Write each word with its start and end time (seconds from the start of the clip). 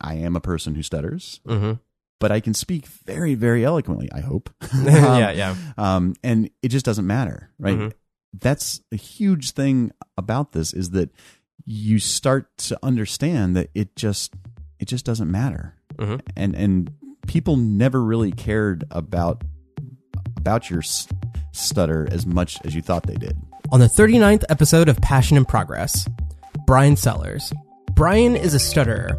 I 0.00 0.14
am 0.14 0.36
a 0.36 0.40
person 0.40 0.74
who 0.74 0.82
stutters, 0.82 1.40
hmm 1.46 1.72
but 2.18 2.32
I 2.32 2.40
can 2.40 2.54
speak 2.54 2.86
very, 2.86 3.34
very 3.34 3.62
eloquently. 3.62 4.08
I 4.10 4.20
hope. 4.20 4.48
yeah, 4.74 5.32
yeah. 5.32 5.54
Um, 5.76 6.14
and 6.24 6.48
it 6.62 6.68
just 6.68 6.86
doesn't 6.86 7.06
matter, 7.06 7.50
right? 7.58 7.78
Mhm. 7.78 7.92
That's 8.32 8.80
a 8.90 8.96
huge 8.96 9.50
thing 9.50 9.90
about 10.16 10.52
this 10.52 10.72
is 10.72 10.90
that 10.90 11.10
you 11.66 11.98
start 11.98 12.56
to 12.58 12.78
understand 12.82 13.54
that 13.56 13.68
it 13.74 13.96
just 13.96 14.32
it 14.78 14.86
just 14.88 15.04
doesn't 15.04 15.30
matter, 15.30 15.74
Mhm. 15.96 16.20
and 16.36 16.54
and 16.54 16.90
people 17.26 17.56
never 17.56 18.02
really 18.02 18.32
cared 18.32 18.84
about 18.90 19.44
about 20.38 20.70
your 20.70 20.80
stutter 21.52 22.08
as 22.10 22.24
much 22.26 22.58
as 22.64 22.74
you 22.74 22.80
thought 22.82 23.06
they 23.06 23.14
did. 23.16 23.36
On 23.72 23.80
the 23.80 23.88
39th 23.88 24.44
episode 24.48 24.88
of 24.88 24.96
Passion 25.02 25.36
in 25.36 25.44
Progress, 25.44 26.08
Brian 26.66 26.96
Sellers. 26.96 27.52
Brian 27.94 28.36
is 28.36 28.52
a 28.54 28.58
stutterer, 28.58 29.16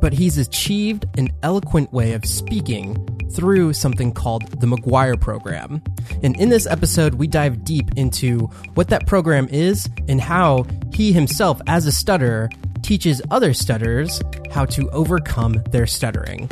but 0.00 0.12
he's 0.12 0.38
achieved 0.38 1.06
an 1.18 1.30
eloquent 1.42 1.92
way 1.92 2.12
of 2.12 2.24
speaking 2.24 2.96
through 3.32 3.72
something 3.72 4.12
called 4.12 4.46
the 4.60 4.66
McGuire 4.66 5.20
program. 5.20 5.82
And 6.22 6.38
in 6.40 6.48
this 6.48 6.66
episode, 6.66 7.14
we 7.14 7.26
dive 7.26 7.64
deep 7.64 7.90
into 7.96 8.40
what 8.74 8.88
that 8.88 9.06
program 9.06 9.48
is 9.48 9.88
and 10.08 10.20
how 10.20 10.66
he 10.92 11.12
himself, 11.12 11.60
as 11.66 11.86
a 11.86 11.92
stutterer, 11.92 12.48
teaches 12.82 13.22
other 13.30 13.52
stutterers 13.52 14.20
how 14.50 14.64
to 14.66 14.88
overcome 14.90 15.62
their 15.70 15.86
stuttering. 15.86 16.50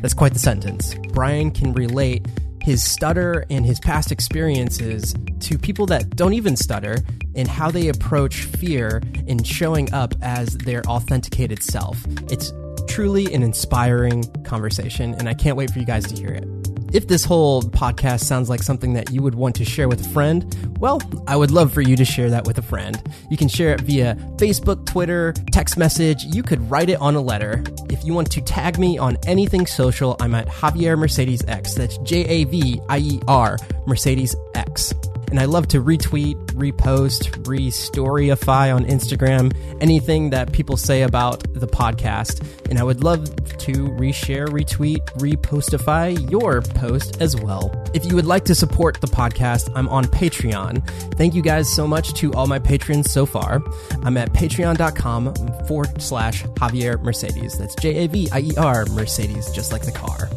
That's 0.00 0.14
quite 0.14 0.32
the 0.32 0.38
sentence. 0.38 0.94
Brian 1.12 1.50
can 1.52 1.72
relate 1.72 2.26
his 2.60 2.82
stutter 2.82 3.44
and 3.50 3.66
his 3.66 3.80
past 3.80 4.12
experiences 4.12 5.14
to 5.40 5.58
people 5.58 5.86
that 5.86 6.10
don't 6.16 6.32
even 6.32 6.56
stutter 6.56 6.96
and 7.34 7.48
how 7.48 7.70
they 7.70 7.88
approach 7.88 8.44
fear 8.44 9.02
in 9.26 9.42
showing 9.42 9.92
up 9.92 10.14
as 10.22 10.56
their 10.58 10.82
authenticated 10.82 11.62
self. 11.62 12.04
It's 12.30 12.52
truly 12.86 13.32
an 13.32 13.42
inspiring 13.42 14.24
conversation, 14.44 15.14
and 15.14 15.28
I 15.28 15.34
can't 15.34 15.56
wait 15.56 15.70
for 15.70 15.78
you 15.78 15.86
guys 15.86 16.06
to 16.06 16.14
hear 16.14 16.30
it. 16.30 16.44
If 16.92 17.08
this 17.08 17.24
whole 17.24 17.62
podcast 17.62 18.20
sounds 18.20 18.50
like 18.50 18.62
something 18.62 18.92
that 18.92 19.10
you 19.10 19.22
would 19.22 19.34
want 19.34 19.54
to 19.56 19.64
share 19.64 19.88
with 19.88 20.04
a 20.04 20.08
friend, 20.10 20.76
well, 20.78 21.00
I 21.26 21.36
would 21.36 21.50
love 21.50 21.72
for 21.72 21.80
you 21.80 21.96
to 21.96 22.04
share 22.04 22.28
that 22.28 22.46
with 22.46 22.58
a 22.58 22.62
friend. 22.62 23.02
You 23.30 23.38
can 23.38 23.48
share 23.48 23.72
it 23.72 23.80
via 23.80 24.14
Facebook, 24.36 24.84
Twitter, 24.84 25.32
text 25.52 25.78
message. 25.78 26.22
You 26.24 26.42
could 26.42 26.70
write 26.70 26.90
it 26.90 27.00
on 27.00 27.14
a 27.14 27.20
letter. 27.20 27.64
If 27.88 28.04
you 28.04 28.12
want 28.12 28.30
to 28.32 28.42
tag 28.42 28.78
me 28.78 28.98
on 28.98 29.16
anything 29.26 29.66
social, 29.66 30.16
I'm 30.20 30.34
at 30.34 30.48
Javier 30.48 30.98
Mercedes 30.98 31.42
X. 31.48 31.74
That's 31.74 31.96
J 31.98 32.26
A 32.26 32.44
V 32.44 32.80
I 32.90 32.98
E 32.98 33.20
R 33.26 33.56
Mercedes 33.86 34.36
X. 34.54 34.92
And 35.32 35.40
I 35.40 35.46
love 35.46 35.66
to 35.68 35.82
retweet, 35.82 36.36
repost, 36.52 37.48
re-storyify 37.48 38.76
on 38.76 38.84
Instagram 38.84 39.56
anything 39.80 40.28
that 40.28 40.52
people 40.52 40.76
say 40.76 41.04
about 41.04 41.42
the 41.54 41.66
podcast. 41.66 42.46
And 42.68 42.78
I 42.78 42.82
would 42.82 43.02
love 43.02 43.24
to 43.56 43.72
reshare, 43.72 44.46
retweet, 44.48 45.02
repostify 45.16 46.30
your 46.30 46.60
post 46.60 47.22
as 47.22 47.34
well. 47.34 47.72
If 47.94 48.04
you 48.04 48.14
would 48.14 48.26
like 48.26 48.44
to 48.44 48.54
support 48.54 49.00
the 49.00 49.06
podcast, 49.06 49.72
I'm 49.74 49.88
on 49.88 50.04
Patreon. 50.04 50.86
Thank 51.14 51.34
you 51.34 51.40
guys 51.40 51.66
so 51.74 51.86
much 51.86 52.12
to 52.16 52.34
all 52.34 52.46
my 52.46 52.58
patrons 52.58 53.10
so 53.10 53.24
far. 53.24 53.62
I'm 54.02 54.18
at 54.18 54.34
patreon.com 54.34 55.34
forward 55.66 56.02
slash 56.02 56.44
Javier 56.44 57.00
Mercedes. 57.00 57.56
That's 57.56 57.74
J 57.76 58.04
A 58.04 58.06
V 58.06 58.28
I 58.32 58.40
E 58.40 58.52
R 58.58 58.84
Mercedes, 58.90 59.50
just 59.50 59.72
like 59.72 59.86
the 59.86 59.92
car. 59.92 60.28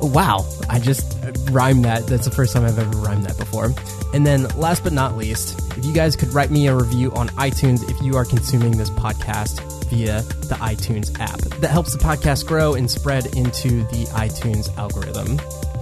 Wow, 0.00 0.46
I 0.68 0.78
just 0.78 1.18
rhymed 1.50 1.84
that. 1.84 2.06
That's 2.06 2.24
the 2.24 2.30
first 2.30 2.54
time 2.54 2.64
I've 2.64 2.78
ever 2.78 2.96
rhymed 2.98 3.24
that 3.24 3.36
before. 3.36 3.74
And 4.14 4.26
then, 4.26 4.44
last 4.56 4.82
but 4.82 4.92
not 4.92 5.16
least, 5.16 5.60
if 5.76 5.84
you 5.84 5.92
guys 5.92 6.16
could 6.16 6.32
write 6.32 6.50
me 6.50 6.68
a 6.68 6.74
review 6.74 7.12
on 7.12 7.28
iTunes 7.30 7.88
if 7.88 8.00
you 8.02 8.16
are 8.16 8.24
consuming 8.24 8.76
this 8.76 8.90
podcast 8.90 9.60
via 9.90 10.22
the 10.22 10.54
iTunes 10.56 11.18
app. 11.20 11.38
That 11.60 11.70
helps 11.70 11.92
the 11.92 11.98
podcast 11.98 12.46
grow 12.46 12.74
and 12.74 12.90
spread 12.90 13.26
into 13.36 13.82
the 13.88 14.06
iTunes 14.12 14.74
algorithm. 14.78 15.38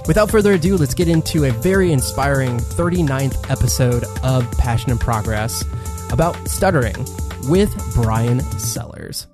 Without 0.07 0.31
further 0.31 0.55
ado, 0.55 0.77
let's 0.77 0.95
get 0.95 1.09
into 1.09 1.45
a 1.45 1.51
very 1.51 1.93
inspiring 1.93 2.57
39th 2.59 3.51
episode 3.51 4.05
of 4.25 4.51
Passion 4.53 4.91
in 4.91 4.99
Progress 4.99 5.63
about 6.11 6.49
stuttering 6.49 6.97
with 7.49 7.71
Brian 7.95 8.41
Sellers. 8.59 9.27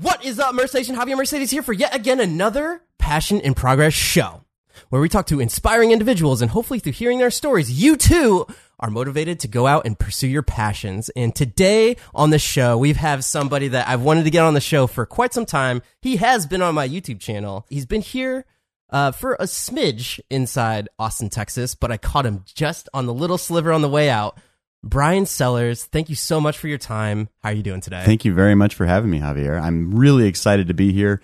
What 0.00 0.24
is 0.24 0.38
up, 0.38 0.54
Mercedes? 0.54 0.90
And 0.90 0.98
Javier 0.98 1.16
Mercedes 1.16 1.50
here 1.50 1.62
for 1.62 1.72
yet 1.72 1.94
again 1.94 2.20
another 2.20 2.82
Passion 3.02 3.40
in 3.40 3.52
Progress 3.52 3.92
show, 3.92 4.44
where 4.88 5.02
we 5.02 5.08
talk 5.08 5.26
to 5.26 5.40
inspiring 5.40 5.90
individuals 5.90 6.40
and 6.40 6.52
hopefully 6.52 6.78
through 6.78 6.92
hearing 6.92 7.18
their 7.18 7.32
stories, 7.32 7.82
you 7.82 7.96
too 7.96 8.46
are 8.78 8.90
motivated 8.90 9.40
to 9.40 9.48
go 9.48 9.66
out 9.66 9.84
and 9.84 9.98
pursue 9.98 10.28
your 10.28 10.44
passions. 10.44 11.08
And 11.16 11.34
today 11.34 11.96
on 12.14 12.30
the 12.30 12.38
show, 12.38 12.78
we 12.78 12.92
have 12.92 13.24
somebody 13.24 13.66
that 13.68 13.88
I've 13.88 14.02
wanted 14.02 14.22
to 14.22 14.30
get 14.30 14.44
on 14.44 14.54
the 14.54 14.60
show 14.60 14.86
for 14.86 15.04
quite 15.04 15.34
some 15.34 15.44
time. 15.44 15.82
He 16.00 16.16
has 16.16 16.46
been 16.46 16.62
on 16.62 16.76
my 16.76 16.88
YouTube 16.88 17.18
channel. 17.18 17.66
He's 17.68 17.86
been 17.86 18.02
here 18.02 18.44
uh, 18.90 19.10
for 19.10 19.34
a 19.34 19.44
smidge 19.44 20.20
inside 20.30 20.88
Austin, 20.96 21.28
Texas, 21.28 21.74
but 21.74 21.90
I 21.90 21.96
caught 21.96 22.24
him 22.24 22.44
just 22.54 22.88
on 22.94 23.06
the 23.06 23.14
little 23.14 23.36
sliver 23.36 23.72
on 23.72 23.82
the 23.82 23.88
way 23.88 24.10
out. 24.10 24.38
Brian 24.84 25.26
Sellers, 25.26 25.84
thank 25.84 26.08
you 26.08 26.16
so 26.16 26.40
much 26.40 26.58
for 26.58 26.66
your 26.66 26.78
time. 26.78 27.28
How 27.42 27.50
are 27.50 27.52
you 27.52 27.62
doing 27.62 27.80
today? 27.80 28.02
Thank 28.04 28.24
you 28.24 28.34
very 28.34 28.56
much 28.56 28.74
for 28.74 28.84
having 28.84 29.10
me, 29.10 29.20
Javier. 29.20 29.60
I'm 29.60 29.94
really 29.94 30.26
excited 30.26 30.68
to 30.68 30.74
be 30.74 30.92
here. 30.92 31.22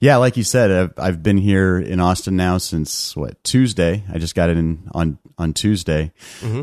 Yeah, 0.00 0.16
like 0.16 0.36
you 0.36 0.42
said, 0.42 0.70
I've, 0.70 0.92
I've 0.98 1.22
been 1.22 1.38
here 1.38 1.78
in 1.78 2.00
Austin 2.00 2.36
now 2.36 2.58
since 2.58 3.16
what 3.16 3.42
Tuesday. 3.44 4.04
I 4.12 4.18
just 4.18 4.34
got 4.34 4.50
it 4.50 4.56
in 4.56 4.88
on 4.92 5.18
on 5.38 5.52
Tuesday. 5.54 6.12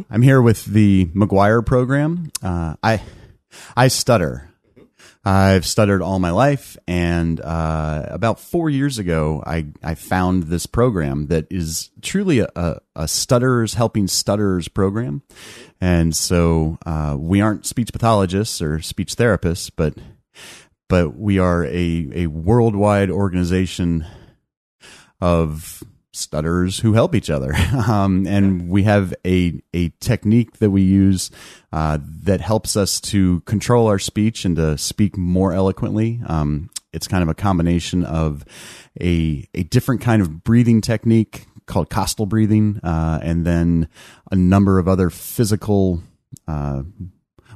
I'm 0.09 0.21
here 0.21 0.41
with 0.41 0.65
the 0.65 1.05
McGuire 1.15 1.65
program. 1.65 2.31
Uh, 2.43 2.75
I 2.83 3.01
I 3.75 3.87
stutter. 3.87 4.49
I've 5.25 5.65
stuttered 5.65 6.01
all 6.01 6.19
my 6.19 6.31
life, 6.31 6.75
and 6.85 7.39
uh, 7.39 8.07
about 8.09 8.41
four 8.41 8.69
years 8.69 8.97
ago, 8.97 9.41
I, 9.45 9.67
I 9.81 9.95
found 9.95 10.43
this 10.43 10.65
program 10.65 11.27
that 11.27 11.47
is 11.49 11.91
truly 12.01 12.39
a, 12.39 12.49
a, 12.57 12.79
a 12.95 13.07
stutterers 13.07 13.75
helping 13.75 14.07
stutterers 14.07 14.67
program. 14.67 15.21
And 15.79 16.13
so 16.13 16.77
uh, 16.85 17.15
we 17.17 17.39
aren't 17.39 17.65
speech 17.65 17.93
pathologists 17.93 18.61
or 18.61 18.81
speech 18.81 19.15
therapists, 19.15 19.71
but 19.73 19.95
but 20.89 21.17
we 21.17 21.39
are 21.39 21.65
a, 21.65 22.09
a 22.13 22.27
worldwide 22.27 23.09
organization 23.09 24.05
of 25.21 25.81
stutterers 26.13 26.79
who 26.79 26.93
help 26.93 27.15
each 27.15 27.29
other. 27.29 27.53
Um, 27.83 28.25
and 28.27 28.69
we 28.69 28.83
have 28.83 29.13
a, 29.25 29.61
a 29.73 29.89
technique 29.99 30.57
that 30.59 30.69
we 30.69 30.83
use 30.83 31.31
uh, 31.73 31.97
that 32.23 32.39
helps 32.39 32.77
us 32.77 33.01
to 33.01 33.41
control 33.41 33.87
our 33.87 33.99
speech 33.99 34.45
and 34.45 34.55
to 34.55 34.77
speak 34.77 35.17
more 35.17 35.53
eloquently. 35.53 36.21
Um, 36.25 36.69
it's 36.93 37.07
kind 37.07 37.23
of 37.23 37.29
a 37.29 37.33
combination 37.33 38.05
of 38.05 38.45
a, 39.01 39.45
a 39.53 39.63
different 39.63 40.01
kind 40.01 40.21
of 40.21 40.43
breathing 40.43 40.81
technique 40.81 41.45
called 41.65 41.89
costal 41.89 42.25
breathing, 42.25 42.79
uh, 42.83 43.19
and 43.21 43.45
then 43.45 43.89
a 44.31 44.35
number 44.35 44.79
of 44.79 44.87
other 44.87 45.09
physical 45.09 46.01
uh, 46.47 46.83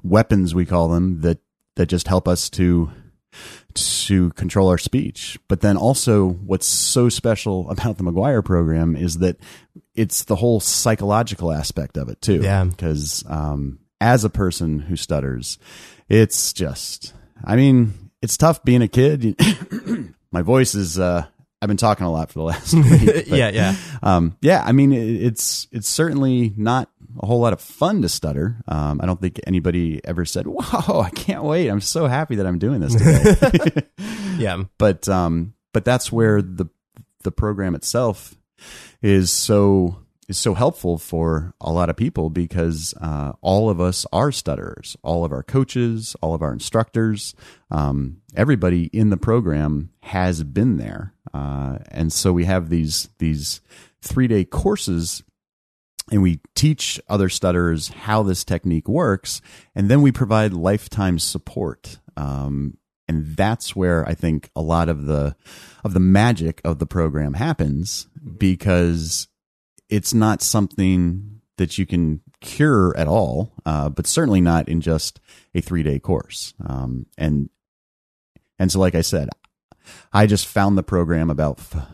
weapons, 0.03 0.53
we 0.53 0.65
call 0.65 0.89
them, 0.89 1.21
that, 1.21 1.39
that 1.75 1.87
just 1.87 2.07
help 2.07 2.27
us 2.27 2.49
to 2.49 2.91
to 3.73 4.31
control 4.31 4.69
our 4.69 4.77
speech. 4.77 5.37
But 5.47 5.61
then 5.61 5.77
also 5.77 6.27
what's 6.27 6.67
so 6.67 7.09
special 7.09 7.69
about 7.69 7.97
the 7.97 8.03
McGuire 8.03 8.43
program 8.43 8.95
is 8.95 9.19
that 9.19 9.37
it's 9.95 10.23
the 10.23 10.35
whole 10.35 10.59
psychological 10.59 11.51
aspect 11.51 11.97
of 11.97 12.09
it 12.09 12.21
too. 12.21 12.41
Yeah. 12.41 12.63
Because 12.63 13.23
um, 13.27 13.79
as 14.01 14.23
a 14.23 14.29
person 14.29 14.79
who 14.79 14.95
stutters, 14.95 15.57
it's 16.09 16.53
just, 16.53 17.13
I 17.43 17.55
mean, 17.55 18.11
it's 18.21 18.37
tough 18.37 18.63
being 18.63 18.81
a 18.81 18.87
kid. 18.87 19.35
My 20.31 20.41
voice 20.41 20.75
is, 20.75 20.99
uh, 20.99 21.25
I've 21.61 21.67
been 21.67 21.77
talking 21.77 22.05
a 22.05 22.11
lot 22.11 22.29
for 22.31 22.39
the 22.39 22.45
last 22.45 22.73
week. 22.75 23.05
but, 23.05 23.27
yeah, 23.27 23.49
yeah. 23.49 23.75
um, 24.03 24.37
yeah, 24.41 24.61
I 24.63 24.71
mean, 24.73 24.91
it, 24.91 25.23
it's 25.23 25.67
it's 25.71 25.87
certainly 25.87 26.53
not 26.55 26.89
a 27.19 27.25
whole 27.25 27.39
lot 27.39 27.53
of 27.53 27.61
fun 27.61 28.03
to 28.03 28.09
stutter. 28.09 28.57
Um, 28.67 28.99
I 29.01 29.05
don't 29.07 29.19
think 29.19 29.39
anybody 29.47 29.99
ever 30.03 30.23
said, 30.25 30.45
"Wow, 30.47 31.01
I 31.03 31.09
can't 31.09 31.43
wait! 31.43 31.69
I'm 31.69 31.81
so 31.81 32.05
happy 32.07 32.35
that 32.35 32.45
I'm 32.45 32.59
doing 32.59 32.79
this 32.81 32.95
today." 32.95 33.81
Yeah. 34.37 34.65
but 34.77 35.09
um, 35.09 35.55
but 35.73 35.83
that's 35.83 36.11
where 36.11 36.43
the 36.43 36.67
the 37.23 37.31
program 37.31 37.73
itself 37.73 38.35
is 39.01 39.31
so 39.31 39.97
is 40.27 40.37
so 40.37 40.53
helpful 40.53 40.97
for 40.97 41.53
a 41.61 41.71
lot 41.71 41.89
of 41.89 41.95
people 41.95 42.29
because 42.29 42.93
uh, 43.01 43.33
all 43.41 43.69
of 43.69 43.79
us 43.79 44.05
are 44.11 44.31
stutterers. 44.31 44.97
All 45.01 45.23
of 45.23 45.31
our 45.31 45.43
coaches, 45.43 46.15
all 46.21 46.33
of 46.33 46.41
our 46.41 46.51
instructors, 46.51 47.33
um, 47.71 48.21
everybody 48.35 48.85
in 48.87 49.09
the 49.09 49.17
program 49.17 49.91
has 50.01 50.43
been 50.43 50.77
there, 50.77 51.13
uh, 51.33 51.77
and 51.89 52.11
so 52.11 52.33
we 52.33 52.45
have 52.45 52.69
these 52.69 53.09
these 53.19 53.61
three 54.01 54.27
day 54.27 54.45
courses. 54.45 55.23
And 56.09 56.21
we 56.21 56.39
teach 56.55 57.01
other 57.09 57.27
stutterers 57.27 57.89
how 57.89 58.23
this 58.23 58.45
technique 58.45 58.87
works, 58.87 59.41
and 59.75 59.89
then 59.89 60.01
we 60.01 60.13
provide 60.13 60.53
lifetime 60.53 61.19
support. 61.19 61.99
Um, 62.15 62.77
and 63.09 63.35
that's 63.35 63.75
where 63.75 64.07
I 64.07 64.13
think 64.13 64.49
a 64.55 64.61
lot 64.61 64.87
of 64.87 65.05
the 65.05 65.35
of 65.83 65.93
the 65.93 65.99
magic 65.99 66.61
of 66.63 66.79
the 66.79 66.85
program 66.85 67.33
happens 67.33 68.07
because 68.37 69.27
it's 69.89 70.13
not 70.13 70.41
something 70.41 71.41
that 71.57 71.77
you 71.77 71.85
can 71.85 72.21
cure 72.39 72.95
at 72.97 73.07
all, 73.07 73.53
uh, 73.65 73.89
but 73.89 74.07
certainly 74.07 74.41
not 74.41 74.69
in 74.69 74.81
just 74.81 75.19
a 75.55 75.61
three 75.61 75.83
day 75.83 75.99
course. 75.99 76.53
Um, 76.65 77.07
and 77.17 77.49
and 78.59 78.71
so, 78.71 78.79
like 78.79 78.95
I 78.95 79.01
said, 79.01 79.29
I 80.11 80.25
just 80.25 80.47
found 80.47 80.77
the 80.77 80.83
program 80.83 81.29
about 81.29 81.59
f- 81.59 81.87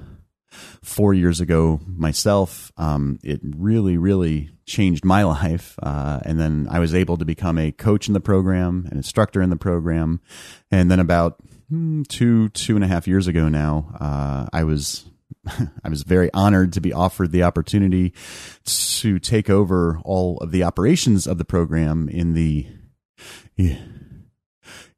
four 0.81 1.13
years 1.13 1.41
ago 1.41 1.79
myself. 1.85 2.71
Um, 2.77 3.19
it 3.23 3.41
really, 3.43 3.97
really 3.97 4.51
changed 4.65 5.03
my 5.03 5.23
life. 5.35 5.77
Uh, 5.81 6.19
and 6.23 6.39
then 6.39 6.67
I 6.69 6.79
was 6.79 6.93
able 6.93 7.17
to 7.17 7.25
become 7.25 7.57
a 7.57 7.71
coach 7.71 8.07
in 8.07 8.13
the 8.13 8.19
program, 8.19 8.87
an 8.91 8.97
instructor 8.97 9.41
in 9.41 9.49
the 9.49 9.55
program. 9.55 10.21
And 10.71 10.89
then 10.89 10.99
about 10.99 11.39
hmm, 11.69 12.03
two, 12.03 12.49
two 12.49 12.75
and 12.75 12.83
a 12.83 12.87
half 12.87 13.07
years 13.07 13.27
ago 13.27 13.49
now, 13.49 13.95
uh, 13.99 14.47
I 14.53 14.63
was 14.63 15.05
I 15.83 15.89
was 15.89 16.03
very 16.03 16.31
honored 16.33 16.73
to 16.73 16.81
be 16.81 16.93
offered 16.93 17.31
the 17.31 17.43
opportunity 17.43 18.13
to 18.65 19.19
take 19.19 19.49
over 19.49 19.99
all 20.03 20.37
of 20.37 20.51
the 20.51 20.63
operations 20.63 21.27
of 21.27 21.37
the 21.37 21.45
program 21.45 22.09
in 22.09 22.33
the 22.33 22.67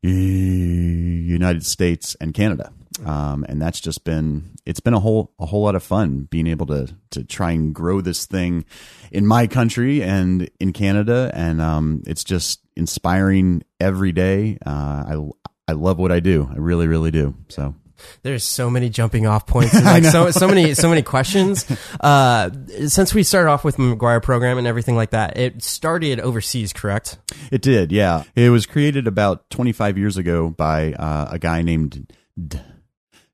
United 0.02 1.66
States 1.66 2.16
and 2.22 2.34
Canada. 2.34 2.72
Um, 3.04 3.46
and 3.50 3.62
that's 3.62 3.82
just 3.82 4.06
been 4.06 4.52
it's 4.66 4.80
been 4.80 4.94
a 4.94 5.00
whole 5.00 5.34
a 5.38 5.46
whole 5.46 5.64
lot 5.64 5.76
of 5.76 5.84
fun 5.84 6.28
being 6.32 6.48
able 6.48 6.66
to 6.68 6.96
to 7.12 7.26
try 7.26 7.52
and 7.52 7.76
grow 7.76 8.00
this 8.00 8.26
thing 8.26 8.64
in 9.12 9.28
my 9.28 9.48
country 9.48 10.02
and 10.02 10.50
in 10.62 10.72
Canada, 10.72 11.30
and 11.34 11.62
um, 11.62 12.04
it's 12.08 12.24
just 12.24 12.62
inspiring 12.78 13.64
every 13.82 14.14
day. 14.14 14.58
Uh, 14.66 14.70
I 14.70 15.30
I 15.68 15.74
love 15.74 16.00
what 16.00 16.14
I 16.14 16.22
do. 16.22 16.50
I 16.50 16.58
really 16.58 16.88
really 16.88 17.12
do. 17.12 17.36
So 17.50 17.76
there's 18.24 18.44
so 18.44 18.70
many 18.70 18.90
jumping 18.90 19.28
off 19.28 19.46
points, 19.46 19.76
and 19.76 19.86
like 19.86 20.04
so 20.06 20.32
so 20.32 20.48
many 20.48 20.74
so 20.74 20.90
many 20.90 21.02
questions. 21.02 21.66
Uh, 22.00 22.50
since 22.88 23.14
we 23.14 23.24
started 23.24 23.50
off 23.50 23.64
with 23.64 23.78
the 23.78 23.84
McGuire 23.84 24.22
program 24.22 24.58
and 24.58 24.68
everything 24.68 24.96
like 24.96 25.12
that, 25.12 25.38
it 25.38 25.64
started 25.64 26.20
overseas, 26.20 26.72
correct? 26.72 27.18
It 27.52 27.62
did, 27.62 27.92
yeah. 27.92 28.24
It 28.36 28.50
was 28.50 28.66
created 28.66 29.08
about 29.08 29.50
25 29.50 29.98
years 29.98 30.18
ago 30.18 30.50
by 30.50 30.94
uh, 30.94 31.30
a 31.32 31.40
guy 31.40 31.62
named. 31.62 32.14
D- 32.48 32.60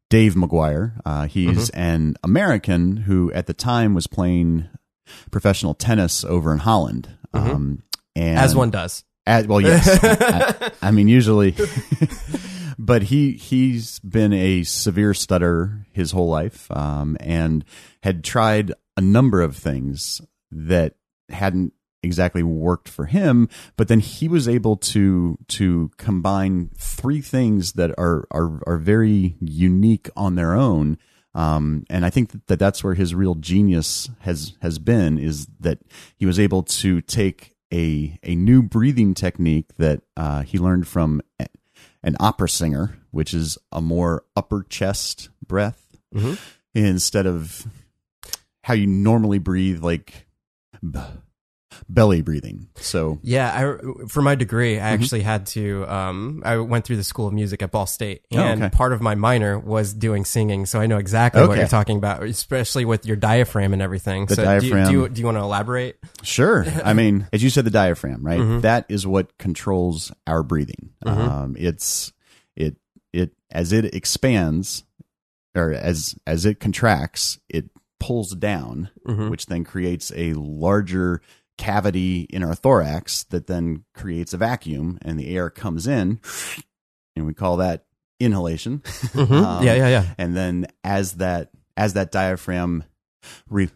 Dave 0.09 0.35
McGuire. 0.35 0.99
Uh, 1.05 1.25
he's 1.25 1.71
mm-hmm. 1.71 1.79
an 1.79 2.15
American 2.21 2.97
who, 2.97 3.31
at 3.31 3.47
the 3.47 3.53
time, 3.53 3.93
was 3.93 4.07
playing 4.07 4.67
professional 5.31 5.73
tennis 5.73 6.23
over 6.23 6.51
in 6.51 6.59
Holland. 6.59 7.09
Mm-hmm. 7.33 7.49
Um, 7.49 7.83
and 8.15 8.37
as 8.37 8.55
one 8.55 8.69
does. 8.69 9.03
At, 9.25 9.47
well, 9.47 9.61
yes. 9.61 9.99
I, 10.03 10.71
I, 10.87 10.91
mean, 10.91 11.07
usually, 11.07 11.55
but 12.81 13.03
he 13.03 13.33
he's 13.33 13.99
been 13.99 14.33
a 14.33 14.63
severe 14.63 15.13
stutter 15.13 15.85
his 15.93 16.11
whole 16.11 16.29
life, 16.29 16.69
um, 16.71 17.15
and 17.19 17.63
had 18.01 18.23
tried 18.23 18.73
a 18.97 19.01
number 19.01 19.41
of 19.41 19.55
things 19.55 20.19
that 20.51 20.95
hadn't 21.29 21.73
exactly 22.03 22.41
worked 22.41 22.89
for 22.89 23.05
him 23.05 23.47
but 23.77 23.87
then 23.87 23.99
he 23.99 24.27
was 24.27 24.47
able 24.47 24.75
to 24.75 25.37
to 25.47 25.91
combine 25.97 26.71
three 26.75 27.21
things 27.21 27.73
that 27.73 27.91
are 27.97 28.27
are 28.31 28.59
are 28.65 28.77
very 28.77 29.35
unique 29.39 30.09
on 30.15 30.35
their 30.35 30.53
own. 30.53 30.97
Um, 31.33 31.85
and 31.89 32.05
I 32.05 32.09
think 32.09 32.47
that 32.47 32.59
that's 32.59 32.83
where 32.83 32.95
his 32.95 33.15
real 33.15 33.35
genius 33.35 34.09
has 34.21 34.57
has 34.61 34.79
been 34.79 35.17
is 35.17 35.47
that 35.59 35.79
he 36.17 36.25
was 36.25 36.39
able 36.39 36.63
to 36.63 37.01
take 37.01 37.55
a 37.71 38.17
a 38.23 38.35
new 38.35 38.61
breathing 38.61 39.13
technique 39.13 39.75
that 39.77 40.01
uh, 40.17 40.41
he 40.41 40.57
learned 40.57 40.87
from 40.87 41.21
an 42.03 42.15
opera 42.19 42.49
singer, 42.49 42.97
which 43.11 43.33
is 43.33 43.57
a 43.71 43.81
more 43.81 44.23
upper 44.35 44.63
chest 44.63 45.29
breath 45.45 45.97
mm-hmm. 46.13 46.33
instead 46.73 47.27
of 47.27 47.67
how 48.63 48.73
you 48.73 48.87
normally 48.87 49.39
breathe, 49.39 49.83
like 49.83 50.27
belly 51.89 52.21
breathing. 52.21 52.67
So 52.75 53.19
yeah, 53.21 53.77
I, 53.77 54.07
for 54.07 54.21
my 54.21 54.35
degree, 54.35 54.77
I 54.77 54.83
mm-hmm. 54.83 55.01
actually 55.01 55.21
had 55.21 55.45
to. 55.47 55.85
Um, 55.87 56.41
I 56.45 56.57
went 56.57 56.85
through 56.85 56.97
the 56.97 57.03
School 57.03 57.27
of 57.27 57.33
Music 57.33 57.61
at 57.61 57.71
Ball 57.71 57.85
State, 57.85 58.25
oh, 58.33 58.39
and 58.39 58.61
oh, 58.61 58.65
okay. 58.67 58.75
part 58.75 58.93
of 58.93 59.01
my 59.01 59.15
minor 59.15 59.57
was 59.57 59.93
doing 59.93 60.25
singing. 60.25 60.65
So 60.65 60.79
I 60.79 60.87
know 60.87 60.97
exactly 60.97 61.41
okay. 61.41 61.47
what 61.47 61.57
you're 61.57 61.67
talking 61.67 61.97
about, 61.97 62.23
especially 62.23 62.85
with 62.85 63.05
your 63.05 63.15
diaphragm 63.15 63.73
and 63.73 63.81
everything. 63.81 64.25
The 64.25 64.35
so 64.35 64.43
diaphragm. 64.43 64.71
Do 64.71 64.77
you, 64.77 64.85
do 64.85 65.03
you, 65.03 65.09
do 65.09 65.19
you 65.21 65.25
want 65.25 65.37
to 65.37 65.43
elaborate? 65.43 65.97
Sure. 66.23 66.65
I 66.83 66.93
mean, 66.93 67.27
as 67.33 67.43
you 67.43 67.49
said, 67.49 67.65
the 67.65 67.71
diaphragm, 67.71 68.25
right? 68.25 68.39
Mm-hmm. 68.39 68.61
That 68.61 68.85
is 68.89 69.05
what 69.05 69.37
controls 69.37 70.11
our 70.27 70.43
breathing. 70.43 70.91
Mm-hmm. 71.05 71.21
Um, 71.21 71.55
it's 71.57 72.13
it 72.55 72.77
it 73.13 73.31
as 73.49 73.73
it 73.73 73.93
expands 73.93 74.83
or 75.55 75.73
as 75.73 76.15
as 76.25 76.45
it 76.45 76.59
contracts, 76.59 77.39
it 77.49 77.69
pulls 77.99 78.33
down, 78.35 78.89
mm-hmm. 79.07 79.29
which 79.29 79.45
then 79.45 79.63
creates 79.63 80.11
a 80.15 80.33
larger 80.33 81.21
cavity 81.61 82.21
in 82.31 82.43
our 82.43 82.55
thorax 82.55 83.23
that 83.25 83.45
then 83.45 83.83
creates 83.93 84.33
a 84.33 84.37
vacuum 84.37 84.97
and 85.03 85.19
the 85.19 85.35
air 85.35 85.51
comes 85.51 85.85
in 85.85 86.19
and 87.15 87.27
we 87.27 87.35
call 87.35 87.57
that 87.57 87.85
inhalation. 88.19 88.79
Mm-hmm. 88.79 89.33
um, 89.33 89.63
yeah 89.63 89.75
yeah 89.75 89.87
yeah. 89.87 90.05
and 90.17 90.35
then 90.35 90.65
as 90.83 91.13
that 91.13 91.51
as 91.77 91.93
that 91.93 92.11
diaphragm 92.11 92.83
re- 93.47 93.69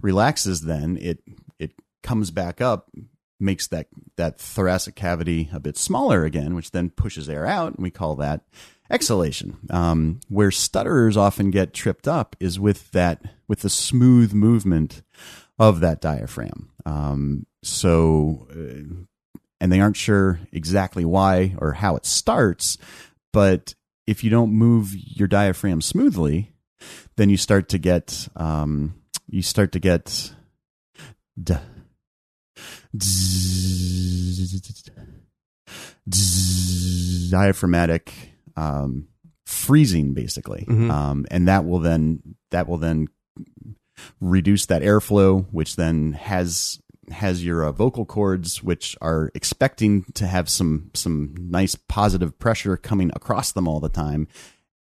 relaxes 0.00 0.62
then 0.62 0.96
it 0.98 1.22
it 1.58 1.72
comes 2.02 2.30
back 2.30 2.62
up 2.62 2.90
makes 3.38 3.66
that 3.66 3.88
that 4.16 4.40
thoracic 4.40 4.94
cavity 4.94 5.50
a 5.52 5.60
bit 5.60 5.76
smaller 5.76 6.24
again 6.24 6.54
which 6.54 6.70
then 6.70 6.88
pushes 6.88 7.28
air 7.28 7.44
out 7.44 7.74
and 7.74 7.82
we 7.82 7.90
call 7.90 8.16
that 8.16 8.40
exhalation. 8.90 9.58
Um, 9.70 10.20
where 10.28 10.50
stutterers 10.50 11.16
often 11.16 11.50
get 11.50 11.72
tripped 11.72 12.08
up 12.08 12.34
is 12.40 12.58
with 12.58 12.90
that 12.92 13.22
with 13.46 13.60
the 13.60 13.70
smooth 13.70 14.32
movement 14.32 15.02
of 15.60 15.80
that 15.80 16.00
diaphragm. 16.00 16.70
Um, 16.86 17.46
so, 17.62 18.48
uh, 18.50 19.04
and 19.60 19.70
they 19.70 19.80
aren't 19.80 19.98
sure 19.98 20.40
exactly 20.50 21.04
why 21.04 21.54
or 21.58 21.74
how 21.74 21.96
it 21.96 22.06
starts, 22.06 22.78
but 23.32 23.74
if 24.06 24.24
you 24.24 24.30
don't 24.30 24.52
move 24.52 24.94
your 24.96 25.28
diaphragm 25.28 25.82
smoothly, 25.82 26.54
then 27.16 27.28
you 27.28 27.36
start 27.36 27.68
to 27.68 27.78
get 27.78 28.26
um, 28.36 28.94
you 29.28 29.42
start 29.42 29.72
to 29.72 29.78
get 29.78 30.32
d- 31.40 31.54
diaphragmatic 37.30 38.14
um, 38.56 39.08
freezing, 39.44 40.14
basically, 40.14 40.64
mm-hmm. 40.66 40.90
um, 40.90 41.26
and 41.30 41.48
that 41.48 41.66
will 41.66 41.80
then 41.80 42.22
that 42.50 42.66
will 42.66 42.78
then 42.78 43.08
reduce 44.20 44.66
that 44.66 44.82
airflow, 44.82 45.46
which 45.50 45.76
then 45.76 46.12
has 46.12 46.80
has 47.10 47.44
your 47.44 47.64
uh, 47.64 47.72
vocal 47.72 48.04
cords, 48.04 48.62
which 48.62 48.96
are 49.00 49.30
expecting 49.34 50.04
to 50.14 50.26
have 50.26 50.48
some 50.48 50.90
some 50.94 51.34
nice 51.38 51.74
positive 51.74 52.38
pressure 52.38 52.76
coming 52.76 53.10
across 53.14 53.52
them 53.52 53.66
all 53.66 53.80
the 53.80 53.88
time, 53.88 54.28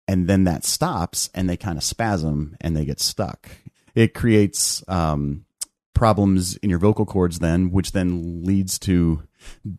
and 0.08 0.28
then 0.28 0.44
that 0.46 0.66
stops, 0.66 1.30
and 1.34 1.50
they 1.50 1.58
kind 1.58 1.78
of 1.78 1.84
spasm 1.84 2.56
and 2.62 2.76
they 2.76 2.86
get 2.86 3.00
stuck. 3.00 3.50
It 3.96 4.14
creates 4.14 4.84
um, 4.88 5.46
problems 5.94 6.58
in 6.58 6.70
your 6.70 6.80
vocal 6.80 7.06
cords, 7.06 7.40
then, 7.40 7.72
which 7.72 7.92
then 7.92 8.44
leads 8.44 8.80
to 8.80 9.24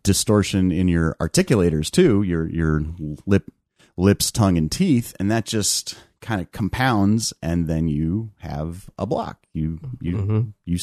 distortion 0.02 0.70
in 0.70 0.88
your 0.88 1.16
articulators 1.20 1.90
too, 1.90 2.22
your 2.22 2.48
your 2.48 2.84
lip, 3.26 3.50
lips, 3.96 4.30
tongue, 4.30 4.56
and 4.56 4.70
teeth, 4.70 5.14
and 5.18 5.30
that 5.30 5.46
just 5.46 5.96
kind 6.24 6.40
of 6.40 6.50
compounds 6.50 7.32
and 7.42 7.68
then 7.68 7.86
you 7.86 8.32
have 8.38 8.88
a 8.98 9.06
block. 9.06 9.46
You 9.52 9.78
you 10.00 10.16
mm-hmm. 10.16 10.40
you 10.64 10.78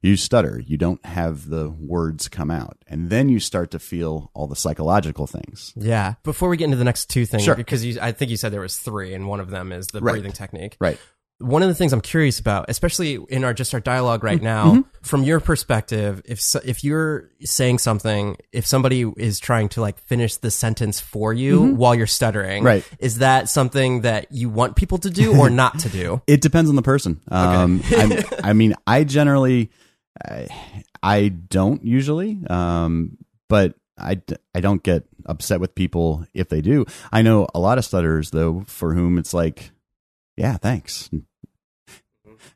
you 0.00 0.16
stutter. 0.16 0.62
You 0.64 0.76
don't 0.76 1.04
have 1.04 1.48
the 1.48 1.70
words 1.70 2.28
come 2.28 2.50
out. 2.50 2.78
And 2.88 3.10
then 3.10 3.28
you 3.28 3.38
start 3.38 3.70
to 3.72 3.78
feel 3.78 4.30
all 4.34 4.46
the 4.46 4.56
psychological 4.56 5.26
things. 5.26 5.72
Yeah. 5.76 6.14
Before 6.24 6.48
we 6.48 6.56
get 6.56 6.66
into 6.66 6.76
the 6.76 6.84
next 6.84 7.10
two 7.10 7.26
things 7.26 7.44
sure. 7.44 7.54
because 7.54 7.84
you, 7.84 7.98
i 8.00 8.12
think 8.12 8.30
you 8.30 8.36
said 8.36 8.52
there 8.52 8.60
was 8.60 8.78
three 8.78 9.14
and 9.14 9.28
one 9.28 9.40
of 9.40 9.50
them 9.50 9.72
is 9.72 9.88
the 9.88 10.00
right. 10.00 10.12
breathing 10.12 10.32
technique. 10.32 10.76
Right 10.80 10.98
one 11.42 11.62
of 11.62 11.68
the 11.68 11.74
things 11.74 11.92
I'm 11.92 12.00
curious 12.00 12.38
about, 12.38 12.66
especially 12.68 13.18
in 13.28 13.44
our 13.44 13.52
just 13.52 13.74
our 13.74 13.80
dialogue 13.80 14.22
right 14.22 14.40
now, 14.40 14.72
mm-hmm. 14.72 14.80
from 15.02 15.22
your 15.24 15.40
perspective, 15.40 16.22
if 16.24 16.54
if 16.64 16.84
you're 16.84 17.30
saying 17.40 17.78
something, 17.78 18.36
if 18.52 18.66
somebody 18.66 19.02
is 19.16 19.38
trying 19.38 19.68
to 19.70 19.80
like 19.80 19.98
finish 19.98 20.36
the 20.36 20.50
sentence 20.50 21.00
for 21.00 21.32
you 21.32 21.60
mm-hmm. 21.60 21.76
while 21.76 21.94
you're 21.94 22.06
stuttering, 22.06 22.62
right. 22.62 22.88
is 22.98 23.18
that 23.18 23.48
something 23.48 24.02
that 24.02 24.30
you 24.30 24.48
want 24.48 24.76
people 24.76 24.98
to 24.98 25.10
do 25.10 25.36
or 25.36 25.50
not 25.50 25.80
to 25.80 25.88
do? 25.88 26.22
it 26.26 26.40
depends 26.40 26.70
on 26.70 26.76
the 26.76 26.82
person. 26.82 27.20
Um, 27.42 27.82
I 28.44 28.52
mean, 28.52 28.74
I 28.86 29.04
generally, 29.04 29.70
I, 30.24 30.46
I 31.02 31.28
don't 31.28 31.84
usually, 31.84 32.38
um, 32.48 33.18
but 33.48 33.74
I, 33.98 34.20
I 34.54 34.60
don't 34.60 34.82
get 34.82 35.04
upset 35.26 35.58
with 35.58 35.74
people 35.74 36.24
if 36.34 36.48
they 36.48 36.60
do. 36.60 36.84
I 37.10 37.22
know 37.22 37.48
a 37.54 37.58
lot 37.58 37.78
of 37.78 37.84
stutterers 37.84 38.30
though, 38.30 38.64
for 38.66 38.94
whom 38.94 39.18
it's 39.18 39.34
like, 39.34 39.72
yeah, 40.36 40.56
thanks 40.56 41.10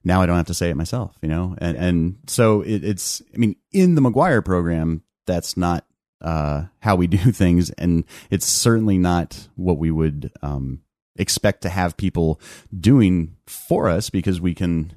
now 0.04 0.22
I 0.22 0.26
don't 0.26 0.36
have 0.36 0.46
to 0.46 0.54
say 0.54 0.70
it 0.70 0.76
myself, 0.76 1.16
you 1.22 1.28
know? 1.28 1.56
And, 1.58 1.76
and 1.76 2.18
so 2.26 2.62
it, 2.62 2.84
it's, 2.84 3.22
I 3.34 3.38
mean, 3.38 3.56
in 3.72 3.94
the 3.94 4.00
McGuire 4.00 4.44
program, 4.44 5.02
that's 5.26 5.56
not, 5.56 5.84
uh, 6.20 6.64
how 6.80 6.96
we 6.96 7.06
do 7.06 7.18
things. 7.32 7.70
And 7.70 8.04
it's 8.30 8.46
certainly 8.46 8.98
not 8.98 9.48
what 9.56 9.78
we 9.78 9.90
would, 9.90 10.32
um, 10.42 10.82
expect 11.18 11.62
to 11.62 11.68
have 11.70 11.96
people 11.96 12.40
doing 12.78 13.36
for 13.46 13.88
us 13.88 14.10
because 14.10 14.40
we 14.40 14.54
can, 14.54 14.92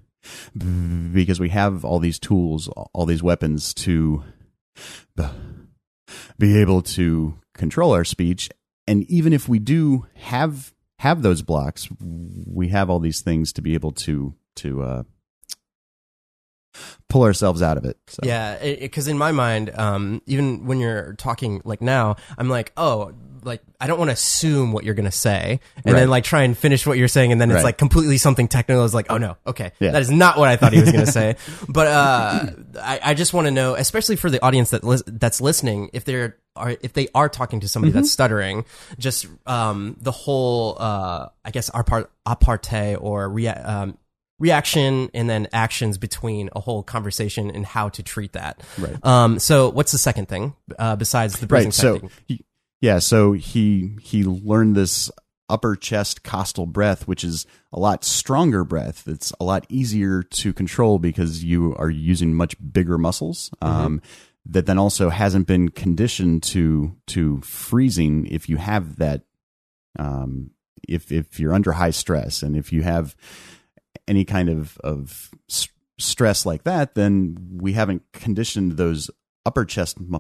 because 1.14 1.40
we 1.40 1.50
have 1.50 1.86
all 1.86 2.00
these 2.00 2.20
tools, 2.20 2.68
all 2.68 3.06
these 3.06 3.24
weapons 3.24 3.74
to 3.74 4.24
be 6.38 6.58
able 6.58 6.82
to 6.82 7.38
control 7.54 7.94
our 7.94 8.04
speech. 8.04 8.50
And 8.88 9.04
even 9.10 9.34
if 9.34 9.48
we 9.48 9.60
do 9.60 10.08
have 10.16 10.74
have 11.00 11.22
those 11.22 11.42
blocks, 11.42 11.88
we 12.02 12.70
have 12.70 12.90
all 12.90 13.00
these 13.00 13.22
things 13.22 13.54
to 13.54 13.62
be 13.62 13.74
able 13.74 13.92
to 13.92 14.34
to 14.60 14.82
uh, 14.82 15.04
pull 17.10 17.24
ourselves 17.24 17.62
out 17.62 17.78
of 17.78 17.86
it. 17.86 17.98
So. 18.08 18.20
Yeah, 18.24 18.58
because 18.80 19.08
in 19.08 19.18
my 19.18 19.32
mind, 19.32 19.72
um, 19.78 20.22
even 20.28 20.66
when 20.66 20.80
you're 20.80 21.14
talking 21.16 21.62
like 21.66 21.82
now, 21.82 22.16
I'm 22.38 22.50
like, 22.50 22.72
oh, 22.78 23.14
like 23.42 23.62
I 23.80 23.88
don't 23.88 23.98
want 23.98 24.10
to 24.10 24.14
assume 24.14 24.74
what 24.74 24.84
you're 24.84 24.94
going 24.96 25.06
to 25.06 25.12
say, 25.12 25.62
and 25.78 25.86
Right. 25.94 26.02
then 26.02 26.10
like 26.10 26.26
try 26.26 26.44
and 26.44 26.58
finish 26.58 26.86
what 26.86 26.98
you're 26.98 27.08
saying, 27.08 27.32
and 27.32 27.40
then 27.40 27.50
it's 27.50 27.56
Right. 27.58 27.64
like 27.64 27.78
completely 27.78 28.18
something 28.18 28.48
technical. 28.50 28.84
It's 28.84 28.94
like, 28.94 29.08
oh 29.10 29.18
no, 29.18 29.38
okay, 29.48 29.72
Yeah. 29.80 29.92
that 29.92 30.02
is 30.02 30.12
not 30.12 30.38
what 30.38 30.50
I 30.50 30.58
thought 30.58 30.74
he 30.74 30.82
was 30.82 30.92
going 30.92 31.06
to 31.06 31.12
say. 31.12 31.38
But 31.70 31.88
uh, 31.88 32.46
I, 32.82 33.00
I 33.02 33.14
just 33.14 33.34
want 33.34 33.48
to 33.48 33.52
know, 33.52 33.76
especially 33.76 34.18
for 34.18 34.30
the 34.30 34.44
audience 34.44 34.72
that 34.72 34.84
lis- 34.84 35.04
that's 35.08 35.40
listening, 35.42 35.90
if 35.94 36.04
they're 36.06 36.36
are 36.58 36.76
if 36.82 36.92
they 36.92 37.08
are 37.16 37.30
talking 37.30 37.62
to 37.62 37.70
somebody 37.70 37.92
Mm-hmm. 37.92 38.00
that's 38.02 38.12
stuttering, 38.12 38.66
just 38.98 39.26
um, 39.48 39.96
the 40.02 40.12
whole 40.12 40.76
uh, 40.78 41.30
I 41.46 41.52
guess 41.52 41.72
apart 41.74 42.12
aparté 42.28 42.98
or 43.02 43.30
rea- 43.30 43.48
um, 43.50 43.98
reaction 44.40 45.10
and 45.14 45.30
then 45.30 45.48
actions 45.54 45.98
between 45.98 46.50
a 46.56 46.60
whole 46.60 46.82
conversation 46.82 47.52
and 47.52 47.66
how 47.66 47.90
to 47.90 48.02
treat 48.02 48.34
that. 48.34 48.64
Right. 48.78 49.06
Um, 49.06 49.40
so 49.40 49.70
what's 49.70 49.92
the 49.92 49.98
second 49.98 50.28
thing 50.28 50.56
uh, 50.78 50.96
besides 50.96 51.40
the 51.40 51.48
breathing 51.48 51.68
right 51.68 51.74
so 51.74 52.10
he, 52.28 52.44
yeah 52.82 53.00
so 53.00 53.34
he 53.34 53.96
he 54.02 54.24
learned 54.24 54.76
this 54.76 55.12
upper 55.50 55.76
chest 55.76 56.24
costal 56.24 56.66
breath 56.66 57.08
which 57.08 57.24
is 57.24 57.46
a 57.74 57.80
lot 57.80 58.04
stronger 58.04 58.64
breath 58.64 59.08
it's 59.08 59.34
a 59.40 59.44
lot 59.44 59.66
easier 59.68 60.22
to 60.22 60.54
control 60.54 61.00
because 61.00 61.44
you 61.44 61.76
are 61.78 61.90
using 61.90 62.34
much 62.34 62.56
bigger 62.72 62.98
muscles 62.98 63.50
um, 63.62 64.02
that 64.46 64.68
then 64.68 64.78
also 64.78 65.10
hasn't 65.10 65.48
been 65.48 65.70
conditioned 65.70 66.44
to 66.44 66.96
to 67.08 67.42
freezing 67.42 68.28
if 68.28 68.48
you 68.48 68.58
have 68.58 68.98
that 68.98 69.24
um, 69.98 70.52
if 70.88 71.12
if 71.12 71.40
you're 71.40 71.54
under 71.54 71.72
high 71.74 71.90
stress 71.90 72.44
and 72.44 72.56
if 72.56 72.72
you 72.72 72.84
have 72.84 73.16
any 74.08 74.26
kind 74.26 74.50
of 74.50 74.78
of 74.84 75.30
s- 75.50 75.68
stress 75.98 76.46
like 76.46 76.64
that, 76.64 76.96
then 76.96 77.38
we 77.60 77.74
haven't 77.74 78.04
conditioned 78.14 78.74
those 78.74 79.10
upper 79.46 79.66
chest 79.66 80.00
mu- 80.00 80.20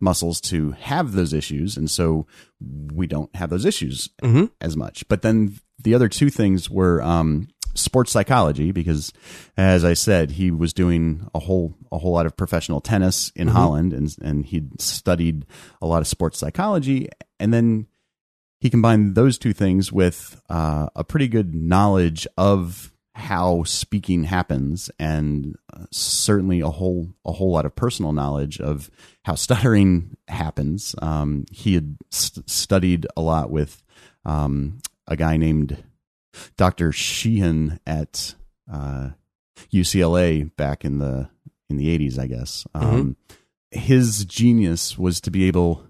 muscles 0.00 0.40
to 0.40 0.72
have 0.72 1.12
those 1.12 1.32
issues, 1.32 1.76
and 1.76 1.90
so 1.90 2.26
we 2.60 3.06
don't 3.06 3.34
have 3.36 3.50
those 3.50 3.64
issues 3.64 4.08
Mhm. 4.22 4.50
as 4.60 4.76
much. 4.76 5.06
But 5.08 5.22
then 5.22 5.54
the 5.82 5.94
other 5.94 6.08
two 6.08 6.28
things 6.30 6.68
were 6.68 7.00
um, 7.02 7.48
sports 7.74 8.10
psychology, 8.12 8.72
because 8.72 9.12
as 9.56 9.84
I 9.84 9.94
said, 9.94 10.32
he 10.32 10.50
was 10.50 10.72
doing 10.72 11.28
a 11.34 11.38
whole 11.38 11.74
a 11.92 11.98
whole 11.98 12.12
lot 12.12 12.26
of 12.26 12.36
professional 12.36 12.80
tennis 12.80 13.30
in 13.36 13.48
Holland, 13.48 13.92
and 13.92 14.14
and 14.22 14.44
he'd 14.44 14.80
studied 14.80 15.46
a 15.80 15.86
lot 15.86 16.00
of 16.02 16.08
sports 16.08 16.38
psychology, 16.38 17.08
and 17.38 17.52
then 17.54 17.86
he 18.60 18.70
combined 18.70 19.14
those 19.14 19.38
two 19.38 19.52
things 19.52 19.90
with 19.92 20.40
uh, 20.48 20.88
a 20.94 21.02
pretty 21.04 21.26
good 21.28 21.54
knowledge 21.54 22.26
of 22.36 22.91
how 23.14 23.62
speaking 23.64 24.24
happens 24.24 24.90
and 24.98 25.56
uh, 25.72 25.84
certainly 25.90 26.60
a 26.60 26.70
whole 26.70 27.08
a 27.24 27.32
whole 27.32 27.52
lot 27.52 27.66
of 27.66 27.74
personal 27.76 28.12
knowledge 28.12 28.60
of 28.60 28.90
how 29.24 29.34
stuttering 29.34 30.16
happens 30.28 30.94
um, 31.02 31.44
he 31.50 31.74
had 31.74 31.96
st- 32.10 32.48
studied 32.48 33.06
a 33.16 33.20
lot 33.20 33.50
with 33.50 33.82
um, 34.24 34.78
a 35.06 35.16
guy 35.16 35.36
named 35.36 35.82
Dr. 36.56 36.92
Sheehan 36.92 37.78
at 37.86 38.34
uh, 38.72 39.10
UCLA 39.72 40.54
back 40.56 40.84
in 40.84 40.98
the 40.98 41.28
in 41.68 41.76
the 41.76 41.98
80s 41.98 42.18
I 42.18 42.26
guess 42.26 42.66
um, 42.74 43.16
his 43.70 44.24
genius 44.24 44.96
was 44.96 45.20
to 45.22 45.30
be 45.30 45.46
able 45.48 45.86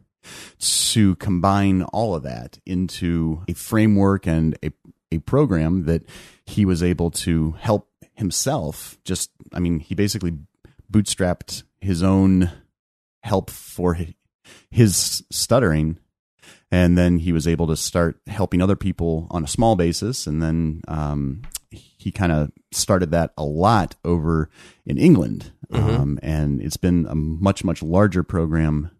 to 0.92 1.16
combine 1.16 1.82
all 1.82 2.14
of 2.14 2.22
that 2.22 2.58
into 2.66 3.42
a 3.48 3.54
framework 3.54 4.26
and 4.26 4.56
a, 4.62 4.72
a 5.10 5.18
program 5.18 5.84
that 5.84 6.04
he 6.46 6.64
was 6.64 6.82
able 6.82 7.10
to 7.10 7.52
help 7.58 7.88
himself 8.14 8.98
just 9.04 9.30
i 9.54 9.58
mean 9.58 9.80
he 9.80 9.94
basically 9.94 10.36
bootstrapped 10.92 11.62
his 11.80 12.02
own 12.02 12.50
help 13.22 13.50
for 13.50 13.96
his 14.70 15.24
stuttering. 15.30 15.98
And 16.70 16.96
then 16.96 17.18
he 17.18 17.32
was 17.32 17.46
able 17.46 17.66
to 17.66 17.76
start 17.76 18.18
helping 18.26 18.62
other 18.62 18.76
people 18.76 19.26
on 19.30 19.44
a 19.44 19.48
small 19.48 19.76
basis. 19.76 20.26
And 20.26 20.42
then 20.42 20.80
um, 20.88 21.42
he 21.70 22.10
kind 22.10 22.32
of 22.32 22.50
started 22.72 23.10
that 23.10 23.32
a 23.36 23.44
lot 23.44 23.94
over 24.04 24.48
in 24.86 24.98
england. 24.98 25.52
Um, 25.70 26.18
and 26.22 26.60
it's 26.60 26.76
been 26.76 27.06
a 27.08 27.14
much 27.14 27.64
much 27.64 27.82
larger 27.82 28.22
program 28.22 28.90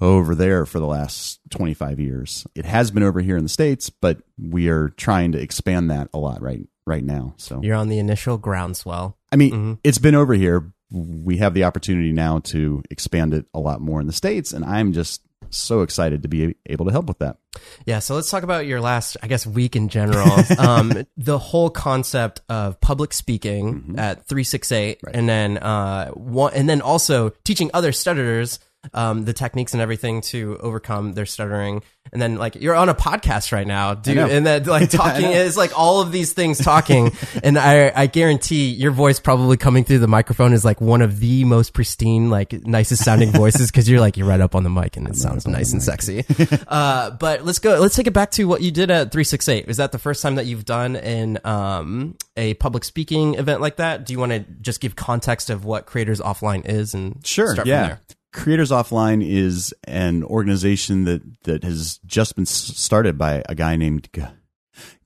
over 0.00 0.34
there 0.34 0.66
for 0.66 0.78
the 0.78 0.86
last 0.86 1.40
25 1.50 2.00
years. 2.00 2.46
It 2.54 2.64
has 2.64 2.90
been 2.90 3.02
over 3.02 3.20
here 3.20 3.36
in 3.36 3.44
the 3.44 3.48
states, 3.48 3.88
but 3.88 4.22
we 4.38 4.68
are 4.68 4.90
trying 4.90 5.32
to 5.32 5.40
expand 5.40 5.90
that 5.90 6.08
a 6.12 6.18
lot 6.18 6.42
right 6.42 6.66
right 6.86 7.04
now. 7.04 7.34
So 7.36 7.60
You're 7.62 7.76
on 7.76 7.88
the 7.88 7.98
initial 7.98 8.38
groundswell. 8.38 9.16
I 9.30 9.36
mean, 9.36 9.78
it's 9.84 9.98
been 9.98 10.14
over 10.14 10.34
here. 10.34 10.72
We 10.90 11.38
have 11.38 11.54
the 11.54 11.64
opportunity 11.64 12.12
now 12.12 12.40
to 12.40 12.82
expand 12.90 13.32
it 13.32 13.46
a 13.54 13.60
lot 13.60 13.80
more 13.80 14.00
in 14.00 14.06
the 14.06 14.12
states 14.12 14.52
and 14.52 14.64
I'm 14.64 14.92
just 14.92 15.22
so 15.50 15.82
excited 15.82 16.22
to 16.22 16.28
be 16.28 16.56
able 16.66 16.86
to 16.86 16.92
help 16.92 17.06
with 17.06 17.18
that. 17.18 17.36
Yeah, 17.84 17.98
so 17.98 18.14
let's 18.14 18.30
talk 18.30 18.42
about 18.42 18.66
your 18.66 18.80
last, 18.80 19.16
I 19.22 19.26
guess, 19.26 19.46
week 19.46 19.76
in 19.76 19.88
general. 19.88 20.30
um, 20.58 21.04
the 21.16 21.38
whole 21.38 21.70
concept 21.70 22.40
of 22.48 22.80
public 22.80 23.12
speaking 23.12 23.94
at 23.98 24.26
368, 24.26 25.00
and 25.12 25.28
then 25.28 25.58
uh, 25.58 26.10
one, 26.10 26.54
and 26.54 26.68
then 26.68 26.80
also 26.80 27.30
teaching 27.44 27.70
other 27.74 27.92
stutterers 27.92 28.58
um, 28.94 29.24
the 29.24 29.32
techniques 29.32 29.72
and 29.72 29.80
everything 29.82 30.20
to 30.22 30.58
overcome 30.60 31.12
their 31.12 31.26
stuttering. 31.26 31.82
And 32.12 32.20
then, 32.20 32.34
like, 32.34 32.56
you're 32.56 32.74
on 32.74 32.88
a 32.88 32.94
podcast 32.94 33.52
right 33.52 33.66
now, 33.66 33.94
dude, 33.94 34.18
and 34.18 34.46
that 34.46 34.66
like 34.66 34.90
talking 34.90 35.30
is 35.30 35.56
like 35.56 35.78
all 35.78 36.00
of 36.02 36.12
these 36.12 36.32
things 36.32 36.58
talking. 36.58 37.12
and 37.42 37.56
I, 37.58 37.92
I 37.94 38.06
guarantee 38.06 38.70
your 38.70 38.90
voice 38.90 39.20
probably 39.20 39.56
coming 39.56 39.84
through 39.84 40.00
the 40.00 40.08
microphone 40.08 40.52
is 40.52 40.64
like 40.64 40.80
one 40.80 41.00
of 41.00 41.20
the 41.20 41.44
most 41.44 41.72
pristine, 41.72 42.28
like 42.28 42.52
nicest 42.66 43.04
sounding 43.04 43.30
voices 43.32 43.70
because 43.70 43.88
you're 43.88 44.00
like 44.00 44.16
you're 44.16 44.26
right 44.26 44.40
up 44.40 44.54
on 44.54 44.62
the 44.64 44.68
mic 44.70 44.96
and 44.96 45.08
it 45.08 45.16
sounds 45.16 45.46
nice 45.46 45.72
and 45.72 45.82
sexy. 45.82 46.24
uh, 46.68 47.10
but 47.12 47.44
let's 47.44 47.60
go. 47.60 47.78
Let's 47.78 47.94
take 47.94 48.08
it 48.08 48.12
back 48.12 48.32
to 48.32 48.44
what 48.44 48.62
you 48.62 48.72
did 48.72 48.90
at 48.90 49.12
368. 49.12 49.68
Is 49.68 49.76
that 49.78 49.92
the 49.92 49.98
first 49.98 50.22
time 50.22 50.34
that 50.34 50.46
you've 50.46 50.64
done 50.64 50.96
in 50.96 51.38
um, 51.44 52.16
a 52.36 52.54
public 52.54 52.84
speaking 52.84 53.36
event 53.36 53.60
like 53.60 53.76
that? 53.76 54.04
Do 54.04 54.12
you 54.12 54.18
want 54.18 54.32
to 54.32 54.40
just 54.60 54.80
give 54.80 54.96
context 54.96 55.50
of 55.50 55.64
what 55.64 55.86
Creators 55.86 56.20
Offline 56.20 56.66
is 56.68 56.94
and 56.94 57.24
Sure. 57.24 57.54
yeah. 57.64 57.96
Creators 58.32 58.70
Offline 58.70 59.22
is 59.26 59.74
an 59.84 60.24
organization 60.24 61.04
that 61.04 61.22
that 61.44 61.64
has 61.64 61.98
just 62.06 62.34
been 62.34 62.46
started 62.46 63.18
by 63.18 63.42
a 63.48 63.54
guy 63.54 63.76
named 63.76 64.08
G- 64.14 64.22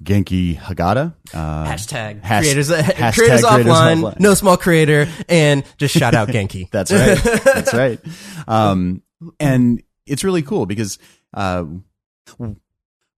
Genki 0.03 0.57
Hagata. 0.57 1.15
Uh, 1.35 1.65
Hashtag, 1.67 2.23
Hash- 2.23 2.45
creators, 2.45 2.71
hashtag 2.71 2.95
creators, 3.15 3.15
Creators 3.17 3.43
offline, 3.45 4.01
Offline. 4.03 4.21
no 4.21 4.35
small 4.35 4.57
creator, 4.57 5.09
and 5.29 5.65
just 5.77 5.97
shout 5.97 6.15
out 6.15 6.29
Genki. 6.29 6.69
That's 6.71 6.93
right. 6.93 7.19
That's 7.45 7.75
right. 7.75 8.01
Um, 8.47 9.03
and 9.41 9.83
it's 10.07 10.23
really 10.23 10.43
cool 10.43 10.67
because 10.67 10.99
uh, 11.35 11.65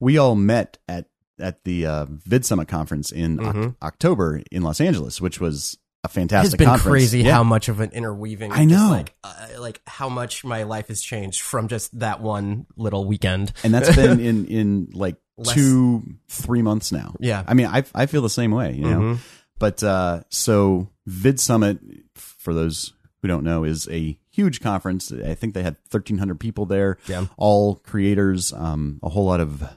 we 0.00 0.18
all 0.18 0.34
met 0.34 0.78
at 0.88 1.06
at 1.40 1.62
the 1.64 1.86
uh, 1.86 2.06
Vid 2.08 2.44
Summit 2.44 2.66
conference 2.68 3.12
in 3.12 3.40
Oc- 3.44 3.74
October 3.82 4.42
in 4.50 4.62
Los 4.62 4.80
Angeles, 4.80 5.20
which 5.20 5.40
was 5.40 5.78
a 6.04 6.08
fantastic. 6.08 6.46
it's 6.54 6.56
been 6.58 6.68
conference. 6.68 6.90
crazy 6.92 7.20
Yeah. 7.22 7.32
how 7.34 7.42
much 7.44 7.68
of 7.68 7.80
an 7.80 7.90
interweaving. 7.90 8.52
I 8.52 8.64
just 8.64 8.68
know. 8.68 8.90
like 8.90 9.14
uh, 9.24 9.46
like 9.58 9.80
how 9.86 10.08
much 10.08 10.44
my 10.44 10.62
life 10.62 10.88
has 10.88 11.00
changed 11.02 11.42
from 11.42 11.68
just 11.68 11.98
that 11.98 12.20
one 12.20 12.66
little 12.76 13.04
weekend. 13.04 13.52
and 13.64 13.74
that's 13.74 13.94
been 13.94 14.20
in 14.30 14.46
in 14.46 14.88
like 14.92 15.16
Less- 15.36 15.54
two 15.54 16.02
three 16.28 16.62
months 16.62 16.92
now. 16.92 17.14
Yeah. 17.20 17.42
I 17.46 17.54
mean, 17.54 17.66
I 17.66 17.84
I 17.94 18.06
feel 18.06 18.22
the 18.22 18.30
same 18.30 18.50
way, 18.52 18.74
you 18.74 18.82
know. 18.82 19.00
Mhm. 19.00 19.18
But 19.58 19.82
uh, 19.82 20.22
so 20.28 20.88
Vid 21.06 21.40
Summit, 21.40 21.78
for 22.14 22.54
those 22.54 22.92
who 23.20 23.26
don't 23.28 23.42
know, 23.42 23.64
is 23.64 23.88
a 23.90 24.16
huge 24.30 24.60
conference. 24.60 25.10
I 25.10 25.34
think 25.34 25.54
they 25.54 25.64
had 25.64 25.82
thirteen 25.88 26.18
hundred 26.18 26.38
people 26.38 26.64
there. 26.66 26.98
Yeah. 27.08 27.26
all 27.36 27.74
creators, 27.76 28.52
um, 28.52 29.00
a 29.02 29.08
whole 29.08 29.24
lot 29.24 29.40
of 29.40 29.68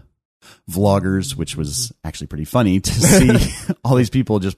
vloggers, 0.70 1.36
which 1.36 1.56
was 1.56 1.92
actually 2.04 2.28
pretty 2.28 2.46
funny 2.46 2.80
to 2.80 2.92
see 2.94 3.32
all 3.84 3.96
these 3.96 4.10
people 4.10 4.40
just 4.40 4.58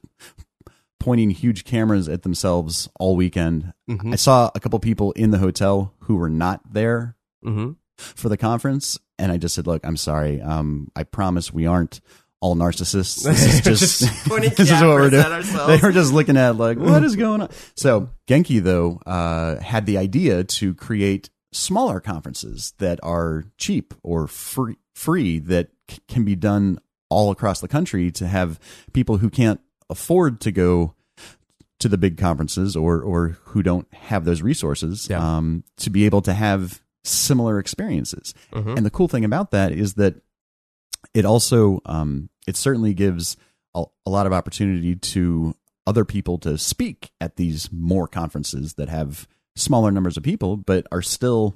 pointing 0.99 1.29
huge 1.31 1.63
cameras 1.65 2.07
at 2.07 2.23
themselves 2.23 2.89
all 2.99 3.15
weekend. 3.15 3.73
Mhm. 3.89 4.13
I 4.13 4.15
saw 4.15 4.49
a 4.55 4.59
couple 4.59 4.79
people 4.79 5.11
in 5.13 5.31
the 5.31 5.37
hotel 5.39 5.93
who 6.01 6.15
were 6.15 6.29
not 6.29 6.61
there 6.73 7.15
Mhm. 7.45 7.75
for 7.97 8.29
the 8.29 8.37
conference, 8.37 8.97
and 9.19 9.31
I 9.31 9.37
just 9.37 9.55
said, 9.55 9.67
"Look, 9.67 9.85
I'm 9.85 9.97
sorry. 9.97 10.41
Um, 10.41 10.87
I 10.95 11.03
promise 11.03 11.53
we 11.53 11.65
aren't 11.65 11.99
all 12.39 12.55
narcissists. 12.55 13.23
This 13.23 13.43
is 13.43 13.61
just, 13.61 13.99
Just 13.99 13.99
this 14.57 14.71
is 14.71 14.81
what 14.81 14.89
we're 14.89 15.09
doing." 15.09 15.21
at 15.25 15.31
ourselves. 15.31 15.67
They 15.81 15.85
were 15.87 15.93
just 15.93 16.13
looking 16.13 16.37
at 16.37 16.57
like, 16.57 16.77
what 16.77 17.03
is 17.03 17.15
going 17.15 17.41
on? 17.41 17.49
So 17.75 18.09
Genki 18.27 18.61
though 18.63 18.99
uh, 19.05 19.59
had 19.61 19.85
the 19.85 19.97
idea 19.97 20.43
to 20.45 20.73
create 20.73 21.29
smaller 21.51 21.99
conferences 21.99 22.73
that 22.79 22.99
are 23.03 23.43
cheap 23.57 23.93
or 24.03 24.27
free, 24.27 24.75
free 24.95 25.37
that 25.39 25.69
c- 25.89 25.99
can 26.07 26.23
be 26.25 26.35
done 26.35 26.79
all 27.09 27.29
across 27.29 27.61
the 27.61 27.67
country 27.67 28.09
to 28.11 28.27
have 28.27 28.59
people 28.93 29.17
who 29.17 29.29
can't 29.29 29.59
afford 29.89 30.39
to 30.41 30.51
go 30.51 30.93
to 31.79 31.89
the 31.89 31.97
big 31.97 32.17
conferences 32.17 32.75
or 32.75 33.01
or 33.01 33.37
who 33.45 33.61
don't 33.63 33.91
have 33.93 34.25
those 34.25 34.41
resources 34.41 35.07
Yeah. 35.09 35.37
um, 35.37 35.63
to 35.77 35.89
be 35.89 36.05
able 36.05 36.21
to 36.21 36.33
have 36.33 36.81
similar 37.03 37.59
experiences. 37.59 38.33
And 38.53 38.85
the 38.85 38.89
cool 38.89 39.07
thing 39.09 39.25
about 39.25 39.51
that 39.51 39.71
is 39.73 39.95
that 39.95 40.15
it 41.13 41.25
also 41.25 41.81
um, 41.85 42.29
it 42.47 42.55
certainly 42.55 42.93
gives 42.93 43.35
a, 43.75 43.83
a 44.05 44.09
lot 44.09 44.25
of 44.25 44.31
opportunity 44.33 44.95
to 44.95 45.55
other 45.85 46.05
people 46.05 46.37
to 46.39 46.57
speak 46.57 47.11
at 47.19 47.35
these 47.35 47.69
more 47.73 48.07
conferences 48.07 48.75
that 48.75 48.87
have 48.87 49.27
smaller 49.57 49.91
numbers 49.91 50.15
of 50.15 50.23
people, 50.23 50.55
but 50.55 50.87
are 50.93 51.01
still 51.01 51.53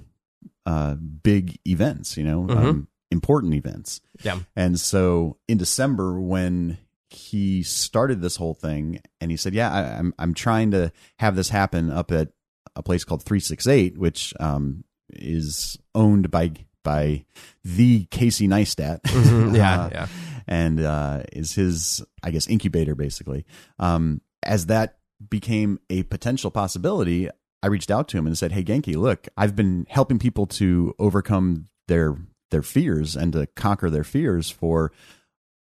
uh, 0.66 0.96
big 0.96 1.58
events. 1.66 2.18
You 2.18 2.26
know, 2.26 2.50
um, 2.50 2.88
important 3.10 3.54
events. 3.54 4.02
Yeah. 4.22 4.40
And 4.58 4.78
so 4.78 5.38
in 5.48 5.58
December, 5.58 6.20
when 6.20 6.78
he 7.10 7.64
started 7.64 8.22
this 8.22 8.36
whole 8.36 8.54
thing, 8.54 9.00
and 9.22 9.32
he 9.32 9.38
said, 9.38 9.54
"Yeah, 9.54 9.72
I, 9.72 9.98
I'm 9.98 10.14
I'm 10.20 10.34
trying 10.34 10.72
to 10.72 10.92
have 11.20 11.36
this 11.36 11.50
happen 11.50 11.90
up 11.92 12.12
at 12.12 12.30
a 12.76 12.84
place 12.84 13.04
called 13.04 13.24
Three 13.24 13.40
Six 13.40 13.66
Eight, 13.68 13.98
which 13.98 14.34
um, 14.40 14.84
is 15.10 15.78
owned 15.96 16.30
by 16.32 16.52
by 16.84 17.26
the 17.64 18.06
Casey 18.12 18.48
Neistat, 18.48 19.00
Yeah, 19.56 19.82
Uh, 19.86 19.90
yeah. 19.92 20.08
and 20.48 20.80
uh, 20.82 21.24
is 21.34 21.54
his 21.54 22.04
I 22.24 22.32
guess 22.32 22.48
incubator 22.48 22.96
basically. 22.96 23.46
Um, 23.80 24.22
as 24.44 24.68
that 24.68 24.98
became 25.30 25.80
a 25.90 26.04
potential 26.04 26.52
possibility, 26.52 27.28
I 27.64 27.68
reached 27.68 27.90
out 27.92 28.08
to 28.10 28.18
him 28.18 28.28
and 28.28 28.38
said, 28.38 28.52
"Hey 28.52 28.64
Genki, 28.64 28.96
look, 28.96 29.28
I've 29.36 29.56
been 29.56 29.86
helping 29.90 30.20
people 30.20 30.46
to 30.48 30.94
overcome 31.00 31.68
their 31.88 32.16
their 32.52 32.62
fears 32.62 33.16
and 33.18 33.34
to 33.34 33.48
conquer 33.56 33.90
their 33.90 34.04
fears 34.06 34.50
for 34.50 34.92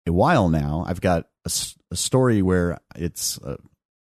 a 0.08 0.12
while 0.14 0.50
now. 0.50 0.84
I've 0.88 1.02
got 1.02 1.28
a 1.46 1.96
story 1.96 2.42
where 2.42 2.80
it's 2.96 3.38
a, 3.44 3.58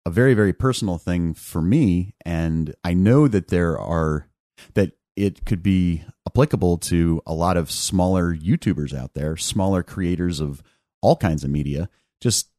a 0.07 0.11
very 0.11 0.35
very 0.35 0.53
personal 0.53 0.99
thing 0.99 1.35
for 1.35 1.63
me, 1.63 2.15
and 2.25 2.75
I 2.85 2.95
know 2.95 3.29
that 3.29 3.49
there 3.49 3.79
are 3.79 4.29
that 4.75 4.93
it 5.17 5.45
could 5.45 5.63
be 5.63 6.05
applicable 6.27 6.79
to 6.79 7.23
a 7.27 7.33
lot 7.35 7.57
of 7.57 7.71
smaller 7.71 8.35
YouTubers 8.35 8.93
out 8.95 9.15
there, 9.15 9.37
smaller 9.37 9.83
creators 9.83 10.41
of 10.41 10.63
all 11.01 11.17
kinds 11.17 11.45
of 11.45 11.51
media. 11.51 11.89
Just 12.21 12.51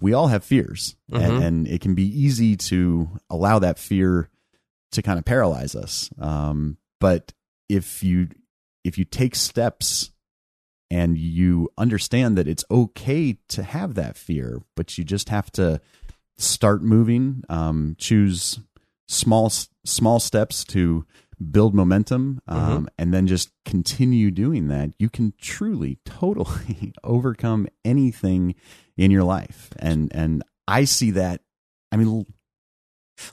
we 0.00 0.12
all 0.12 0.28
have 0.28 0.44
fears, 0.44 0.96
and, 1.10 1.22
Mhm. 1.32 1.42
and 1.42 1.68
it 1.68 1.80
can 1.80 1.94
be 1.94 2.04
easy 2.06 2.56
to 2.56 3.08
allow 3.30 3.58
that 3.58 3.78
fear 3.78 4.28
to 4.92 5.00
kind 5.02 5.18
of 5.18 5.24
paralyze 5.24 5.74
us. 5.74 6.10
Um, 6.18 6.76
but 7.00 7.32
if 7.68 8.02
you 8.02 8.28
if 8.84 8.98
you 8.98 9.04
take 9.06 9.34
steps 9.34 10.10
and 10.92 11.16
you 11.16 11.70
understand 11.78 12.36
that 12.36 12.46
it's 12.46 12.66
okay 12.70 13.38
to 13.48 13.62
have 13.62 13.94
that 13.94 14.14
fear, 14.14 14.60
but 14.76 14.98
you 14.98 15.04
just 15.04 15.30
have 15.30 15.50
to 15.52 15.80
start 16.36 16.82
moving, 16.82 17.42
um, 17.48 17.96
choose 17.98 18.60
small 19.08 19.50
small 19.86 20.20
steps 20.20 20.64
to 20.64 21.06
build 21.50 21.74
momentum, 21.74 22.42
um, 22.46 22.88
and 22.98 23.12
then 23.12 23.26
just 23.26 23.50
continue 23.64 24.30
doing 24.30 24.68
that. 24.68 24.90
You 24.98 25.08
can 25.08 25.32
truly, 25.40 25.98
totally 26.04 26.92
overcome 27.02 27.68
anything 27.86 28.54
in 28.98 29.10
your 29.10 29.24
life, 29.24 29.70
and 29.78 30.14
and 30.14 30.44
I 30.68 30.84
see 30.84 31.10
that. 31.12 31.40
I 31.90 31.96
mean, 31.96 32.26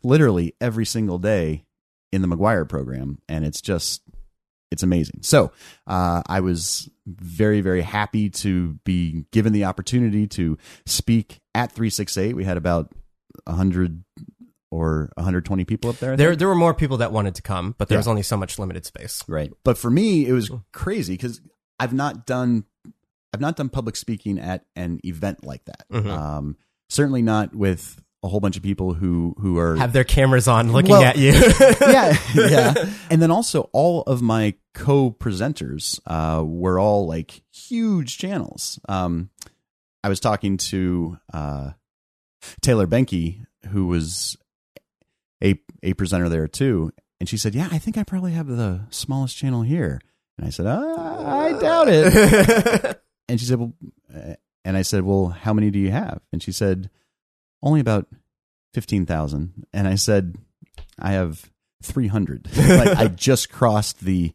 literally 0.02 0.56
every 0.62 0.86
single 0.86 1.20
day 1.20 1.66
in 2.14 2.22
the 2.22 2.28
McGuire 2.30 2.68
program, 2.68 3.20
and 3.28 3.44
it's 3.44 3.62
just 3.62 4.02
it's 4.72 4.84
amazing. 4.84 5.20
So 5.24 5.52
uh, 5.88 6.22
I 6.28 6.40
was 6.42 6.90
very 7.08 7.62
very 7.62 7.82
happy 7.82 8.30
to 8.30 8.74
be 8.86 9.26
given 9.32 9.54
the 9.54 9.66
opportunity 9.66 10.28
to 10.28 10.58
speak 10.86 11.40
at 11.56 11.72
368. 11.72 12.36
We 12.36 12.44
had 12.44 12.58
about 12.58 12.92
100 13.46 14.04
or 14.72 15.12
120 15.16 15.66
people 15.66 15.90
up 15.90 15.98
there. 15.98 16.14
I 16.14 16.16
There, 16.16 16.30
think. 16.30 16.40
there 16.40 16.48
were 16.48 16.56
more 16.56 16.74
people 16.76 16.98
that 16.98 17.12
wanted 17.12 17.34
to 17.36 17.42
come, 17.42 17.74
but 17.78 17.88
there 17.88 17.96
Yeah. 17.96 18.00
was 18.02 18.08
only 18.08 18.22
so 18.22 18.38
much 18.38 18.60
limited 18.60 18.86
space. 18.86 19.24
right. 19.28 19.52
But 19.64 19.78
for 19.78 19.90
me, 19.90 20.28
it 20.28 20.34
was 20.34 20.52
crazy 20.74 21.14
because 21.14 21.42
I've 21.80 21.94
not 21.94 22.26
done 22.26 22.66
I've 23.34 23.42
not 23.42 23.56
done 23.56 23.70
public 23.70 23.96
speaking 23.96 24.40
at 24.40 24.66
an 24.76 25.00
event 25.04 25.44
like 25.44 25.64
that. 25.66 25.86
Mhm. 25.92 26.08
Um, 26.10 26.58
certainly 26.90 27.22
not 27.22 27.56
with 27.56 28.02
a 28.22 28.28
whole 28.28 28.40
bunch 28.40 28.58
of 28.58 28.64
people 28.64 28.94
who 28.94 29.34
who 29.40 29.58
are 29.58 29.76
Have 29.78 29.94
their 29.94 30.04
cameras 30.04 30.48
on, 30.48 30.72
looking 30.72 30.92
Well, 30.92 31.04
at 31.04 31.18
you. 31.18 31.32
yeah, 31.82 32.18
yeah. 32.36 32.74
And 33.10 33.22
then 33.22 33.32
also 33.32 33.70
all 33.72 34.02
of 34.04 34.22
my 34.22 34.56
co-presenters 34.74 36.00
uh, 36.06 36.44
were 36.44 36.80
all 36.80 37.08
like 37.08 37.42
huge 37.52 38.18
channels. 38.18 38.80
Um, 38.90 39.30
I 40.04 40.10
was 40.10 40.20
talking 40.20 40.58
to 40.58 41.18
uh, 41.34 41.72
Taylor 42.62 42.88
Benke, 42.88 43.46
who 43.70 43.88
was 43.88 44.38
a 45.44 45.60
a 45.84 45.94
presenter 45.94 46.30
there 46.30 46.48
too, 46.48 46.92
and 47.20 47.30
she 47.30 47.38
said, 47.38 47.56
"Yeah, 47.56 47.70
I 47.72 47.78
think 47.78 47.98
I 47.98 48.04
probably 48.04 48.34
have 48.34 48.48
the 48.48 48.82
smallest 48.90 49.38
channel 49.38 49.62
here." 49.62 50.02
And 50.38 50.46
I 50.48 50.50
said, 50.50 50.66
uh, 50.66 50.96
"I 51.26 51.54
doubt 51.60 51.88
it." 51.90 53.02
and 53.30 53.40
she 53.40 53.46
said, 53.46 53.60
"Well," 53.60 53.74
uh, 54.14 54.34
and 54.66 54.76
I 54.76 54.82
said, 54.82 55.04
"Well, 55.04 55.28
how 55.28 55.54
many 55.54 55.72
do 55.72 55.80
you 55.80 55.92
have?" 55.92 56.20
And 56.34 56.44
she 56.44 56.52
said, 56.52 56.90
"Only 57.62 57.80
about 57.80 58.08
fifteen 58.74 59.06
thousand. 59.06 59.66
And 59.74 59.88
I 59.88 59.96
said, 59.96 60.36
"I 60.98 61.12
have 61.12 61.50
three 61.84 62.08
hundred. 62.08 62.48
like 62.58 62.98
I 62.98 63.08
just 63.08 63.52
crossed 63.52 64.02
the 64.02 64.34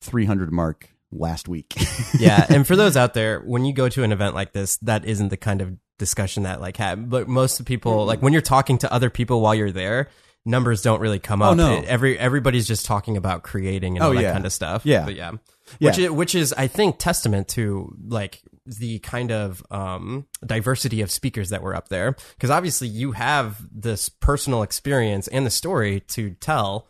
three 0.00 0.24
hundred 0.24 0.52
mark 0.52 0.90
last 1.10 1.48
week." 1.48 1.74
yeah, 2.18 2.46
and 2.48 2.66
for 2.66 2.76
those 2.76 2.96
out 2.96 3.14
there, 3.14 3.40
when 3.40 3.64
you 3.64 3.72
go 3.72 3.88
to 3.88 4.02
an 4.02 4.12
event 4.12 4.34
like 4.34 4.52
this, 4.52 4.76
that 4.78 5.04
isn't 5.04 5.28
the 5.28 5.36
kind 5.36 5.60
of 5.60 5.76
discussion 5.98 6.42
that 6.44 6.60
like 6.60 6.76
have. 6.76 7.08
But 7.08 7.28
most 7.28 7.60
of 7.60 7.66
people, 7.66 8.04
like 8.04 8.20
when 8.22 8.32
you're 8.32 8.42
talking 8.42 8.78
to 8.78 8.92
other 8.92 9.10
people 9.10 9.40
while 9.40 9.54
you're 9.54 9.70
there, 9.72 10.10
numbers 10.44 10.82
don't 10.82 11.00
really 11.00 11.18
come 11.18 11.42
oh, 11.42 11.46
up. 11.46 11.52
Oh, 11.52 11.54
no. 11.54 11.78
It- 11.78 11.84
every 11.86 12.18
everybody's 12.18 12.66
just 12.66 12.86
talking 12.86 13.16
about 13.16 13.42
creating 13.42 13.96
and 13.96 14.02
Oh, 14.02 14.08
all 14.08 14.14
that 14.14 14.22
yeah. 14.22 14.32
kind 14.32 14.46
of 14.46 14.52
stuff. 14.52 14.84
Yeah. 14.84 15.04
but 15.04 15.14
yeah, 15.14 15.32
Yeah. 15.78 15.90
which 15.90 15.98
is, 15.98 16.10
which 16.10 16.34
is 16.34 16.52
I 16.52 16.66
think 16.66 16.98
testament 16.98 17.48
to 17.48 17.94
like 18.08 18.42
the 18.66 18.98
kind 19.00 19.30
of 19.30 19.62
um, 19.70 20.26
diversity 20.44 21.02
of 21.02 21.10
speakers 21.10 21.50
that 21.50 21.62
were 21.62 21.74
up 21.74 21.88
there 21.88 22.16
because 22.34 22.50
obviously 22.50 22.88
you 22.88 23.12
have 23.12 23.58
this 23.70 24.08
personal 24.08 24.62
experience 24.62 25.28
and 25.28 25.44
the 25.44 25.50
story 25.50 26.00
to 26.00 26.30
tell 26.40 26.88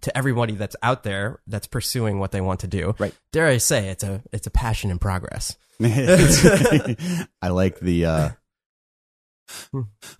to 0.00 0.16
everybody 0.18 0.54
that's 0.54 0.74
out 0.82 1.04
there 1.04 1.40
that's 1.46 1.68
pursuing 1.68 2.18
what 2.18 2.32
they 2.32 2.40
want 2.40 2.58
to 2.60 2.66
do. 2.66 2.94
Right. 2.98 3.14
Dare 3.32 3.46
I 3.46 3.58
say 3.58 3.88
it's 3.88 4.02
a 4.02 4.22
it's 4.32 4.46
a 4.48 4.50
passion 4.50 4.90
in 4.90 4.98
progress. 4.98 5.56
I 5.80 7.26
like 7.50 7.78
the 7.78 8.04
uh, 8.06 8.28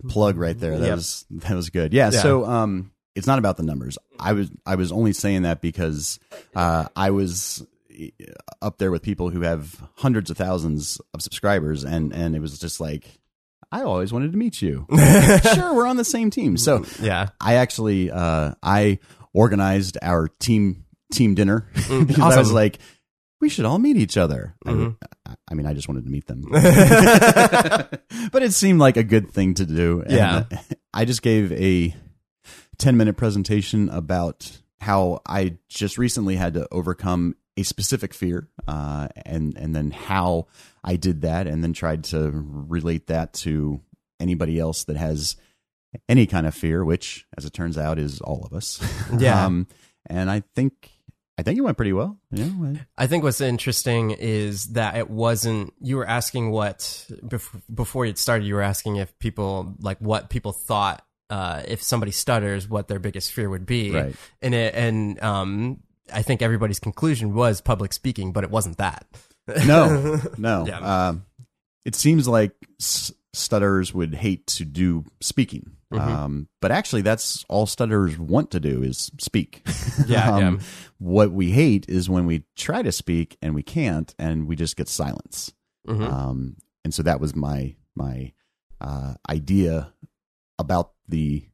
plug 0.09 0.37
right 0.37 0.57
there. 0.57 0.77
That 0.77 0.87
Yep. 0.87 0.95
was 0.95 1.25
that 1.31 1.55
was 1.55 1.69
good. 1.69 1.93
Yeah, 1.93 2.11
Yeah. 2.11 2.21
So 2.21 2.45
um, 2.45 2.91
it's 3.15 3.27
not 3.27 3.39
about 3.39 3.57
the 3.57 3.63
numbers. 3.63 3.97
I 4.19 4.33
was 4.33 4.49
I 4.65 4.75
was 4.75 4.91
only 4.91 5.13
saying 5.13 5.43
that 5.43 5.61
because 5.61 6.19
uh, 6.55 6.87
I 6.95 7.11
was 7.11 7.65
up 8.61 8.77
there 8.77 8.91
with 8.91 9.01
people 9.01 9.29
who 9.29 9.41
have 9.41 9.81
hundreds 9.95 10.29
of 10.29 10.37
thousands 10.37 10.99
of 11.13 11.21
subscribers, 11.21 11.83
and 11.83 12.13
and 12.13 12.35
it 12.35 12.39
was 12.39 12.57
just 12.59 12.79
like 12.79 13.19
I 13.71 13.81
always 13.83 14.13
wanted 14.13 14.31
to 14.33 14.37
meet 14.37 14.61
you. 14.61 14.85
sure, 15.55 15.73
we're 15.73 15.87
on 15.87 15.97
the 15.97 16.05
same 16.05 16.29
team. 16.29 16.57
So 16.57 16.85
Yeah. 17.01 17.29
I 17.41 17.55
actually 17.55 18.11
uh, 18.11 18.53
I 18.61 18.99
organized 19.33 19.97
our 20.01 20.27
team 20.39 20.85
team 21.11 21.33
dinner 21.35 21.67
because 21.75 22.19
I 22.19 22.37
was 22.39 22.51
Mm, 22.51 22.53
like, 22.53 22.79
we 23.41 23.49
should 23.49 23.65
all 23.65 23.79
meet 23.79 23.97
each 23.97 24.15
other. 24.17 24.55
I- 24.65 24.69
Mhm. 24.71 24.97
I, 25.25 25.35
I 25.49 25.53
mean, 25.55 25.65
I 25.65 25.73
just 25.73 25.87
wanted 25.87 26.03
to 26.05 26.09
meet 26.11 26.27
them, 26.27 26.43
but 26.51 28.43
it 28.43 28.53
seemed 28.53 28.79
like 28.79 28.97
a 28.97 29.03
good 29.03 29.31
thing 29.31 29.53
to 29.55 29.65
do. 29.65 30.01
And 30.01 30.11
Yeah. 30.11 30.43
I 30.93 31.05
just 31.05 31.21
gave 31.21 31.51
a 31.53 31.95
ten 32.77 32.97
minute 32.97 33.17
presentation 33.17 33.89
about 33.89 34.59
how 34.81 35.21
I 35.25 35.57
just 35.69 35.97
recently 35.97 36.35
had 36.35 36.53
to 36.55 36.67
overcome 36.71 37.35
a 37.57 37.63
specific 37.63 38.13
fear, 38.13 38.47
uh, 38.67 39.07
and 39.25 39.55
and 39.57 39.75
then 39.75 39.91
how 39.91 40.47
I 40.83 40.95
did 40.95 41.21
that, 41.21 41.47
and 41.47 41.63
then 41.63 41.73
tried 41.73 42.03
to 42.05 42.31
relate 42.33 43.07
that 43.07 43.33
to 43.33 43.81
anybody 44.19 44.59
else 44.59 44.85
that 44.85 44.97
has 44.97 45.35
any 46.09 46.25
kind 46.25 46.47
of 46.47 46.55
fear, 46.55 46.83
which, 46.83 47.25
as 47.37 47.45
it 47.45 47.53
turns 47.53 47.77
out, 47.77 47.99
is 47.99 48.19
all 48.21 48.43
of 48.45 48.53
us. 48.53 48.81
Yeah. 49.19 49.45
um, 49.45 49.67
and 50.07 50.29
I 50.29 50.43
think 50.55 50.89
I 51.37 51.43
think 51.43 51.57
it 51.57 51.61
went 51.61 51.77
pretty 51.77 51.93
well. 51.93 52.19
You 52.31 52.45
know, 52.45 52.75
I- 52.97 53.07
think 53.07 53.23
what's 53.23 53.41
interesting 53.41 54.11
is 54.11 54.65
that 54.73 54.97
it 54.97 55.09
wasn't. 55.09 55.73
You 55.79 55.97
were 55.97 56.07
asking 56.07 56.51
what 56.51 56.79
bef- 57.23 57.61
before 57.73 58.05
it 58.05 58.17
started. 58.17 58.45
You 58.45 58.55
were 58.55 58.61
asking 58.61 58.97
if 58.97 59.17
people 59.19 59.75
like 59.79 59.99
what 59.99 60.29
people 60.29 60.51
thought 60.51 61.05
uh, 61.29 61.63
if 61.67 61.81
somebody 61.81 62.11
stutters, 62.11 62.67
what 62.67 62.87
their 62.87 62.99
biggest 62.99 63.31
fear 63.31 63.49
would 63.49 63.65
be. 63.65 63.91
Right. 63.91 64.15
And 64.41 64.53
it, 64.53 64.75
and 64.75 65.21
um, 65.23 65.79
I 66.11 66.21
think 66.21 66.41
everybody's 66.41 66.79
conclusion 66.79 67.33
was 67.33 67.61
public 67.61 67.93
speaking, 67.93 68.31
but 68.33 68.43
it 68.43 68.49
wasn't 68.49 68.77
that. 68.77 69.05
no, 69.65 70.19
no. 70.37 70.65
Yeah. 70.67 70.79
Um, 71.09 71.25
it 71.85 71.95
seems 71.95 72.27
like 72.27 72.53
stutterers 72.79 73.93
would 73.93 74.15
hate 74.15 74.47
to 74.47 74.65
do 74.65 75.05
speaking. 75.21 75.71
Mm-hmm. 75.93 76.11
Um, 76.11 76.47
but 76.61 76.71
actually, 76.71 77.03
that's 77.03 77.45
all 77.49 77.65
stutterers 77.67 78.17
want 78.17 78.51
to 78.51 78.59
do 78.59 78.81
is 78.83 79.11
speak. 79.19 79.65
Yeah, 80.07 80.31
Um, 80.31 80.41
yeah. 80.41 80.59
What 80.97 81.31
we 81.31 81.51
hate 81.51 81.87
is 81.87 82.09
when 82.09 82.25
we 82.25 82.45
try 82.55 82.81
to 82.81 82.91
speak 82.91 83.37
and 83.43 83.53
we 83.53 83.61
can't, 83.61 84.13
and 84.17 84.47
we 84.47 84.55
just 84.55 84.75
get 84.75 84.87
silence. 84.87 85.53
Mhm. 85.87 86.01
Um, 86.11 86.55
and 86.83 86.93
so 86.93 87.03
that 87.03 87.19
was 87.19 87.35
my 87.35 87.75
my 87.95 88.33
uh, 88.81 89.13
idea 89.29 89.93
about 90.57 90.93
the 91.07 91.45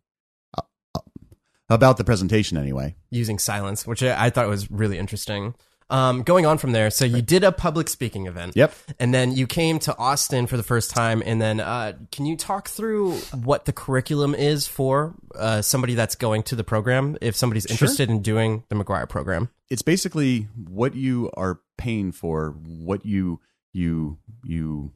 about 1.69 1.97
the 1.97 2.03
presentation 2.03 2.57
anyway. 2.57 2.95
using 3.09 3.39
silence, 3.39 3.85
which 3.85 4.03
I 4.03 4.29
thought 4.29 4.47
was 4.47 4.69
really 4.71 4.97
interesting. 4.97 5.53
um, 5.89 6.21
going 6.21 6.45
on 6.45 6.57
from 6.57 6.71
there, 6.71 6.91
so 6.91 7.05
you 7.05 7.21
did 7.21 7.43
a 7.43 7.51
public 7.51 7.89
speaking 7.89 8.27
event. 8.27 8.55
Yep. 8.55 8.73
And 8.99 9.13
then 9.13 9.31
you 9.31 9.47
came 9.47 9.79
to 9.79 9.97
Austin 9.97 10.45
for 10.45 10.55
the 10.55 10.63
first 10.63 10.91
time. 10.91 11.23
And 11.25 11.41
then, 11.41 11.59
uh, 11.59 11.93
can 12.11 12.25
you 12.25 12.37
talk 12.37 12.69
through 12.69 13.13
what 13.43 13.65
the 13.65 13.73
curriculum 13.73 14.35
is 14.35 14.67
for 14.67 15.15
uh, 15.35 15.61
somebody 15.61 15.95
that's 15.95 16.15
going 16.15 16.43
to 16.43 16.55
the 16.55 16.63
program 16.63 17.17
if 17.21 17.35
somebody's 17.35 17.65
interested 17.65 18.09
in 18.09 18.21
doing 18.21 18.63
the 18.69 18.75
McGuire 18.75 19.09
program? 19.09 19.49
It's 19.69 19.81
basically 19.81 20.47
what 20.67 20.95
you 20.95 21.31
are 21.35 21.59
paying 21.77 22.11
for, 22.11 22.51
what 22.51 23.05
you 23.05 23.39
you 23.73 24.17
you 24.43 24.91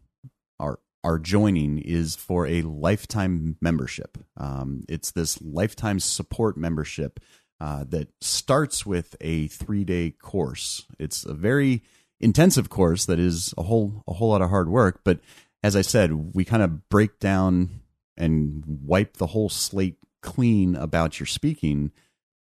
are 1.04 1.20
joining 1.20 1.80
is 1.80 2.16
for 2.16 2.48
a 2.48 2.62
lifetime 2.62 3.58
membership. 3.62 4.18
Um, 4.38 4.84
it's 4.88 5.12
this 5.12 5.42
lifetime 5.42 6.00
support 6.00 6.58
membership 6.58 7.20
uh, 7.60 7.84
that 7.90 8.10
starts 8.22 8.86
with 8.86 9.16
a 9.22 9.48
three 9.48 9.84
day 9.84 10.12
course. 10.12 10.86
It's 11.00 11.26
a 11.26 11.34
very 11.34 11.84
intensive 12.20 12.70
course 12.70 13.06
that 13.06 13.20
is 13.20 13.54
a 13.58 13.64
whole 13.64 14.04
a 14.08 14.14
whole 14.14 14.30
lot 14.30 14.42
of 14.42 14.50
hard 14.50 14.70
work. 14.70 15.02
But 15.04 15.20
as 15.62 15.76
I 15.76 15.82
said, 15.82 16.34
we 16.34 16.46
kind 16.46 16.64
of 16.64 16.88
break 16.90 17.20
down 17.20 17.82
and 18.18 18.64
wipe 18.66 19.18
the 19.18 19.28
whole 19.28 19.50
slate 19.50 19.98
clean 20.22 20.76
about 20.76 21.20
your 21.20 21.28
speaking 21.28 21.92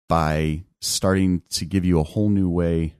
by 0.07 0.63
starting 0.81 1.41
to 1.49 1.65
give 1.65 1.83
you 1.85 1.99
a 1.99 2.03
whole 2.03 2.29
new 2.29 2.49
way 2.49 2.95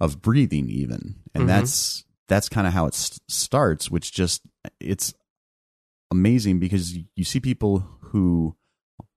of 0.00 0.20
breathing 0.20 0.68
even 0.68 1.16
and 1.34 1.44
Mhm. 1.44 1.46
that's 1.46 2.03
that's 2.28 2.48
kind 2.48 2.66
of 2.66 2.72
how 2.72 2.86
it 2.86 2.94
s- 2.94 3.20
starts 3.28 3.90
which 3.90 4.12
just 4.12 4.42
it's 4.80 5.14
amazing 6.10 6.58
because 6.58 6.96
you- 6.96 7.24
see 7.24 7.40
people 7.40 7.80
who 8.00 8.56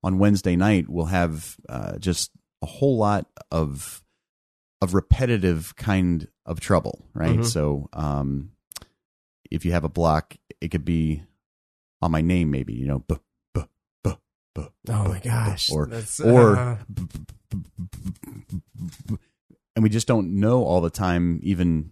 on 0.03 0.17
Wednesday 0.19 0.55
night 0.55 0.89
will 0.89 1.05
have 1.05 1.57
uh, 1.69 1.97
just 1.97 2.31
a 2.61 2.65
whole 2.65 2.97
lot 2.97 3.27
of 3.51 4.03
of 4.81 4.93
repetitive 4.93 5.75
kind 5.75 6.27
of 6.45 6.59
trouble, 6.59 7.03
right? 7.13 7.39
Mhm. 7.39 7.45
So, 7.45 7.89
um, 7.93 8.51
if 9.49 9.65
you 9.65 9.71
have 9.71 9.83
a 9.83 9.89
block, 9.89 10.35
it 10.61 10.69
could 10.69 10.85
be 10.85 11.23
on 12.01 12.11
my 12.11 12.21
name, 12.21 12.51
maybe 12.51 12.73
you 12.73 12.85
know, 12.87 12.99
buh, 12.99 13.17
buh, 13.53 13.65
buh, 14.03 14.17
buh, 14.53 14.69
Oh 14.89 15.07
my 15.07 15.19
gosh. 15.19 15.71
or 15.71 15.87
That's, 15.87 16.19
or 16.19 16.55
uh, 16.57 16.77
and 19.75 19.83
we 19.83 19.89
just 19.89 20.07
don't 20.07 20.39
know 20.39 20.63
all 20.63 20.81
the 20.81 20.89
time 20.89 21.39
even 21.43 21.91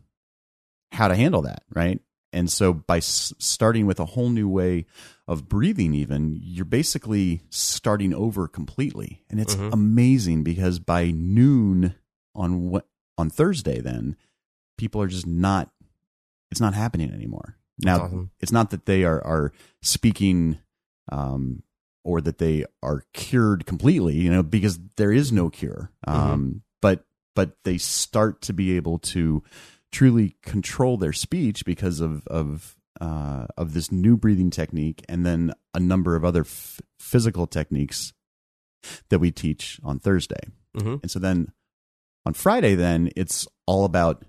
how 0.95 1.07
to 1.07 1.15
handle 1.15 1.41
that 1.43 1.63
right? 1.73 1.99
And 2.33 2.51
so 2.51 2.73
by 2.73 2.97
s- 2.97 3.33
starting 3.39 3.85
with 3.85 3.99
a 3.99 4.05
whole 4.05 4.29
new 4.29 4.49
way 4.49 4.85
of 5.27 5.47
breathing 5.47 5.93
even 5.93 6.37
you're 6.41 6.65
basically 6.65 7.41
starting 7.49 8.13
over 8.13 8.47
completely. 8.47 9.23
And 9.29 9.39
it's 9.39 9.55
Mhm. 9.55 9.71
amazing 9.73 10.43
because 10.43 10.79
by 10.79 11.11
noon 11.11 11.95
on 12.33 12.81
on 13.17 13.29
Thursday 13.29 13.79
then 13.79 14.15
people 14.77 15.01
are 15.01 15.07
just 15.07 15.25
not 15.27 15.71
it's 16.51 16.59
not 16.61 16.73
happening 16.73 17.11
anymore. 17.11 17.57
Now 17.79 18.01
awesome. 18.03 18.31
it's 18.41 18.51
not 18.51 18.69
that 18.71 18.85
they 18.85 19.03
are 19.05 19.23
are 19.23 19.51
speaking 19.81 20.57
um 21.11 21.63
or 22.03 22.21
that 22.21 22.37
they 22.37 22.65
are 22.83 23.03
cured 23.13 23.65
completely 23.65 24.15
you 24.15 24.29
know 24.31 24.43
because 24.43 24.77
there 24.97 25.11
is 25.13 25.31
no 25.31 25.49
cure. 25.49 25.91
Um 26.05 26.63
but 26.81 27.05
but 27.35 27.55
they 27.63 27.77
start 27.77 28.41
to 28.41 28.53
be 28.53 28.75
able 28.75 28.99
to 28.99 29.41
truly 29.95 30.35
control 30.41 30.97
their 30.97 31.13
speech 31.13 31.63
because 31.65 32.01
of 32.01 32.27
of 32.27 32.75
uh, 32.99 33.47
of 33.57 33.73
this 33.73 33.91
new 33.91 34.17
breathing 34.17 34.49
technique 34.49 35.03
and 35.07 35.25
then 35.25 35.53
a 35.73 35.79
number 35.79 36.15
of 36.17 36.25
other 36.25 36.41
f- 36.41 36.81
physical 36.99 37.47
techniques 37.47 38.13
that 39.09 39.19
we 39.19 39.31
teach 39.31 39.79
on 39.83 39.99
Thursday. 39.99 40.49
Mhm. 40.77 41.01
And 41.01 41.09
so 41.11 41.19
then 41.19 41.51
on 42.25 42.33
Friday, 42.33 42.75
then 42.75 43.09
it's 43.15 43.47
all 43.65 43.85
about 43.85 44.23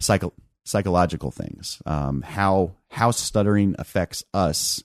psycho- 0.00 0.34
psychological 0.64 1.30
things, 1.30 1.80
um, 1.86 2.22
how 2.22 2.76
how 2.90 3.12
stuttering 3.12 3.74
affects 3.78 4.24
us 4.34 4.82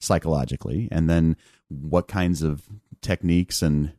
psychologically, 0.00 0.88
and 0.90 1.08
then 1.08 1.36
what 1.68 2.08
kinds 2.08 2.42
of 2.42 2.68
techniques 3.00 3.62
and 3.62 3.92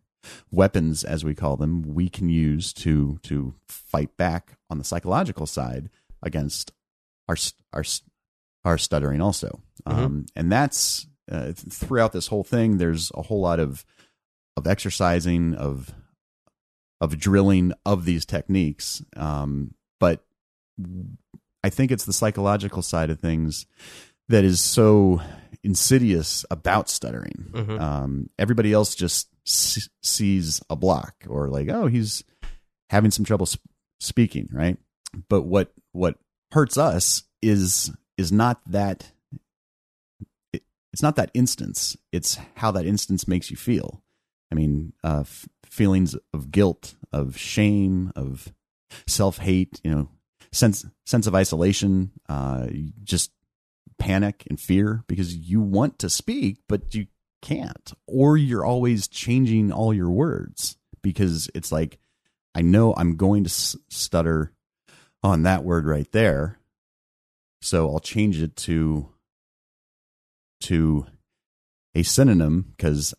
weapons, 0.51 1.03
as 1.03 1.23
we 1.23 1.35
call 1.35 1.57
them, 1.57 1.81
we 1.81 2.09
can 2.09 2.29
use 2.29 2.73
to 2.73 3.19
to 3.23 3.53
fight 3.67 4.15
back 4.17 4.57
on 4.69 4.77
the 4.77 4.83
psychological 4.83 5.45
side 5.45 5.89
against 6.21 6.71
our 7.27 7.35
our 7.71 7.83
our 8.65 8.77
stuttering 8.77 9.21
also. 9.21 9.61
Um, 9.85 10.25
and 10.35 10.51
that's 10.51 11.07
uh, 11.31 11.51
throughout 11.53 12.13
this 12.13 12.27
whole 12.27 12.43
thing. 12.43 12.77
There's 12.77 13.11
a 13.15 13.23
whole 13.23 13.41
lot 13.41 13.59
of 13.59 13.85
of 14.55 14.67
exercising 14.67 15.53
of 15.55 15.93
of 17.01 17.19
drilling 17.19 17.73
of 17.85 18.05
these 18.05 18.25
techniques. 18.25 19.03
Um, 19.17 19.73
but 19.99 20.23
I 21.63 21.69
think 21.69 21.91
it's 21.91 22.05
the 22.05 22.13
psychological 22.13 22.81
side 22.81 23.09
of 23.09 23.19
things 23.19 23.65
that 24.29 24.43
is 24.45 24.61
so 24.61 25.21
insidious 25.63 26.45
about 26.49 26.89
stuttering. 26.89 27.47
Mhm. 27.51 27.79
Um, 27.79 28.29
everybody 28.39 28.71
else 28.73 28.95
just 28.95 29.27
sees 29.45 30.61
a 30.69 30.75
block 30.75 31.25
or 31.27 31.49
like, 31.49 31.69
oh, 31.69 31.87
he's 31.87 32.23
having 32.89 33.11
some 33.11 33.25
trouble 33.25 33.45
sp- 33.47 33.63
speaking, 33.99 34.49
right? 34.51 34.77
But 35.29 35.43
what 35.43 35.73
what 35.91 36.17
hurts 36.51 36.77
us 36.77 37.23
is 37.41 37.91
is 38.17 38.31
not 38.31 38.61
that 38.67 39.11
it, 40.53 40.63
it's 40.91 41.01
not 41.03 41.15
that 41.15 41.31
instance. 41.33 41.97
It's 42.11 42.37
how 42.55 42.71
that 42.71 42.85
instance 42.85 43.27
makes 43.27 43.51
you 43.51 43.57
feel. 43.57 44.01
I 44.51 44.55
mean, 44.55 44.93
uh, 45.03 45.21
f- 45.21 45.47
feelings 45.65 46.15
of 46.33 46.51
guilt, 46.51 46.95
of 47.11 47.37
shame, 47.37 48.11
of 48.15 48.53
self 49.07 49.39
hate. 49.39 49.81
You 49.83 49.91
know, 49.91 50.09
sense 50.51 50.85
sense 51.05 51.27
of 51.27 51.35
isolation, 51.35 52.11
uh, 52.29 52.67
just 53.03 53.31
panic 53.99 54.45
and 54.49 54.59
fear 54.59 55.03
because 55.07 55.35
you 55.35 55.61
want 55.61 55.97
to 55.99 56.09
speak 56.09 56.57
but 56.67 56.93
you 56.93 57.05
can't, 57.43 57.93
or 58.07 58.35
you're 58.37 58.65
always 58.65 59.07
changing 59.07 59.71
all 59.71 59.93
your 59.93 60.09
words 60.09 60.77
because 61.03 61.49
it's 61.53 61.71
like 61.71 61.99
I 62.55 62.61
know 62.61 62.93
I'm 62.97 63.15
going 63.17 63.43
to 63.43 63.49
s- 63.49 63.75
stutter 63.89 64.51
on 65.21 65.43
that 65.43 65.63
word 65.63 65.85
right 65.85 66.11
there, 66.11 66.57
so 67.61 67.89
I'll 67.89 67.99
change 67.99 68.41
it 68.41 68.55
to 68.57 69.09
to 70.61 71.05
a 71.95 72.03
synonym 72.03 72.73
because 72.75 73.13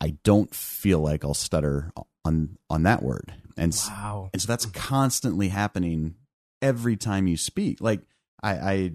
I 0.00 0.16
don't 0.22 0.54
feel 0.54 1.00
like 1.00 1.24
I'll 1.24 1.34
stutter 1.34 1.92
on 2.24 2.58
on 2.68 2.82
that 2.84 3.02
word, 3.02 3.32
and 3.56 3.74
Wow. 3.88 4.30
and 4.32 4.40
so 4.40 4.46
that's 4.46 4.66
constantly 4.66 5.48
happening 5.48 6.14
every 6.62 6.96
time 6.96 7.26
you 7.26 7.36
speak. 7.36 7.80
Like 7.80 8.02
I, 8.42 8.52
I, 8.52 8.92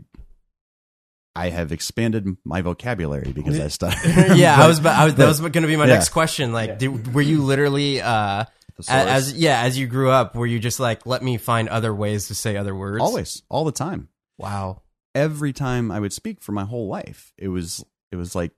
I 1.36 1.50
have 1.50 1.72
expanded 1.72 2.38
my 2.46 2.62
vocabulary 2.62 3.34
because 3.34 3.60
I 3.60 3.68
stutter. 3.68 3.98
yeah, 4.36 4.56
I 4.62 4.68
was, 4.68 4.80
about, 4.80 4.98
I 4.98 5.06
was. 5.06 5.16
That 5.16 5.28
was 5.28 5.40
going 5.42 5.52
to 5.52 5.68
be 5.68 5.76
my 5.76 5.86
yeah. 5.86 5.96
next 5.96 6.10
question. 6.10 6.54
Like, 6.54 6.80
did, 6.80 7.14
were 7.14 7.22
you 7.22 7.44
literally, 7.44 8.02
uh, 8.02 8.46
as 8.88 9.34
yeah, 9.34 9.62
as 9.62 9.78
you 9.78 9.88
grew 9.88 10.10
up, 10.10 10.36
were 10.36 10.46
you 10.46 10.60
just 10.60 10.80
like, 10.80 11.06
let 11.06 11.22
me 11.22 11.38
find 11.38 11.68
other 11.68 11.94
ways 11.94 12.30
to 12.30 12.36
say 12.36 12.56
other 12.56 12.74
words? 12.74 13.02
always, 13.02 13.44
all 13.50 13.66
the 13.66 13.74
time. 13.74 14.08
Wow. 14.38 14.82
Every 15.14 15.54
time 15.54 15.92
I 15.92 16.00
would 16.00 16.14
speak 16.14 16.42
for 16.42 16.52
my 16.52 16.64
whole 16.64 16.88
life, 16.88 17.34
it 17.38 17.50
was 17.50 17.84
it 18.12 18.16
was 18.16 18.36
like 18.36 18.52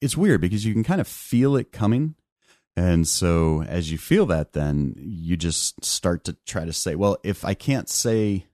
it's 0.00 0.16
weird 0.16 0.40
because 0.40 0.64
you 0.64 0.72
can 0.72 0.84
kind 0.84 1.00
of 1.00 1.08
feel 1.08 1.56
it 1.56 1.72
coming. 1.72 2.14
And 2.76 3.06
so 3.06 3.62
as 3.62 3.90
you 3.90 3.98
feel 3.98 4.26
that 4.26 4.52
then 4.52 4.94
you 4.96 5.36
just 5.36 5.84
start 5.84 6.24
to 6.24 6.36
try 6.46 6.64
to 6.64 6.72
say, 6.72 6.94
well, 6.94 7.18
if 7.22 7.44
I 7.44 7.54
can't 7.54 7.88
say 7.88 8.46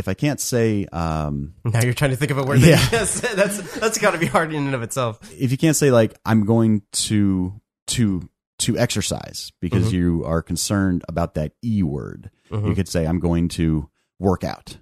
if 0.00 0.08
I 0.08 0.14
can't 0.14 0.40
say 0.40 0.86
um 0.92 1.54
Now 1.64 1.80
you're 1.82 1.94
trying 1.94 2.10
to 2.10 2.16
think 2.16 2.32
of 2.32 2.38
a 2.38 2.42
word. 2.44 2.58
Yeah. 2.60 2.76
That 2.90 3.32
that's, 3.36 3.60
that's 3.78 3.98
got 3.98 4.10
to 4.12 4.18
be 4.18 4.26
hard 4.26 4.52
in 4.52 4.66
and 4.66 4.74
of 4.74 4.82
itself. 4.82 5.20
if 5.38 5.52
you 5.52 5.56
can't 5.58 5.76
say 5.76 5.90
like 5.92 6.18
I'm 6.24 6.44
going 6.44 6.82
to 7.06 7.60
to 7.88 8.28
to 8.60 8.76
exercise 8.76 9.52
because 9.60 9.88
Mhm. 9.88 9.92
you 9.92 10.24
are 10.26 10.42
concerned 10.42 11.02
about 11.08 11.34
that 11.34 11.52
e 11.64 11.82
word, 11.82 12.30
Mhm. 12.50 12.68
you 12.68 12.74
could 12.74 12.88
say 12.88 13.06
I'm 13.06 13.20
going 13.20 13.48
to 13.50 13.88
work 14.18 14.42
out, 14.44 14.76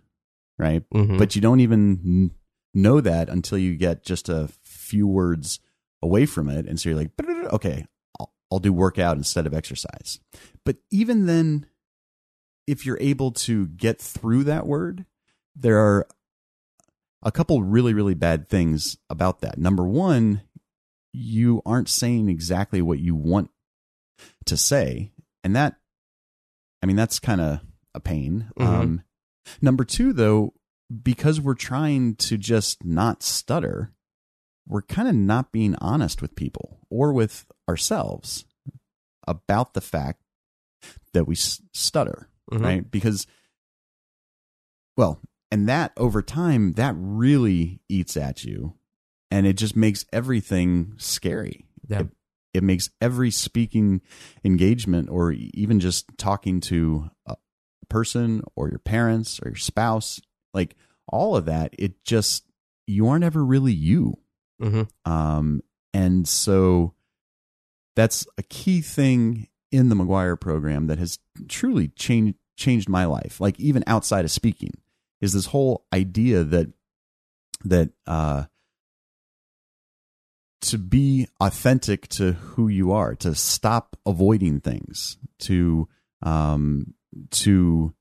right? 0.58 0.82
Mhm. 0.90 1.18
But 1.18 1.36
you 1.36 1.40
don't 1.42 1.60
even 1.60 2.32
know 2.74 3.00
that 3.00 3.28
until 3.28 3.58
you 3.58 3.76
get 3.76 4.04
just 4.04 4.28
a 4.28 4.48
few 4.64 5.06
words 5.06 5.60
away 6.02 6.26
from 6.26 6.48
it, 6.48 6.66
and 6.66 6.78
so 6.80 6.88
you're 6.88 6.98
like, 6.98 7.10
okay, 7.52 7.86
I'll, 8.18 8.32
I'll 8.50 8.58
do 8.58 8.72
workout 8.72 9.16
instead 9.16 9.46
of 9.46 9.54
exercise. 9.54 10.18
But 10.64 10.76
even 10.90 11.26
then, 11.26 11.66
if 12.68 12.84
you're 12.86 12.98
able 13.00 13.32
to 13.32 13.66
get 13.68 14.00
through 14.00 14.44
that 14.44 14.66
word, 14.66 15.06
there 15.56 15.78
are 15.78 16.06
a 17.22 17.32
couple 17.32 17.62
really 17.62 17.92
really 17.94 18.14
bad 18.14 18.48
things 18.48 18.96
about 19.10 19.40
that. 19.40 19.58
Number 19.58 19.84
one, 19.84 20.42
you 21.12 21.62
aren't 21.66 21.88
saying 21.88 22.28
exactly 22.28 22.80
what 22.82 22.98
you 23.00 23.16
want 23.16 23.50
to 24.46 24.56
say, 24.56 25.10
and 25.42 25.56
that, 25.56 25.76
I 26.82 26.86
mean, 26.86 26.96
that's 26.96 27.18
kind 27.18 27.40
of 27.40 27.60
a 27.94 28.00
pain. 28.00 28.50
Mhm. 28.58 28.64
Um, 28.66 29.02
number 29.62 29.84
two, 29.84 30.12
though, 30.12 30.52
because 31.02 31.40
we're 31.40 31.54
trying 31.54 32.14
to 32.16 32.36
just 32.36 32.84
not 32.84 33.22
stutter, 33.22 33.92
we're 34.66 34.82
kind 34.82 35.08
of 35.08 35.14
not 35.14 35.50
being 35.52 35.74
honest 35.76 36.20
with 36.22 36.34
people 36.36 36.78
or 36.90 37.12
with 37.12 37.46
ourselves 37.68 38.44
about 39.26 39.74
the 39.74 39.80
fact 39.80 40.20
that 41.12 41.26
we 41.26 41.34
s- 41.34 41.60
stutter. 41.72 42.28
Mhm. 42.50 42.60
right? 42.62 42.90
Because, 42.90 43.26
well, 44.96 45.20
and 45.50 45.68
that 45.68 45.92
over 45.96 46.22
time, 46.22 46.72
that 46.74 46.94
really 46.98 47.80
eats 47.88 48.16
at 48.16 48.44
you, 48.44 48.74
and 49.30 49.46
it 49.46 49.54
just 49.56 49.76
makes 49.76 50.04
everything 50.12 50.94
scary. 50.98 51.66
Yeah. 51.88 52.00
It, 52.00 52.08
it 52.54 52.62
makes 52.64 52.90
every 53.00 53.30
speaking 53.30 54.00
engagement, 54.44 55.08
or 55.10 55.32
even 55.32 55.80
just 55.80 56.06
talking 56.18 56.60
to 56.62 57.10
a 57.26 57.36
person, 57.88 58.42
or 58.56 58.68
your 58.68 58.78
parents, 58.80 59.40
or 59.42 59.48
your 59.50 59.56
spouse, 59.56 60.20
like 60.52 60.76
all 61.06 61.36
of 61.36 61.44
that. 61.46 61.74
It 61.78 62.04
just 62.04 62.44
you 62.86 63.06
aren't 63.08 63.24
ever 63.24 63.44
really 63.44 63.72
you. 63.74 64.18
hmm 64.60 64.82
Um, 65.04 65.62
and 65.94 66.26
so 66.28 66.94
that's 67.96 68.26
a 68.36 68.42
key 68.42 68.80
thing 68.80 69.48
in 69.70 69.88
the 69.88 69.94
McGuire 69.94 70.40
program 70.40 70.86
that 70.86 70.98
has 70.98 71.18
truly 71.48 71.88
changed 71.88 72.36
changed 72.56 72.88
my 72.88 73.04
life. 73.04 73.40
Like 73.40 73.58
even 73.60 73.84
outside 73.86 74.24
of 74.24 74.30
speaking, 74.30 74.72
is 75.20 75.32
this 75.32 75.46
whole 75.46 75.86
idea 75.92 76.44
that 76.44 76.72
that 77.64 77.90
uh, 78.06 78.44
to 80.60 80.78
be 80.78 81.28
authentic 81.40 82.08
to 82.08 82.32
who 82.32 82.68
you 82.68 82.92
are, 82.92 83.14
to 83.16 83.34
stop 83.34 83.96
avoiding 84.04 84.60
things, 84.60 85.18
to 85.40 85.88
um, 86.22 86.94
to 87.30 87.94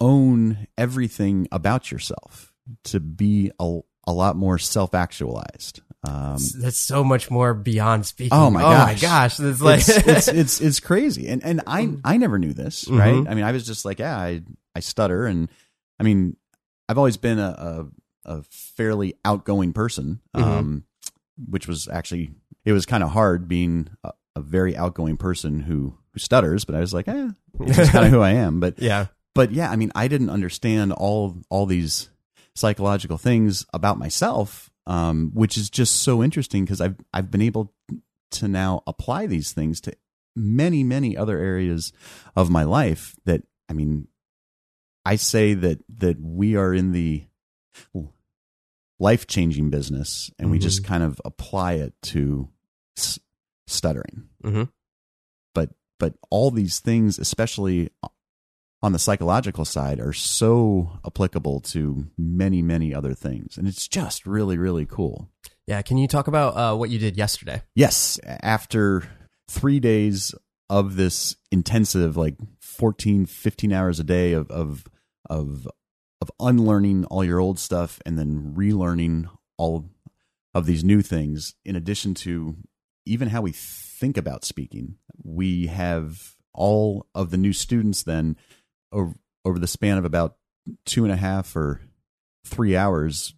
own 0.00 0.66
everything 0.76 1.48
about 1.50 1.90
yourself, 1.90 2.52
to 2.84 3.00
be 3.00 3.50
a, 3.58 3.80
a 4.06 4.12
lot 4.12 4.36
more 4.36 4.58
self 4.58 4.94
actualized. 4.94 5.80
Um, 6.06 6.36
That's 6.58 6.76
so 6.78 7.02
much 7.02 7.30
more 7.30 7.54
beyond 7.54 8.04
speaking. 8.04 8.36
Oh 8.38 8.50
my 8.50 8.62
Oh 8.62 8.68
my 8.68 8.92
gosh. 8.94 9.00
gosh! 9.00 9.40
It's 9.40 9.60
like 9.62 9.80
it's, 9.80 9.88
it's 9.88 10.28
it's 10.40 10.60
it's 10.60 10.80
crazy, 10.80 11.28
and 11.28 11.42
and 11.42 11.62
I 11.66 11.88
I 12.04 12.18
never 12.18 12.38
knew 12.38 12.52
this, 12.52 12.84
Mhm. 12.84 12.98
right? 12.98 13.30
I 13.30 13.34
mean, 13.34 13.44
I 13.44 13.52
was 13.52 13.66
just 13.66 13.84
like, 13.86 13.98
yeah, 14.00 14.16
I 14.16 14.42
I 14.74 14.80
stutter, 14.80 15.24
and 15.26 15.48
I 15.98 16.02
mean, 16.02 16.36
I've 16.88 16.98
always 16.98 17.16
been 17.16 17.38
a 17.38 17.86
a, 18.26 18.36
a 18.38 18.42
fairly 18.50 19.14
outgoing 19.24 19.72
person, 19.72 20.20
um, 20.34 20.84
which 21.48 21.66
was 21.66 21.88
actually 21.88 22.32
it 22.66 22.72
was 22.72 22.84
kind 22.84 23.02
of 23.02 23.08
hard 23.10 23.48
being 23.48 23.88
a, 24.04 24.12
a 24.36 24.40
very 24.42 24.76
outgoing 24.76 25.16
person 25.16 25.60
who 25.60 25.96
who 26.12 26.18
stutters, 26.18 26.66
but 26.66 26.74
I 26.74 26.80
was 26.80 26.92
like, 26.92 27.08
eh, 27.08 27.28
it's 27.60 27.90
kind 27.90 28.04
of 28.04 28.10
who 28.12 28.20
I 28.20 28.32
am. 28.32 28.60
But 28.60 28.78
yeah. 28.78 29.06
but 29.34 29.52
yeah, 29.52 29.70
I 29.70 29.76
mean, 29.76 29.90
I 29.94 30.08
didn't 30.08 30.28
understand 30.30 30.92
all 30.92 31.34
all 31.48 31.64
these 31.64 32.10
psychological 32.54 33.18
things 33.18 33.66
about 33.72 33.98
myself, 33.98 34.70
um, 34.86 35.30
which 35.34 35.56
is 35.56 35.70
just 35.70 36.02
so 36.02 36.22
interesting 36.22 36.64
because 36.64 36.80
I've 36.80 36.96
I've 37.12 37.30
been 37.30 37.42
able 37.42 37.72
to 38.32 38.48
now 38.48 38.82
apply 38.86 39.26
these 39.26 39.52
things 39.52 39.80
to 39.82 39.92
many 40.36 40.82
many 40.84 41.16
other 41.16 41.38
areas 41.38 41.92
of 42.36 42.50
my 42.50 42.64
life. 42.64 43.14
That 43.24 43.42
I 43.68 43.72
mean, 43.72 44.08
I 45.04 45.16
say 45.16 45.54
that 45.54 45.80
that 45.98 46.20
we 46.20 46.56
are 46.56 46.74
in 46.74 46.92
the 46.92 47.24
life 48.98 49.26
changing 49.26 49.70
business, 49.70 50.30
and 50.38 50.50
we 50.50 50.58
just 50.58 50.84
kind 50.84 51.02
of 51.02 51.20
apply 51.24 51.74
it 51.74 51.94
to 52.02 52.48
s- 52.96 53.18
stuttering 53.66 54.28
hmm 54.42 54.64
but 55.54 55.70
but 55.98 56.14
all 56.30 56.50
these 56.50 56.80
things 56.80 57.18
especially 57.18 57.90
on 58.84 58.92
the 58.92 58.98
psychological 58.98 59.64
side 59.64 59.98
are 59.98 60.12
so 60.12 60.98
applicable 61.06 61.58
to 61.58 62.06
many 62.18 62.60
many 62.60 62.94
other 62.94 63.14
things 63.14 63.56
and 63.56 63.66
it's 63.66 63.88
just 63.88 64.26
really 64.26 64.58
really 64.58 64.84
cool 64.84 65.30
Yeah. 65.66 65.80
Can 65.80 65.96
you 65.96 66.06
talk 66.06 66.28
about 66.28 66.54
uh, 66.54 66.76
what 66.76 66.90
you 66.90 66.98
did 66.98 67.16
yesterday? 67.16 67.62
yes 67.74 68.20
after 68.26 69.08
3 69.48 69.80
days 69.80 70.34
of 70.68 70.96
this 70.96 71.36
intensive 71.50 72.18
like 72.18 72.36
14 72.60 73.24
15 73.24 73.72
hours 73.72 73.98
a 74.00 74.04
day 74.04 74.34
of 74.34 74.50
of 74.50 74.84
of 75.30 75.66
of 76.20 76.30
unlearning 76.38 77.06
all 77.06 77.24
your 77.24 77.40
old 77.40 77.58
stuff 77.58 78.00
and 78.04 78.18
then 78.18 78.52
relearning 78.54 79.30
all 79.56 79.88
of 80.54 80.66
these 80.66 80.84
new 80.84 81.00
things 81.00 81.54
in 81.64 81.74
addition 81.74 82.12
to 82.14 82.56
even 83.06 83.28
how 83.28 83.40
we 83.40 83.52
think 83.52 84.18
about 84.18 84.44
speaking 84.44 84.96
we 85.22 85.68
have 85.68 86.34
all 86.52 87.06
of 87.14 87.30
the 87.30 87.38
new 87.38 87.52
students 87.54 88.02
then 88.02 88.36
over, 88.92 89.14
over 89.44 89.58
the 89.58 89.66
span 89.66 89.98
of 89.98 90.04
about 90.04 90.36
two 90.86 91.04
and 91.04 91.12
a 91.12 91.16
half 91.16 91.54
or 91.56 91.80
three 92.44 92.76
hours 92.76 93.34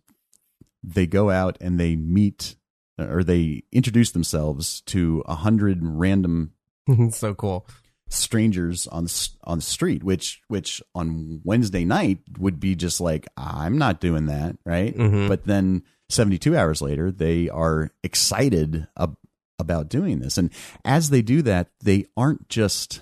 they 0.83 1.07
go 1.07 1.31
out 1.31 1.57
and 1.61 1.81
they 1.81 1.97
meet 1.97 2.55
or 2.99 3.25
they 3.25 3.63
introduce 3.73 4.13
themselves 4.13 4.81
to 4.83 5.23
a 5.27 5.35
hundred 5.35 5.79
random 5.83 6.53
so 7.11 7.35
cool. 7.35 7.67
strangers 8.09 8.87
on 8.87 9.05
the, 9.05 9.29
on 9.45 9.59
the 9.59 9.63
street 9.65 10.05
which 10.05 10.41
which 10.49 10.81
on 10.95 11.41
Wednesday 11.45 11.85
night 11.85 12.19
would 12.39 12.61
be 12.61 12.75
just 12.77 13.01
like 13.01 13.27
I'm 13.37 13.77
not 13.79 14.01
doing 14.01 14.27
that 14.27 14.57
right 14.65 14.97
Mhm. 14.97 15.29
but 15.29 15.45
then 15.45 15.83
72 16.09 16.57
hours 16.57 16.81
later 16.81 17.11
they 17.11 17.49
are 17.49 17.91
excited 18.05 18.87
ab- 18.97 19.17
about 19.59 19.89
doing 19.89 20.21
this 20.21 20.39
and 20.39 20.51
as 20.85 21.11
they 21.11 21.23
do 21.23 21.43
that 21.43 21.71
they 21.83 22.07
aren't 22.17 22.49
just 22.49 23.01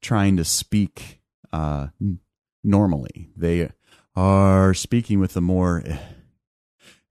trying 0.00 0.36
to 0.36 0.44
speak 0.44 1.18
uh 1.52 1.88
normally. 2.64 3.30
They 3.36 3.70
are 4.14 4.74
speaking 4.74 5.20
with 5.20 5.36
a 5.36 5.40
more 5.40 5.82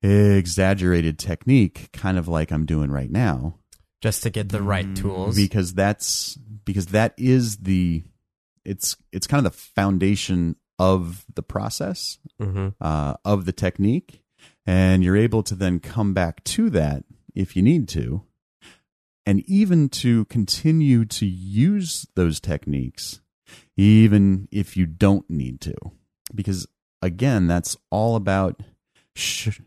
exaggerated 0.02 1.20
technique 1.20 1.90
kind 1.94 2.18
of 2.18 2.28
like 2.28 2.52
I'm 2.52 2.66
doing 2.66 2.92
right 2.92 3.12
now. 3.12 3.58
Just 4.02 4.24
to 4.24 4.30
get 4.32 4.50
the 4.50 4.64
right 4.64 4.96
tools. 4.96 5.36
because 5.36 5.74
that's 5.74 6.38
because 6.66 6.88
that 6.88 7.14
is 7.18 7.58
the 7.58 8.04
it's 8.66 8.96
it's 9.12 9.28
kind 9.28 9.46
of 9.46 9.52
the 9.52 9.58
foundation 9.58 10.56
of 10.80 11.26
the 11.36 11.44
process 11.44 12.18
hmm 12.40 12.70
uh, 12.80 13.16
of 13.24 13.46
the 13.46 13.52
technique. 13.52 14.24
And 14.66 15.04
you're 15.04 15.18
able 15.18 15.44
to 15.44 15.56
then 15.56 15.80
come 15.80 16.14
back 16.14 16.44
to 16.46 16.70
that 16.72 17.04
if 17.36 17.56
you 17.56 17.62
need 17.62 17.88
to. 17.90 18.24
And 19.26 19.48
even 19.48 19.90
to 19.90 20.26
continue 20.26 21.06
to 21.06 21.26
use 21.28 22.08
those 22.16 22.40
techniques 22.40 23.22
even 23.78 24.48
if 24.52 24.76
you 24.78 24.86
don't 24.86 25.30
need 25.30 25.60
to 25.62 25.74
because 26.34 26.68
again 27.02 27.48
that's 27.48 27.76
all 27.90 28.16
about 28.16 28.62
sh- 29.16 29.60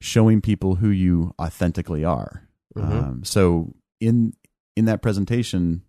showing 0.00 0.40
people 0.40 0.76
who 0.76 0.88
you 0.90 1.34
authentically 1.40 2.04
are 2.04 2.48
Mhm. 2.76 2.82
um, 3.02 3.24
so 3.24 3.74
in 4.00 4.32
in 4.76 4.86
that 4.86 5.02
presentation 5.02 5.82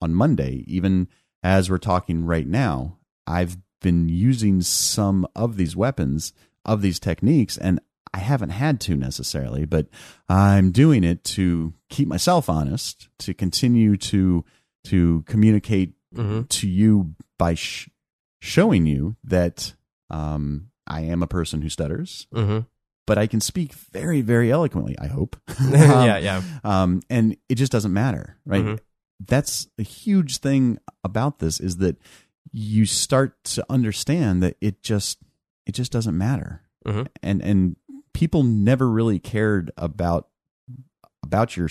on 0.00 0.14
Monday, 0.14 0.64
even 0.68 1.08
as 1.42 1.68
we're 1.68 1.78
talking 1.78 2.24
right 2.24 2.46
now, 2.46 2.98
I've 3.26 3.56
been 3.82 4.08
using 4.08 4.60
some 4.62 5.26
of 5.34 5.56
these 5.56 5.74
weapons 5.74 6.32
of 6.64 6.80
these 6.80 7.00
techniques, 7.00 7.58
and 7.58 7.80
I 8.14 8.18
haven't 8.20 8.50
had 8.50 8.80
to 8.82 8.94
necessarily, 8.96 9.64
but 9.64 9.88
I'm 10.28 10.70
doing 10.70 11.02
it 11.02 11.24
to 11.34 11.74
keep 11.90 12.06
myself 12.06 12.48
honest, 12.48 13.08
to 13.18 13.34
continue 13.34 13.96
to 13.96 14.44
to 14.84 15.22
communicate 15.26 15.94
hmm 16.14 16.42
to 16.48 16.68
you 16.68 17.14
by 17.38 17.54
sh- 17.54 17.88
showing 18.40 18.86
you 18.86 19.16
that 19.24 19.74
um, 20.10 20.70
I 20.86 21.02
am 21.02 21.22
a 21.22 21.26
person 21.26 21.62
who 21.62 21.68
stutters, 21.68 22.26
hmm 22.32 22.60
but 23.06 23.16
I 23.16 23.26
can 23.26 23.40
speak 23.40 23.72
very, 23.72 24.20
very 24.20 24.52
eloquently. 24.52 24.94
I 24.98 25.06
hope. 25.06 25.36
yeah. 25.70 26.18
Yeah. 26.18 26.42
um, 26.62 27.00
and 27.08 27.36
it 27.48 27.54
just 27.54 27.72
doesn't 27.72 27.92
matter, 27.92 28.36
right? 28.44 28.64
Mhm. 28.64 28.78
That's 29.26 29.66
a 29.78 29.82
huge 29.82 30.38
thing 30.38 30.78
about 31.02 31.38
this 31.38 31.58
is 31.58 31.78
that 31.78 31.96
you 32.52 32.84
start 32.86 33.42
to 33.44 33.64
understand 33.70 34.42
that 34.42 34.56
it 34.60 34.82
just 34.82 35.18
it 35.66 35.72
just 35.72 35.90
doesn't 35.92 36.16
matter, 36.16 36.62
Mhm. 36.86 37.08
and 37.22 37.42
and 37.42 37.76
people 38.12 38.42
never 38.42 38.88
really 38.90 39.18
cared 39.18 39.70
about 39.76 40.28
about 41.22 41.56
your 41.56 41.68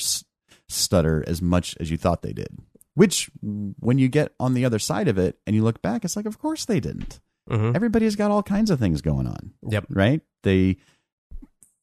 stutter 0.70 1.24
as 1.28 1.42
much 1.42 1.76
as 1.80 1.90
you 1.92 1.98
thought 1.98 2.22
they 2.22 2.34
did. 2.34 2.58
Which, 2.98 3.30
when 3.42 4.00
you 4.00 4.08
get 4.10 4.34
on 4.40 4.56
the 4.56 4.66
other 4.66 4.80
side 4.80 5.08
of 5.08 5.20
it 5.20 5.38
and 5.46 5.56
you 5.56 5.64
look 5.64 5.84
back, 5.84 6.04
it's 6.04 6.16
like, 6.16 6.26
of 6.26 6.40
course 6.40 6.66
they 6.66 6.80
didn't. 6.80 7.20
hmm 7.48 7.72
Everybody's 7.76 8.16
got 8.16 8.32
all 8.32 8.42
kinds 8.42 8.72
of 8.72 8.80
things 8.80 9.02
going 9.02 9.28
on 9.28 9.54
Yep. 9.70 9.86
right? 9.90 10.22
They 10.42 10.78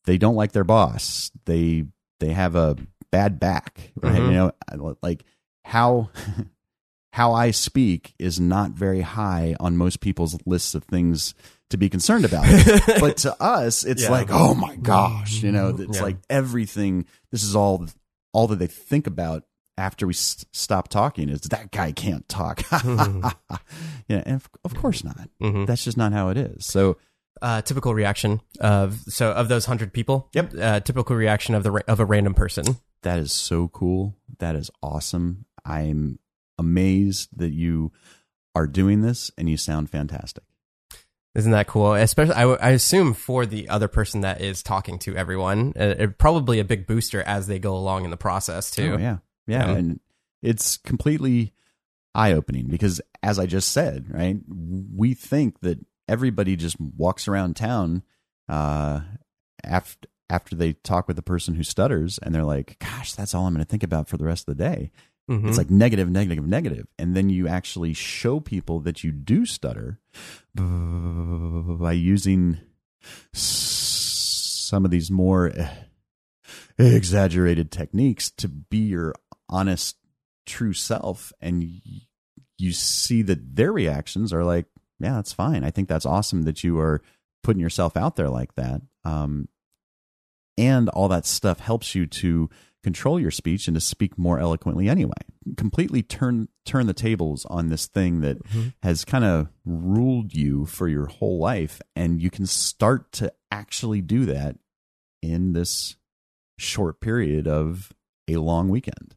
they 0.06 0.18
don't 0.18 0.34
like 0.34 0.52
their 0.52 0.64
boss. 0.64 1.30
They 1.44 1.84
they 2.20 2.32
have 2.32 2.56
a 2.56 2.76
bad 3.10 3.38
back, 3.40 3.92
right? 4.02 4.20
Mhm. 4.20 4.26
You 4.26 4.76
know, 4.76 4.96
like 5.02 5.24
how 5.64 6.10
how 7.12 7.32
I 7.32 7.52
speak 7.52 8.14
is 8.18 8.40
not 8.40 8.72
very 8.72 9.02
high 9.02 9.54
on 9.60 9.76
most 9.76 10.00
people's 10.00 10.36
lists 10.46 10.74
of 10.74 10.82
things 10.84 11.34
to 11.70 11.76
be 11.76 11.88
concerned 11.88 12.24
about. 12.24 12.44
but 13.00 13.18
to 13.18 13.40
us, 13.40 13.84
it's 13.84 14.02
Yeah. 14.02 14.10
like, 14.10 14.28
oh 14.32 14.54
my 14.54 14.74
gosh, 14.76 15.42
you 15.42 15.52
know, 15.52 15.68
it's 15.68 15.96
Yeah. 15.96 16.02
like 16.02 16.16
everything. 16.28 17.06
This 17.30 17.44
is 17.44 17.54
all 17.54 17.86
all 18.32 18.48
that 18.48 18.58
they 18.58 18.66
think 18.66 19.06
about 19.06 19.44
after 19.76 20.06
we 20.06 20.12
s- 20.14 20.44
stop 20.52 20.88
talking 20.88 21.28
is 21.28 21.40
that 21.42 21.70
guy 21.72 21.92
can't 21.92 22.28
talk. 22.28 22.62
yeah, 22.72 24.22
and 24.26 24.36
of, 24.36 24.48
of 24.64 24.74
course 24.74 25.02
not. 25.04 25.28
Mhm. 25.42 25.66
That's 25.66 25.84
just 25.84 25.96
not 25.96 26.12
how 26.12 26.28
it 26.28 26.36
is. 26.36 26.64
So 26.66 26.96
uh, 27.42 27.60
typical 27.62 27.94
reaction 27.94 28.40
of 28.60 29.00
so 29.08 29.32
of 29.32 29.48
those 29.48 29.66
hundred 29.66 29.92
people. 29.92 30.28
Yep. 30.34 30.52
Uh, 30.58 30.80
typical 30.80 31.16
reaction 31.16 31.54
of 31.54 31.62
the 31.64 31.82
of 31.88 32.00
a 32.00 32.04
random 32.04 32.34
person. 32.34 32.64
That 33.02 33.18
is 33.18 33.32
so 33.32 33.68
cool. 33.68 34.16
That 34.38 34.56
is 34.56 34.70
awesome. 34.82 35.44
I'm 35.64 36.18
amazed 36.58 37.30
that 37.36 37.52
you 37.52 37.92
are 38.54 38.66
doing 38.66 39.02
this 39.02 39.30
and 39.36 39.48
you 39.48 39.56
sound 39.56 39.90
fantastic. 39.90 40.44
Isn't 41.34 41.50
that 41.50 41.66
cool? 41.66 41.94
Especially, 41.94 42.34
I 42.36 42.70
assume 42.70 43.12
for 43.12 43.44
the 43.44 43.68
other 43.68 43.88
person 43.88 44.20
that 44.20 44.40
is 44.40 44.62
talking 44.62 45.00
to 45.00 45.16
everyone, 45.16 45.72
uh, 45.76 46.06
probably 46.16 46.60
a 46.60 46.64
big 46.64 46.86
booster 46.86 47.22
as 47.24 47.48
they 47.48 47.58
go 47.58 47.74
along 47.76 48.04
in 48.04 48.12
the 48.12 48.16
process 48.16 48.70
too. 48.70 48.92
Oh, 48.94 48.98
yeah. 48.98 49.16
Yeah. 49.46 49.70
And 49.70 50.00
it's 50.42 50.76
completely 50.78 51.52
eye 52.14 52.32
opening 52.32 52.66
because, 52.68 53.00
as 53.22 53.38
I 53.38 53.46
just 53.46 53.72
said, 53.72 54.06
right, 54.08 54.36
we 54.48 55.14
think 55.14 55.60
that 55.60 55.78
everybody 56.08 56.56
just 56.56 56.78
walks 56.80 57.26
around 57.28 57.56
town 57.56 58.02
uh, 58.48 59.00
after, 59.64 60.08
after 60.28 60.54
they 60.54 60.74
talk 60.74 61.08
with 61.08 61.16
the 61.16 61.22
person 61.22 61.54
who 61.54 61.62
stutters 61.62 62.18
and 62.18 62.34
they're 62.34 62.44
like, 62.44 62.78
gosh, 62.78 63.12
that's 63.12 63.34
all 63.34 63.46
I'm 63.46 63.54
going 63.54 63.64
to 63.64 63.70
think 63.70 63.82
about 63.82 64.08
for 64.08 64.16
the 64.16 64.24
rest 64.24 64.48
of 64.48 64.56
the 64.56 64.64
day. 64.64 64.90
Mhm. 65.30 65.48
It's 65.48 65.56
like 65.56 65.70
negative, 65.70 66.10
negative, 66.10 66.46
negative. 66.46 66.86
And 66.98 67.16
then 67.16 67.30
you 67.30 67.48
actually 67.48 67.94
show 67.94 68.40
people 68.40 68.80
that 68.80 69.02
you 69.02 69.10
do 69.10 69.46
stutter 69.46 69.98
by 70.54 71.92
using 71.92 72.58
some 73.32 74.84
of 74.84 74.90
these 74.90 75.10
more 75.10 75.50
eh, 75.56 75.68
exaggerated 76.78 77.70
techniques 77.70 78.30
to 78.32 78.48
be 78.48 78.78
your 78.78 79.14
honest, 79.48 79.96
true 80.46 80.72
self. 80.72 81.32
And 81.40 81.80
you 82.58 82.72
see 82.72 83.22
that 83.22 83.56
their 83.56 83.72
reactions 83.72 84.32
are 84.32 84.44
like, 84.44 84.66
yeah, 85.00 85.14
that's 85.14 85.32
fine. 85.32 85.64
I 85.64 85.70
think 85.70 85.88
that's 85.88 86.06
awesome 86.06 86.42
that 86.42 86.64
you 86.64 86.78
are 86.78 87.02
putting 87.42 87.60
yourself 87.60 87.96
out 87.96 88.16
there 88.16 88.30
like 88.30 88.54
that. 88.54 88.80
Um, 89.04 89.48
and 90.56 90.88
all 90.90 91.08
that 91.08 91.26
stuff 91.26 91.60
helps 91.60 91.94
you 91.94 92.06
to 92.06 92.48
control 92.82 93.18
your 93.18 93.30
speech 93.30 93.66
and 93.66 93.74
to 93.74 93.80
speak 93.80 94.18
more 94.18 94.38
eloquently 94.38 94.88
anyway 94.88 95.12
completely 95.56 96.02
turn 96.02 96.48
turn 96.66 96.86
the 96.86 96.92
tables 96.92 97.46
on 97.46 97.68
this 97.68 97.86
thing 97.86 98.20
that 98.20 98.36
has 98.82 99.04
kind 99.04 99.24
of 99.24 99.48
ruled 99.64 100.34
you 100.34 100.66
for 100.66 100.86
your 100.86 101.06
whole 101.06 101.38
life 101.38 101.80
and 101.96 102.20
you 102.20 102.30
can 102.30 102.46
start 102.46 103.10
to 103.10 103.32
actually 103.50 104.02
do 104.02 104.26
that 104.26 104.56
in 105.22 105.54
this 105.54 105.96
short 106.58 107.00
period 107.00 107.48
of 107.48 107.90
a 108.28 108.36
long 108.36 108.68
weekend 108.68 109.14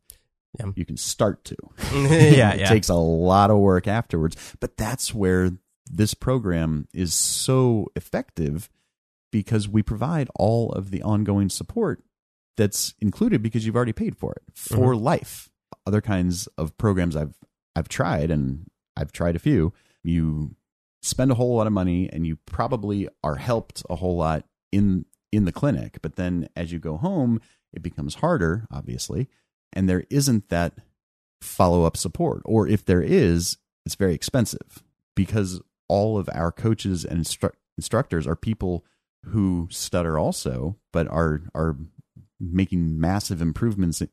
Yeah. 0.60 0.72
you 0.76 0.86
can 0.86 0.98
start 0.98 1.44
to 1.46 1.56
yeah, 1.94 2.54
it 2.54 2.60
yeah. 2.62 2.70
takes 2.70 2.90
a 2.90 2.96
lot 2.96 3.52
of 3.52 3.58
work 3.58 3.88
afterwards 3.88 4.36
but 4.60 4.78
that's 4.78 5.14
where 5.14 5.52
this 5.86 6.14
program 6.14 6.88
is 6.94 7.14
so 7.14 7.88
effective 7.96 8.70
because 9.32 9.68
we 9.68 9.84
provide 9.84 10.30
all 10.36 10.72
of 10.72 10.90
the 10.92 11.02
ongoing 11.04 11.50
support 11.50 12.04
that's 12.56 12.96
included 13.00 13.44
because 13.44 13.66
you've 13.66 13.76
already 13.76 13.94
paid 13.94 14.18
for 14.18 14.34
it 14.34 14.44
for 14.56 14.94
mm-hmm. 14.94 15.04
life 15.04 15.50
other 15.86 16.02
kinds 16.02 16.48
of 16.58 16.78
programs 16.78 17.16
i've 17.16 17.36
i've 17.76 17.90
tried 17.90 18.32
and 18.32 18.70
i've 18.96 19.12
tried 19.12 19.36
a 19.36 19.40
few 19.40 19.74
you 20.04 20.56
spend 21.02 21.32
a 21.32 21.36
whole 21.36 21.56
lot 21.56 21.68
of 21.68 21.74
money 21.74 22.10
and 22.12 22.26
you 22.26 22.38
probably 22.46 23.08
are 23.24 23.36
helped 23.36 23.84
a 23.90 23.96
whole 23.96 24.18
lot 24.18 24.44
in 24.72 25.06
in 25.32 25.46
the 25.46 25.52
clinic 25.52 26.00
but 26.02 26.16
then 26.16 26.48
as 26.56 26.72
you 26.72 26.80
go 26.80 26.98
home 26.98 27.40
it 27.74 27.82
becomes 27.82 28.16
harder 28.16 28.66
obviously 28.72 29.30
and 29.74 29.88
there 29.90 30.04
isn't 30.10 30.50
that 30.50 30.74
follow 31.42 31.84
up 31.84 31.98
support. 31.98 32.42
Or 32.46 32.68
if 32.68 32.86
there 32.86 33.02
is 33.02 33.58
it's 33.86 33.96
very 33.96 34.14
expensive 34.14 34.84
because 35.16 35.62
all 35.88 36.18
of 36.18 36.30
our 36.34 36.52
coaches 36.52 37.06
and 37.06 37.22
instru- 37.22 37.54
instructors 37.78 38.28
are 38.28 38.36
people 38.36 38.84
who 39.26 39.68
stutter 39.72 40.20
also 40.20 40.78
but 40.92 41.08
are 41.08 41.44
are 41.56 41.78
making 42.40 43.00
massive 43.00 43.42
improvements 43.42 44.04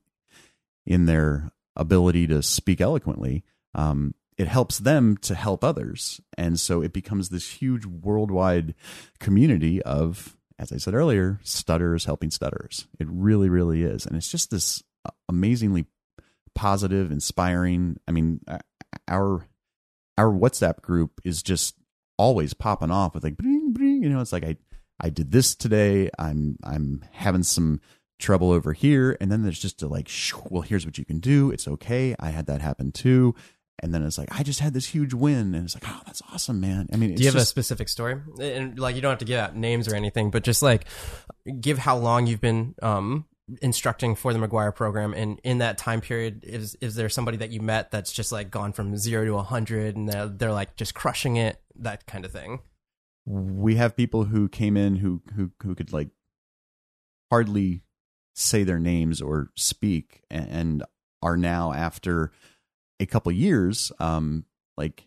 in 0.87 1.07
their 1.07 1.51
ability 1.77 2.27
to 2.27 2.43
speak 2.43 2.81
eloquently. 2.81 3.45
Um, 3.75 4.14
it 4.38 4.49
helps 4.49 4.79
them 4.79 5.17
to 5.19 5.35
help 5.35 5.62
others. 5.62 6.21
And 6.37 6.59
so 6.59 6.83
it 6.83 6.93
becomes 6.93 7.29
this 7.29 7.49
huge 7.51 7.85
worldwide 7.85 8.75
community 9.21 9.83
of 9.83 10.37
as 10.57 10.73
i 10.73 10.77
said 10.77 10.95
earlier 10.95 11.40
stutterers 11.43 12.05
helping 12.05 12.31
stutterers. 12.31 12.87
It 13.01 13.09
really 13.11 13.49
really 13.49 13.83
is. 13.83 14.07
And 14.07 14.17
it's 14.17 14.31
just 14.31 14.51
this 14.51 14.83
amazingly 15.35 15.87
positive 16.55 17.11
inspiring. 17.11 17.99
I 18.07 18.12
mean 18.12 18.40
uh, 18.47 18.59
our 19.09 19.47
our 20.16 20.31
whatsapp 20.31 20.81
group 20.81 21.20
is 21.25 21.42
just 21.42 21.77
always 22.16 22.55
popping 22.55 22.92
off 22.92 23.14
with 23.14 23.25
like 23.25 23.37
bring 23.37 23.73
bring 23.73 24.01
you 24.01 24.09
know 24.09 24.20
it's 24.20 24.33
like 24.33 24.44
i 24.44 24.57
i 25.01 25.11
did 25.11 25.33
this 25.33 25.55
today. 25.55 26.09
I'm 26.18 26.57
i'm 26.62 27.05
having 27.12 27.42
some 27.42 27.81
trouble 28.20 28.53
over 28.53 28.73
here. 28.73 29.16
And 29.20 29.31
then 29.31 29.42
there's 29.42 29.59
just 29.59 29.83
a 29.83 29.88
like 29.88 30.09
well 30.51 30.62
here's 30.62 30.87
what 30.87 30.99
you 30.99 31.05
can 31.05 31.18
do. 31.18 31.51
It's 31.51 31.66
okay. 31.66 32.14
I 32.18 32.31
had 32.31 32.47
that 32.47 32.61
happen 32.61 32.92
too. 32.92 33.35
And 33.83 33.92
then 33.92 34.05
it's 34.05 34.16
like 34.16 34.29
i 34.31 34.44
just 34.44 34.61
had 34.61 34.73
this 34.73 34.87
huge 34.87 35.12
win. 35.12 35.55
And 35.55 35.64
it's 35.64 35.75
like 35.75 35.85
oh 35.88 36.01
that's 36.07 36.23
awesome 36.33 36.61
man. 36.61 36.88
I 36.92 36.97
mean 36.97 37.11
it's 37.11 37.18
Do 37.18 37.25
you 37.25 37.33
have 37.33 37.40
a 37.40 37.44
specific 37.44 37.88
story? 37.88 38.20
And 38.40 38.79
like, 38.79 38.94
you 38.94 39.03
don't 39.03 39.11
have 39.11 39.18
to 39.18 39.25
give 39.25 39.40
out 39.40 39.57
names 39.57 39.88
or 39.88 39.97
anything, 39.97 40.31
but 40.31 40.44
just 40.44 40.62
like, 40.62 40.85
give 41.61 41.79
how 41.79 41.97
long 41.97 42.29
you've 42.29 42.40
been 42.40 42.77
um, 42.81 43.27
instructing 43.63 44.15
for 44.15 44.33
the 44.33 44.39
McGuire 44.39 44.75
program, 44.75 45.13
and 45.15 45.41
in 45.45 45.59
that 45.59 45.79
time 45.79 46.01
period, 46.01 46.45
is 46.45 46.77
is 46.81 46.95
there 46.95 47.09
somebody 47.09 47.37
that 47.39 47.51
you 47.51 47.61
met 47.61 47.91
that's 47.91 48.13
just 48.13 48.33
like 48.33 48.51
gone 48.51 48.73
from 48.73 48.97
zero 48.97 49.25
to 49.25 49.35
a 49.37 49.43
hundred, 49.43 49.97
and 49.97 50.09
they're, 50.09 50.27
they're 50.29 50.53
like 50.53 50.77
just 50.77 50.95
crushing 50.95 51.37
it, 51.37 51.61
that 51.77 52.07
kind 52.07 52.25
of 52.25 52.33
thing? 52.33 52.61
we 53.27 53.77
have 53.77 53.97
people 53.97 54.25
who 54.25 54.49
came 54.51 54.77
in 54.77 54.97
who 54.97 55.23
who 55.35 55.51
who 55.63 55.75
could 55.75 55.93
like 55.95 56.11
hardly 57.31 57.83
say 58.35 58.65
their 58.65 58.79
names 58.79 59.23
or 59.23 59.51
speak 59.57 60.23
and, 60.31 60.49
and 60.51 60.85
are 61.23 61.37
now 61.37 61.73
after 61.73 62.33
a 63.01 63.07
couple 63.07 63.33
years 63.33 63.91
um 63.99 64.45
like 64.77 65.07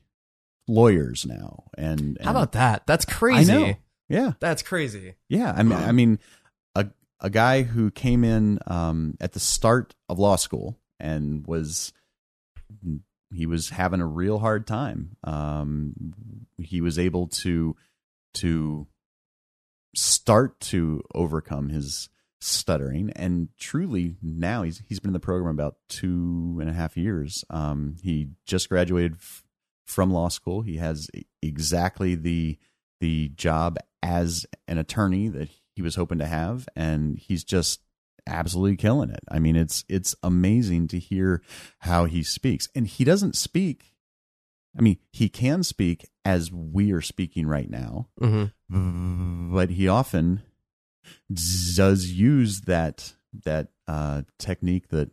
lawyers 0.68 1.26
now 1.28 1.66
and, 1.78 2.18
How 2.24 2.32
about 2.32 2.54
that? 2.54 2.88
That's 2.88 3.06
crazy. 3.06 3.54
I 3.54 3.58
know. 3.60 3.74
yeah 4.10 4.32
That's 4.40 4.64
crazy. 4.64 5.14
yeah 5.30 5.54
i 5.56 5.62
mean 5.62 5.78
i 5.78 5.92
mean 5.92 6.18
a 7.20 7.30
guy 7.30 7.64
who 7.64 7.92
came 7.92 8.24
in 8.24 8.60
um 8.68 9.16
at 9.20 9.34
the 9.34 9.40
start 9.40 9.96
of 10.10 10.20
law 10.20 10.36
school 10.36 10.78
and 11.00 11.46
was 11.48 11.94
he 13.34 13.46
was 13.46 13.70
having 13.70 14.02
a 14.02 14.06
real 14.08 14.40
hard 14.40 14.68
time. 14.68 15.18
Um 15.24 15.94
he 16.58 16.82
was 16.82 16.98
able 17.00 17.28
to 17.28 17.76
to 18.36 18.88
start 19.96 20.60
to 20.60 21.02
overcome 21.16 21.70
his 21.70 22.10
stuttering. 22.40 23.12
And 23.16 23.50
truly 23.58 24.18
now 24.22 24.64
he's 24.64 24.84
he's 24.88 25.00
been 25.00 25.10
in 25.10 25.14
the 25.14 25.20
program 25.20 25.54
about 25.54 25.78
two 25.90 26.58
and 26.62 26.70
a 26.70 26.74
half 26.74 26.98
years. 26.98 27.44
Um 27.50 27.96
he 28.02 28.30
just 28.46 28.70
graduated 28.70 29.14
f- 29.14 29.44
from 29.86 30.12
law 30.12 30.28
school. 30.28 30.62
He 30.62 30.78
has 30.78 31.10
exactly 31.42 32.16
the 32.16 32.58
the 33.00 33.30
job 33.30 33.78
as 34.04 34.46
an 34.68 34.78
attorney 34.78 35.28
that 35.30 35.50
he 35.78 35.82
was 35.82 35.96
hoping 35.96 36.18
to 36.20 36.26
have 36.26 36.68
and 36.76 37.18
he's 37.18 37.44
just 37.46 37.80
absolutely 38.28 38.76
killing 38.76 39.10
it. 39.10 39.22
I 39.32 39.40
mean 39.40 39.56
it's 39.56 39.86
it's 39.88 40.14
amazing 40.22 40.90
to 40.90 41.00
hear 41.00 41.42
how 41.80 42.04
he 42.06 42.22
speaks. 42.24 42.68
And 42.76 42.86
he 42.88 43.04
doesn't 43.06 43.36
speak 43.38 43.94
i 44.78 44.82
mean 44.82 44.98
he 45.12 45.30
can 45.30 45.64
speak 45.64 46.06
as 46.26 46.52
we 46.52 46.92
are 46.92 47.02
speaking 47.02 47.48
right 47.48 47.70
now 47.70 48.10
hmm 48.20 49.54
but 49.54 49.70
he 49.72 49.88
often 49.88 50.42
does 51.76 52.12
use 52.12 52.62
that 52.62 53.14
that 53.46 53.70
uh, 53.88 54.24
technique 54.38 54.90
that 54.90 55.10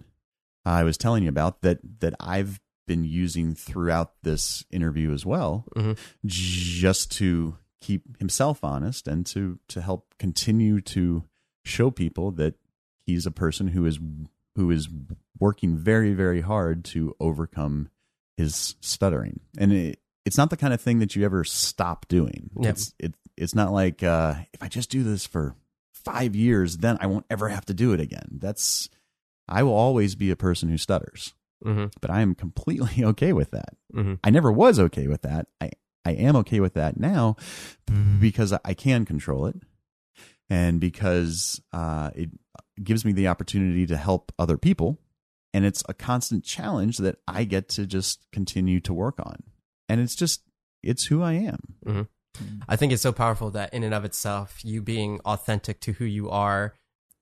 I 0.67 0.83
was 0.83 0.97
telling 0.99 1.23
you 1.23 1.29
about 1.29 1.63
that 1.63 1.79
that 2.01 2.15
I've 2.21 2.61
been 2.87 3.05
using 3.05 3.55
throughout 3.55 4.13
this 4.23 4.65
interview 4.71 5.13
as 5.13 5.25
well, 5.25 5.65
Mhm. 5.77 5.97
just 6.25 7.13
to 7.13 7.57
keep 7.85 8.19
himself 8.19 8.65
honest 8.65 9.07
and 9.07 9.27
to 9.27 9.59
to 9.69 9.83
help 9.83 10.15
continue 10.19 10.81
to 10.81 11.23
show 11.67 11.91
people 11.91 12.31
that 12.31 12.55
he's 13.05 13.27
a 13.27 13.31
person 13.31 13.69
who 13.69 13.85
is 13.85 13.99
who 14.57 14.71
is 14.71 14.89
working 15.39 15.77
very 15.77 16.15
very 16.15 16.41
hard 16.41 16.83
to 16.83 17.15
overcome 17.21 17.91
his 18.39 18.75
stuttering. 18.81 19.41
And 19.59 19.71
it, 19.71 19.99
it's 20.25 20.39
not 20.39 20.49
the 20.49 20.57
kind 20.57 20.73
of 20.73 20.81
thing 20.81 20.99
that 21.01 21.15
you 21.15 21.27
ever 21.27 21.45
stop 21.45 22.09
doing. 22.09 22.51
Yep. 22.59 22.73
it's 22.73 22.95
it, 22.99 23.15
it's 23.37 23.55
not 23.55 23.71
like 23.73 24.03
uh, 24.03 24.35
if 24.55 24.63
i 24.63 24.69
just 24.69 24.91
do 24.91 25.03
this 25.03 25.27
for 25.27 25.55
five 25.93 26.35
years 26.37 26.77
then 26.79 26.97
i 27.01 27.07
won't 27.07 27.27
ever 27.29 27.49
have 27.49 27.67
to 27.67 27.75
do 27.75 27.93
it 27.93 28.01
again. 28.01 28.39
That's 28.39 28.89
i 29.47 29.63
will 29.63 29.75
always 29.75 30.15
be 30.15 30.31
a 30.31 30.37
person 30.37 30.71
who 30.71 30.79
stutters. 30.79 31.35
Hmm 31.63 31.87
but 32.01 32.11
i 32.11 32.23
am 32.23 32.35
completely 32.35 33.05
okay 33.13 33.35
with 33.35 33.51
that. 33.51 33.77
Hmm 33.93 34.15
I 34.25 34.31
never 34.31 34.51
was 34.51 34.81
okay 34.81 35.07
with 35.07 35.21
that. 35.23 35.49
I, 35.61 35.69
I 36.05 36.13
am 36.13 36.37
okay 36.37 36.61
with 36.61 36.75
that 36.75 36.99
now 36.99 37.37
because 38.21 38.53
I 38.65 38.75
can 38.75 39.05
control 39.05 39.47
it 39.47 39.57
and 40.51 40.81
because 40.81 41.61
uh, 41.73 42.11
it 42.15 42.31
gives 42.83 43.05
me 43.05 43.13
the 43.13 43.29
opportunity 43.29 43.87
to 43.87 43.97
help 43.97 44.33
other 44.39 44.57
people. 44.57 44.99
And 45.53 45.65
it's 45.65 45.85
a 45.89 45.95
constant 45.95 46.45
challenge 46.45 46.99
that 46.99 47.19
I 47.29 47.45
get 47.45 47.69
to 47.71 47.87
just 47.87 48.27
continue 48.33 48.81
to 48.81 48.93
work 48.93 49.21
on. 49.21 49.37
And 49.89 50.01
it's 50.01 50.17
just, 50.17 50.43
it's 50.83 51.07
who 51.07 51.23
I 51.23 51.35
am. 51.35 52.09
I 52.69 52.77
think 52.77 52.93
it's 52.93 53.03
so 53.03 53.13
powerful 53.13 53.51
that 53.53 53.73
in 53.73 53.85
and 53.85 53.95
of 53.95 54.05
itself, 54.05 54.65
you 54.65 54.83
being 54.83 55.21
authentic 55.25 55.81
to 55.83 55.93
who 55.93 56.05
you 56.05 56.29
are, 56.31 56.75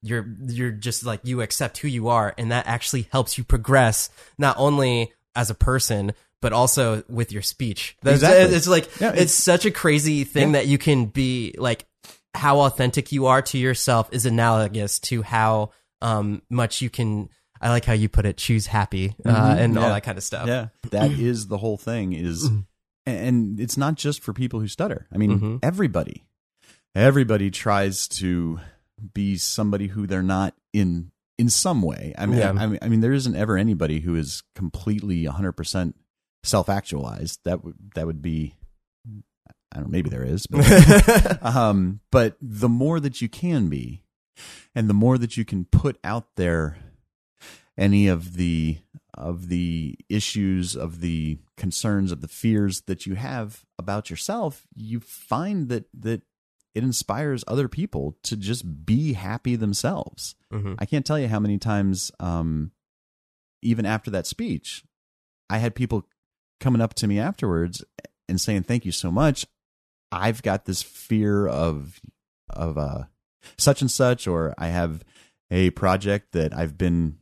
you're 0.02 0.26
you're 0.48 0.70
just 0.72 1.04
like 1.04 1.20
you 1.22 1.42
accept 1.42 1.78
who 1.78 1.88
you 1.88 2.08
are, 2.08 2.34
and 2.36 2.50
that 2.50 2.66
actually 2.66 3.08
helps 3.12 3.38
you 3.38 3.44
progress 3.44 4.10
not 4.36 4.56
only 4.58 5.12
as 5.36 5.48
a 5.48 5.54
person 5.54 6.12
but 6.42 6.52
also 6.52 7.02
with 7.08 7.32
your 7.32 7.40
speech. 7.40 7.96
That's, 8.02 8.16
Exactly. 8.16 8.54
It's 8.56 8.68
like 8.68 9.00
Yeah, 9.00 9.08
it's, 9.12 9.16
it's- 9.16 9.34
such 9.34 9.64
a 9.64 9.70
crazy 9.70 10.24
thing 10.24 10.48
Yeah. 10.48 10.60
that 10.60 10.66
you 10.66 10.76
can 10.76 11.06
be 11.06 11.54
like 11.56 11.86
how 12.34 12.60
authentic 12.60 13.12
you 13.12 13.26
are 13.26 13.40
to 13.42 13.56
yourself 13.58 14.08
is 14.12 14.26
analogous 14.26 14.98
to 15.00 15.22
how 15.22 15.70
um 16.02 16.42
much 16.50 16.82
you 16.82 16.90
can. 16.90 17.30
I 17.60 17.68
like 17.70 17.84
how 17.84 17.92
you 17.92 18.08
put 18.08 18.26
it. 18.26 18.36
Choose 18.36 18.66
happy 18.66 19.14
uh, 19.24 19.30
Mhm. 19.32 19.58
and 19.58 19.78
all 19.78 19.88
that 19.88 20.02
kind 20.02 20.18
of 20.18 20.24
stuff. 20.24 20.48
Yeah, 20.48 20.68
that 20.90 21.10
is 21.30 21.46
the 21.46 21.58
whole 21.58 21.78
thing. 21.78 22.12
Is 22.12 22.50
and 23.06 23.58
it's 23.60 23.76
not 23.76 23.94
just 23.94 24.20
for 24.22 24.32
people 24.32 24.58
who 24.60 24.66
stutter. 24.68 25.06
I 25.14 25.16
mean, 25.18 25.38
Mhm. 25.40 25.58
everybody, 25.62 26.24
everybody 26.94 27.50
tries 27.50 28.08
to 28.08 28.58
be 29.14 29.36
somebody 29.36 29.88
who 29.88 30.06
they're 30.06 30.22
not 30.22 30.54
in 30.72 31.10
in 31.38 31.48
some 31.48 31.82
way. 31.82 32.14
I 32.18 32.26
mean, 32.26 32.38
Yeah. 32.38 32.50
I 32.56 32.66
mean, 32.66 32.78
I 32.82 32.88
mean, 32.88 33.00
there 33.00 33.12
isn't 33.12 33.34
ever 33.34 33.56
anybody 33.56 34.00
who 34.00 34.14
is 34.14 34.42
completely 34.54 35.26
100 35.26 35.52
percent 35.52 35.96
self 36.44 36.68
actualized. 36.68 37.40
That 37.44 37.64
would 37.64 37.76
that 37.94 38.06
would 38.06 38.22
be. 38.22 38.54
I 39.74 39.76
don't 39.76 39.84
know. 39.84 39.90
Maybe 39.90 40.10
there 40.10 40.24
is, 40.24 40.46
but 40.46 41.42
um, 41.42 42.00
but 42.10 42.36
the 42.42 42.68
more 42.68 43.00
that 43.00 43.22
you 43.22 43.28
can 43.30 43.68
be, 43.70 44.02
and 44.74 44.88
the 44.88 44.94
more 44.94 45.16
that 45.16 45.36
you 45.38 45.46
can 45.46 45.64
put 45.64 45.98
out 46.04 46.26
there 46.36 46.76
any 47.78 48.06
of 48.06 48.34
the 48.36 48.78
of 49.14 49.48
the 49.48 49.96
issues 50.10 50.76
of 50.76 51.00
the 51.00 51.38
concerns 51.56 52.12
of 52.12 52.20
the 52.20 52.28
fears 52.28 52.82
that 52.82 53.06
you 53.06 53.14
have 53.14 53.64
about 53.78 54.10
yourself 54.10 54.66
you 54.74 55.00
find 55.00 55.68
that 55.70 55.84
that 55.98 56.20
it 56.74 56.82
inspires 56.82 57.44
other 57.46 57.68
people 57.68 58.16
to 58.22 58.36
just 58.36 58.84
be 58.86 59.12
happy 59.14 59.56
themselves 59.56 60.34
Mm-hmm. 60.52 60.74
i 60.78 60.84
can't 60.86 61.04
tell 61.06 61.18
you 61.18 61.28
how 61.28 61.40
many 61.40 61.56
times 61.58 62.10
um 62.20 62.72
even 63.62 63.84
after 63.86 64.10
that 64.10 64.26
speech 64.26 64.82
i 65.50 65.56
had 65.58 65.74
people 65.74 66.06
coming 66.62 66.80
up 66.80 66.94
to 66.94 67.06
me 67.06 67.18
afterwards 67.18 67.84
and 68.28 68.40
saying 68.40 68.62
thank 68.62 68.86
you 68.86 68.92
so 68.92 69.10
much. 69.10 69.46
I've 70.10 70.42
got 70.42 70.64
this 70.64 70.82
fear 70.82 71.46
of 71.46 72.00
of 72.50 72.78
uh 72.78 73.04
such 73.56 73.80
and 73.80 73.90
such 73.90 74.28
or 74.28 74.54
i 74.56 74.68
have 74.68 75.02
a 75.50 75.70
project 75.70 76.32
that 76.32 76.56
i've 76.56 76.78
been 76.78 77.16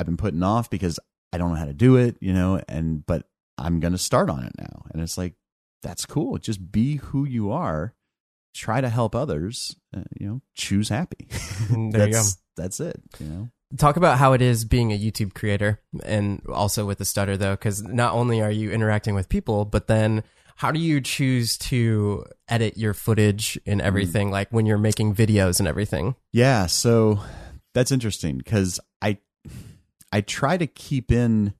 i've 0.00 0.06
been 0.06 0.16
putting 0.16 0.42
off 0.42 0.70
because 0.70 0.98
i 1.32 1.38
don't 1.38 1.50
know 1.50 1.56
how 1.56 1.64
to 1.64 1.74
do 1.74 1.96
it 1.96 2.16
you 2.20 2.32
know 2.32 2.60
and 2.68 3.04
but 3.04 3.28
i'm 3.58 3.80
gonna 3.80 3.98
start 3.98 4.30
on 4.30 4.44
it 4.44 4.52
now. 4.58 4.84
And 4.92 5.02
it's 5.02 5.18
like 5.18 5.34
that's 5.82 6.06
cool. 6.06 6.38
Just 6.38 6.72
be 6.72 6.96
who 6.96 7.24
you 7.24 7.52
are. 7.52 7.94
Try 8.54 8.80
to 8.80 8.88
help 8.88 9.14
others 9.14 9.76
uh, 9.94 10.02
you 10.18 10.26
know 10.26 10.40
choose 10.54 10.88
happy. 10.88 11.28
There 11.68 12.06
you 12.06 12.12
that's 12.14 12.38
that's 12.56 12.80
it 12.80 13.00
you 13.20 13.26
know 13.26 13.48
Talk 13.76 13.96
about 13.96 14.18
how 14.18 14.32
it 14.32 14.42
is 14.42 14.64
being 14.64 14.92
a 14.92 14.98
YouTube 14.98 15.34
creator 15.34 15.80
and 16.04 16.40
also 16.52 16.86
with 16.86 16.98
the 16.98 17.04
stutter 17.04 17.36
though, 17.36 17.54
because 17.54 17.82
not 17.82 18.12
only 18.12 18.40
are 18.40 18.50
you 18.50 18.70
interacting 18.70 19.14
with 19.14 19.28
people, 19.28 19.64
but 19.64 19.88
then 19.88 20.22
how 20.56 20.70
do 20.70 20.80
you 20.80 21.00
choose 21.00 21.58
to 21.58 22.24
edit 22.48 22.78
your 22.78 22.94
footage 22.94 23.58
and 23.66 23.82
everything, 23.82 24.30
like 24.30 24.48
when 24.50 24.66
you're 24.66 24.78
making 24.78 25.14
videos 25.14 25.58
and 25.58 25.68
everything? 25.68 26.14
Yeah, 26.32 26.66
so 26.66 27.20
that's 27.74 27.92
interesting 27.92 28.38
because 28.38 28.80
I 29.02 29.18
I 30.12 30.22
try 30.22 30.56
to 30.56 30.66
keep 30.66 31.12
in 31.12 31.52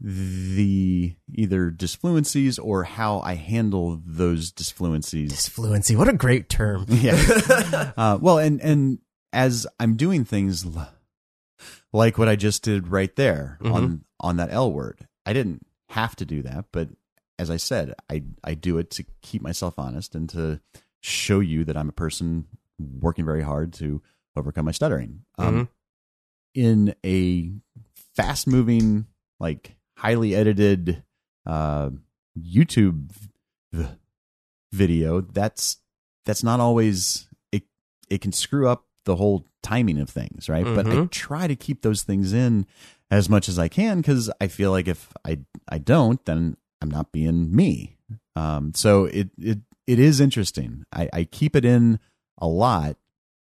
the 0.00 1.14
either 1.32 1.70
disfluencies 1.70 2.58
or 2.62 2.84
how 2.84 3.20
I 3.20 3.36
handle 3.36 4.02
those 4.04 4.52
disfluencies. 4.52 5.30
Disfluency, 5.30 5.96
what 5.96 6.08
a 6.08 6.12
great 6.12 6.50
term. 6.50 6.84
yeah. 6.88 7.92
Uh, 7.96 8.18
well, 8.20 8.38
and 8.38 8.60
and 8.60 8.98
as 9.32 9.66
I'm 9.80 9.96
doing 9.96 10.24
things 10.24 10.66
like 11.94 12.18
what 12.18 12.28
I 12.28 12.36
just 12.36 12.62
did 12.62 12.88
right 12.88 13.14
there 13.16 13.58
on 13.72 14.04
on 14.20 14.36
that 14.36 14.50
L 14.50 14.72
word, 14.72 15.06
I 15.24 15.32
didn't 15.32 15.64
have 15.90 16.16
to 16.16 16.24
do 16.26 16.42
that, 16.42 16.66
but 16.72 16.88
as 17.38 17.50
I 17.50 17.56
said, 17.56 17.94
I 18.10 18.24
I 18.42 18.54
do 18.54 18.78
it 18.78 18.90
to 18.92 19.04
keep 19.22 19.40
myself 19.42 19.78
honest 19.78 20.14
and 20.14 20.28
to 20.30 20.60
show 21.00 21.40
you 21.40 21.64
that 21.64 21.76
I'm 21.76 21.88
a 21.88 21.92
person 21.92 22.46
working 22.78 23.24
very 23.24 23.42
hard 23.42 23.72
to 23.74 24.02
overcome 24.36 24.66
my 24.66 24.72
stuttering. 24.72 25.20
Um, 25.38 25.68
in 26.54 26.94
a 27.04 27.52
fast 28.16 28.46
moving, 28.46 29.06
like 29.38 29.76
highly 29.96 30.34
edited 30.34 31.04
uh, 31.46 31.90
YouTube 32.38 33.12
v- 33.72 33.88
video, 34.72 35.20
that's 35.20 35.78
that's 36.26 36.42
not 36.42 36.60
always 36.60 37.28
it. 37.52 37.62
It 38.10 38.20
can 38.20 38.32
screw 38.32 38.68
up 38.68 38.86
the 39.04 39.16
whole 39.16 39.46
timing 39.62 39.98
of 39.98 40.08
things, 40.10 40.48
right? 40.48 40.64
But 40.64 40.86
I 40.86 40.96
Mhm. 40.96 41.10
try 41.10 41.46
to 41.46 41.56
keep 41.56 41.82
those 41.82 42.02
things 42.02 42.32
in 42.32 42.66
as 43.10 43.28
much 43.28 43.48
as 43.48 43.58
I 43.58 43.68
can 43.68 43.98
because 44.00 44.30
I 44.40 44.48
feel 44.48 44.70
like 44.70 44.88
if 44.88 45.12
I 45.24 45.38
I 45.68 45.78
don't, 45.78 46.22
then 46.24 46.56
I'm 46.80 46.90
not 46.90 47.12
being 47.12 47.54
me. 47.54 47.96
Um, 48.36 48.72
so 48.74 49.04
it 49.06 49.30
it 49.38 49.58
it 49.86 49.98
is 49.98 50.20
interesting. 50.20 50.84
I, 50.92 51.08
I 51.12 51.24
keep 51.24 51.54
it 51.56 51.64
in 51.64 51.98
a 52.38 52.46
lot, 52.48 52.96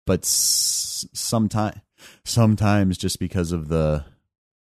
but 0.05 0.21
s- 0.23 1.05
sometimes 1.13 1.77
sometimes 2.23 2.97
just 2.97 3.19
because 3.19 3.51
of 3.51 3.67
the 3.67 4.05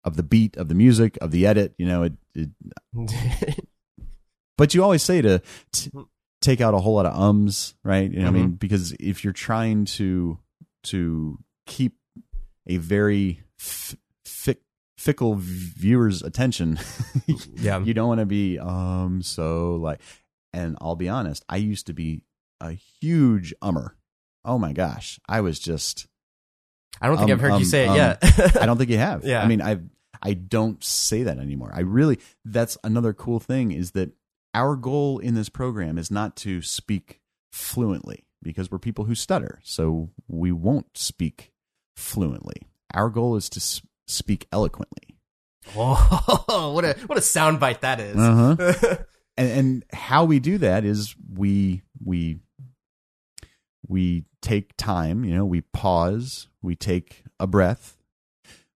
of 0.05 0.17
the 0.17 0.23
beat 0.23 0.57
of 0.57 0.69
the 0.69 0.75
music 0.75 1.19
of 1.21 1.31
the 1.33 1.47
edit, 1.47 1.75
you 1.79 1.87
know, 1.87 2.03
it, 2.05 2.13
it 2.35 2.51
but 4.59 4.75
you 4.75 4.83
always 4.83 5.03
say 5.03 5.21
to 5.23 5.43
t- 5.73 5.91
take 6.41 6.61
out 6.61 6.75
a 6.75 6.79
whole 6.79 6.95
lot 6.95 7.07
of 7.07 7.19
ums, 7.19 7.75
right? 7.85 8.11
You 8.11 8.19
know, 8.21 8.25
what 8.27 8.29
I 8.29 8.33
mean, 8.33 8.51
because 8.53 8.93
if 9.01 9.25
you're 9.25 9.33
trying 9.33 9.85
to 9.97 10.39
to 10.87 11.39
keep 11.67 11.97
a 12.67 12.77
very 12.79 13.43
f- 13.61 13.97
fick, 14.25 14.61
fickle 14.99 15.37
viewer's 15.39 16.23
attention, 16.23 16.79
yeah. 17.55 17.79
you 17.81 17.95
don't 17.95 18.09
want 18.09 18.21
to 18.21 18.27
be 18.27 18.59
um 18.59 19.23
so 19.23 19.77
like. 19.77 20.01
And 20.53 20.79
I'll 20.81 20.97
be 20.97 21.09
honest, 21.11 21.45
I 21.51 21.57
used 21.57 21.87
to 21.89 21.93
be 21.93 22.23
a 22.63 22.73
huge 23.01 23.53
ummer. 23.63 23.91
Oh 24.43 24.59
my 24.59 24.73
gosh, 24.73 25.21
I 25.29 25.43
was 25.43 25.59
just. 25.59 26.07
I 26.99 27.09
don't 27.09 27.19
think 27.19 27.31
Um, 27.31 27.35
I've 27.35 27.41
heard 27.43 27.53
um, 27.53 27.59
you 27.59 27.67
say 27.67 27.85
it 27.85 27.89
um, 27.89 27.97
yet. 27.97 28.19
I 28.57 28.65
don't 28.65 28.79
think 28.79 28.89
you 28.89 28.97
have. 28.97 29.23
Yeah. 29.23 29.43
I 29.43 29.47
mean, 29.49 29.61
I 29.61 29.81
I 30.23 30.33
don't 30.33 30.83
say 30.83 31.25
that 31.25 31.39
anymore. 31.39 31.71
I 31.75 31.81
really 31.81 32.19
that's 32.45 32.79
another 32.83 33.13
cool 33.13 33.39
thing 33.39 33.71
is 33.71 33.91
that 33.91 34.13
our 34.55 34.77
goal 34.77 35.19
in 35.19 35.35
this 35.35 35.51
program 35.51 35.99
is 35.99 36.11
not 36.11 36.37
to 36.37 36.63
speak 36.63 37.21
fluently 37.53 38.25
because 38.43 38.71
we're 38.71 38.79
people 38.79 39.05
who 39.05 39.15
stutter. 39.15 39.61
So 39.63 40.11
we 40.29 40.53
won't 40.53 40.97
speak 40.97 41.53
fluently. 41.97 42.63
Our 42.95 43.11
goal 43.11 43.37
is 43.37 43.49
to 43.51 43.83
speak 44.07 44.47
eloquently. 44.53 45.17
Oh, 45.77 46.73
what 46.75 46.85
a 46.85 46.95
what 47.07 47.19
a 47.19 47.23
soundbite 47.23 47.81
that 47.81 48.01
is. 48.01 48.17
Uh-huh. 48.17 48.97
and 49.37 49.51
and 49.51 49.85
how 49.93 50.25
we 50.25 50.39
do 50.39 50.59
that 50.59 50.85
is 50.85 51.15
we 51.33 51.83
we 52.05 52.39
we 53.89 54.25
take 54.43 54.77
time 54.77 55.25
you 55.25 55.35
know 55.35 55.45
we 55.45 55.61
pause 55.61 56.49
we 56.63 56.75
take 56.75 57.25
a 57.39 57.47
breath 57.47 57.97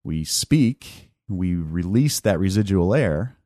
we 0.03 0.23
speak 0.23 1.11
we 1.27 1.55
release 1.55 2.19
that 2.19 2.39
residual 2.39 2.93
air 2.93 3.37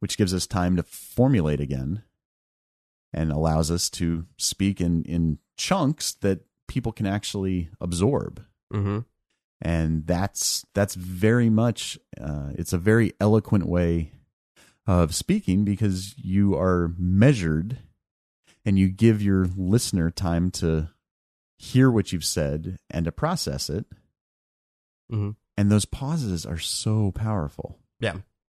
which 0.00 0.18
gives 0.18 0.34
us 0.34 0.46
time 0.46 0.76
to 0.76 0.82
formulate 0.82 1.60
again 1.60 2.02
and 3.12 3.30
allows 3.32 3.70
us 3.70 3.90
to 3.90 4.26
speak 4.38 4.80
in 4.80 5.02
in 5.04 5.38
chunks 5.56 6.14
that 6.22 6.40
people 6.68 6.92
can 6.92 7.06
actually 7.06 7.68
absorb. 7.80 8.42
Hmm 8.72 9.00
and 9.64 10.04
that's 10.08 10.66
that's 10.74 10.96
very 10.96 11.48
much 11.48 11.96
uh, 12.20 12.50
it's 12.56 12.72
a 12.72 12.78
very 12.78 13.12
eloquent 13.20 13.64
way 13.64 14.10
of 14.88 15.14
speaking 15.14 15.64
because 15.64 16.14
you 16.18 16.56
are 16.56 16.92
measured 16.98 17.78
and 18.64 18.76
you 18.76 18.88
give 18.88 19.22
your 19.22 19.46
listener 19.56 20.10
time 20.10 20.50
to 20.50 20.88
hear 21.58 21.88
what 21.92 22.12
you've 22.12 22.24
said 22.24 22.76
and 22.90 23.04
to 23.04 23.12
process 23.12 23.70
it. 23.70 23.86
Mhm. 25.12 25.36
and 25.56 25.70
those 25.70 25.84
pauses 25.84 26.44
are 26.44 26.58
so 26.58 27.12
powerful. 27.12 27.78
Yeah. 28.00 28.16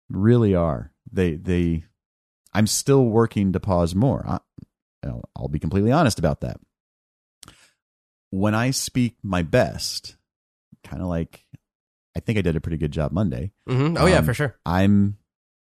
really 0.09 0.55
are. 0.55 0.93
They 1.11 1.35
they 1.35 1.83
i'm 2.53 2.67
still 2.67 3.05
working 3.05 3.51
to 3.53 3.59
pause 3.59 3.93
more. 3.95 4.23
I, 4.27 4.39
I'll- 5.05 5.23
i'll 5.35 5.47
be 5.47 5.59
completely 5.59 5.91
honest 5.91 6.19
about 6.19 6.41
that. 6.41 6.59
When 8.31 8.55
i 8.55 8.71
speak 8.71 9.17
my 9.23 9.41
best 9.43 10.15
kind 10.83 11.01
of 11.01 11.07
like 11.07 11.45
i 12.15 12.19
think 12.19 12.37
i 12.37 12.41
did 12.41 12.55
a 12.55 12.61
pretty 12.61 12.77
good 12.77 12.91
job 12.91 13.11
monday. 13.11 13.51
Hmm 13.67 13.95
Oh 13.97 14.05
yeah, 14.05 14.17
Um, 14.19 14.25
for 14.25 14.33
sure. 14.33 14.55
i'm 14.65 15.17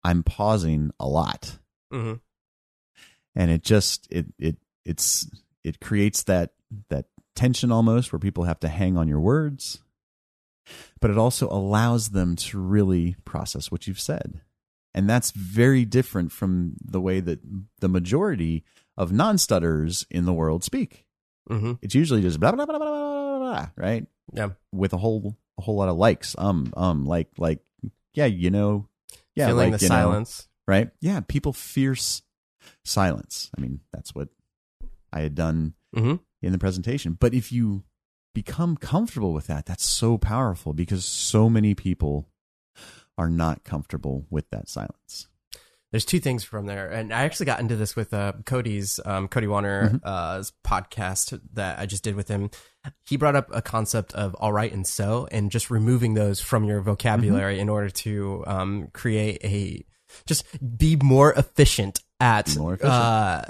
i'm 0.03 0.23
pausing 0.23 0.91
a 0.99 1.07
lot. 1.07 1.57
Hmm 1.91 2.13
and 3.35 3.49
it 3.49 3.63
just 3.63 4.07
it 4.11 4.25
it 4.37 4.57
it's 4.85 5.29
it 5.63 5.79
creates 5.79 6.23
that 6.23 6.51
that 6.89 7.05
tension 7.35 7.71
almost 7.71 8.11
where 8.11 8.19
people 8.19 8.43
have 8.43 8.59
to 8.59 8.67
hang 8.67 8.97
on 8.97 9.07
your 9.07 9.19
words. 9.21 9.79
But 10.99 11.11
it 11.11 11.17
also 11.17 11.49
allows 11.49 12.09
them 12.09 12.35
to 12.37 12.59
really 12.59 13.15
process 13.25 13.71
what 13.71 13.87
you've 13.87 13.99
said 13.99 14.41
and 14.93 15.09
that's 15.09 15.31
very 15.31 15.85
different 15.85 16.31
from 16.31 16.73
the 16.83 16.99
way 17.01 17.19
that 17.19 17.39
the 17.79 17.87
majority 17.89 18.63
of 18.97 19.11
non-stutterers 19.11 20.05
in 20.11 20.25
the 20.25 20.33
world 20.33 20.63
speak 20.63 21.05
hmm 21.49 21.73
it's 21.81 21.95
usually 21.95 22.21
just 22.21 22.39
blah 22.39 22.51
blah 22.51 22.65
blah 22.65 22.77
blah 22.77 22.89
blah, 22.89 23.37
blah, 23.37 23.39
blah 23.39 23.69
right 23.75 24.05
Yeah. 24.33 24.49
with 24.71 24.93
a 24.93 24.97
whole 24.97 25.37
a 25.57 25.61
whole 25.61 25.75
lot 25.75 25.89
of 25.89 25.97
likes 25.97 26.35
um 26.37 26.71
um 26.77 27.05
like 27.05 27.29
like 27.37 27.59
yeah 28.13 28.25
you 28.25 28.49
know 28.49 28.87
Yeah, 29.35 29.47
Feeling 29.47 29.71
like, 29.71 29.79
the 29.79 29.85
you 29.85 29.89
know, 29.89 29.95
silence. 30.11 30.47
right? 30.67 30.89
Yeah, 30.99 31.21
people 31.25 31.53
fear 31.53 31.95
silence. 32.83 33.49
I 33.57 33.61
mean, 33.61 33.79
that's 33.93 34.13
what 34.15 34.29
I 35.13 35.21
had 35.21 35.35
done 35.35 35.73
hmm 35.95 36.15
in 36.41 36.51
the 36.51 36.57
presentation. 36.57 37.13
But 37.19 37.33
if 37.33 37.51
you 37.51 37.83
become 38.33 38.75
comfortable 38.77 39.33
with 39.33 39.47
that, 39.47 39.65
that's 39.65 39.85
so 39.85 40.17
powerful 40.17 40.73
because 40.73 41.05
so 41.05 41.49
many 41.49 41.75
people 41.75 42.27
are 43.21 43.29
not 43.29 43.63
comfortable 43.63 44.25
with 44.29 44.49
that 44.49 44.67
silence. 44.67 45.27
There's 45.91 46.05
two 46.05 46.19
things 46.21 46.43
from 46.45 46.67
there, 46.67 46.89
and 46.89 47.13
I 47.13 47.23
actually 47.23 47.47
got 47.47 47.59
into 47.59 47.75
this 47.75 47.95
with 47.97 48.13
uh, 48.13 48.31
Cody's 48.45 48.99
um, 49.05 49.27
Cody 49.27 49.47
Warner 49.47 49.89
Mm-hmm. 49.89 49.97
uh, 50.03 50.43
podcast 50.65 51.39
that 51.53 51.79
I 51.79 51.85
just 51.85 52.03
did 52.03 52.15
with 52.15 52.29
him. 52.29 52.49
He 53.07 53.17
brought 53.17 53.35
up 53.35 53.49
a 53.53 53.61
concept 53.61 54.13
of 54.13 54.33
all 54.35 54.53
right 54.53 54.71
and 54.71 54.87
so, 54.87 55.27
and 55.31 55.51
just 55.51 55.69
removing 55.69 56.13
those 56.13 56.39
from 56.39 56.63
your 56.63 56.79
vocabulary 56.81 57.55
Mm-hmm. 57.55 57.61
in 57.61 57.69
order 57.69 57.89
to 57.89 58.43
um, 58.47 58.87
create 58.93 59.39
a 59.43 59.85
just 60.25 60.45
be 60.77 60.95
more 60.97 61.33
efficient 61.33 62.01
at 62.19 62.55
more 62.57 62.73
efficient. 62.75 62.93
Uh, 62.93 63.41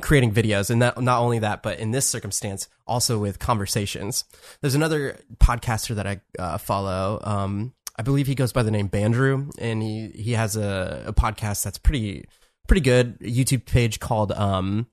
creating 0.00 0.32
videos, 0.32 0.70
and 0.70 0.82
that, 0.82 1.00
not 1.00 1.20
only 1.20 1.38
that, 1.40 1.62
but 1.62 1.78
in 1.80 1.90
this 1.92 2.06
circumstance, 2.06 2.68
also 2.86 3.18
with 3.18 3.38
conversations. 3.38 4.24
There's 4.60 4.74
another 4.74 5.18
podcaster 5.38 5.94
that 5.96 6.06
I 6.06 6.20
uh, 6.38 6.58
follow. 6.58 7.20
Um, 7.24 7.72
I 7.98 8.02
believe 8.02 8.26
he 8.28 8.34
goes 8.34 8.52
by 8.52 8.62
the 8.62 8.70
name 8.70 8.88
Bandrew, 8.88 9.50
and 9.58 9.82
he 9.82 10.08
he 10.14 10.32
has 10.32 10.56
a, 10.56 11.04
a 11.06 11.12
podcast 11.12 11.64
that's 11.64 11.78
pretty 11.78 12.26
pretty 12.66 12.80
good. 12.80 13.18
A 13.20 13.24
YouTube 13.24 13.66
page 13.66 13.98
called 13.98 14.30
um, 14.32 14.86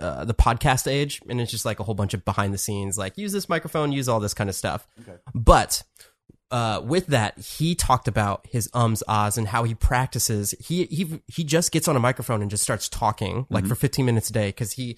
uh, 0.00 0.24
the 0.24 0.34
Podcast 0.34 0.90
Age, 0.90 1.20
and 1.28 1.40
it's 1.40 1.50
just 1.50 1.64
like 1.66 1.80
a 1.80 1.82
whole 1.82 1.94
bunch 1.94 2.14
of 2.14 2.24
behind 2.24 2.54
the 2.54 2.58
scenes, 2.58 2.96
like 2.96 3.18
use 3.18 3.32
this 3.32 3.48
microphone, 3.48 3.92
use 3.92 4.08
all 4.08 4.20
this 4.20 4.34
kind 4.34 4.48
of 4.48 4.56
stuff. 4.56 4.88
But 5.34 5.82
uh, 6.50 6.80
with 6.82 7.08
that, 7.08 7.38
he 7.38 7.74
talked 7.74 8.08
about 8.08 8.46
his 8.50 8.70
ums, 8.72 9.02
ahs, 9.06 9.36
and 9.36 9.48
how 9.48 9.64
he 9.64 9.74
practices. 9.74 10.54
He 10.58 10.86
he 10.86 11.20
he 11.26 11.44
just 11.44 11.70
gets 11.72 11.88
on 11.88 11.96
a 11.96 12.00
microphone 12.00 12.40
and 12.40 12.50
just 12.50 12.62
starts 12.62 12.88
talking 12.88 13.46
like 13.50 13.66
for 13.66 13.74
15 13.74 14.04
minutes 14.06 14.30
a 14.30 14.32
day 14.32 14.48
because 14.48 14.72
he 14.72 14.96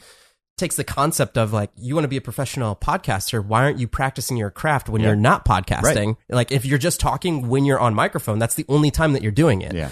takes 0.58 0.76
the 0.76 0.84
concept 0.84 1.36
of 1.38 1.52
like 1.52 1.70
you 1.76 1.94
want 1.94 2.04
to 2.04 2.08
be 2.08 2.16
a 2.16 2.20
professional 2.20 2.76
podcaster. 2.76 3.44
Why 3.44 3.62
aren't 3.64 3.78
you 3.78 3.88
practicing 3.88 4.36
your 4.36 4.50
craft 4.50 4.88
when 4.88 5.00
you're 5.02 5.16
not 5.16 5.44
podcasting? 5.44 6.16
Like 6.28 6.52
if 6.52 6.64
you're 6.64 6.78
just 6.78 7.00
talking 7.00 7.48
when 7.48 7.64
you're 7.64 7.80
on 7.80 7.94
microphone, 7.94 8.38
that's 8.38 8.54
the 8.54 8.66
only 8.68 8.90
time 8.90 9.14
that 9.14 9.22
you're 9.22 9.32
doing 9.32 9.62
it 9.62 9.72
Yeah. 9.74 9.90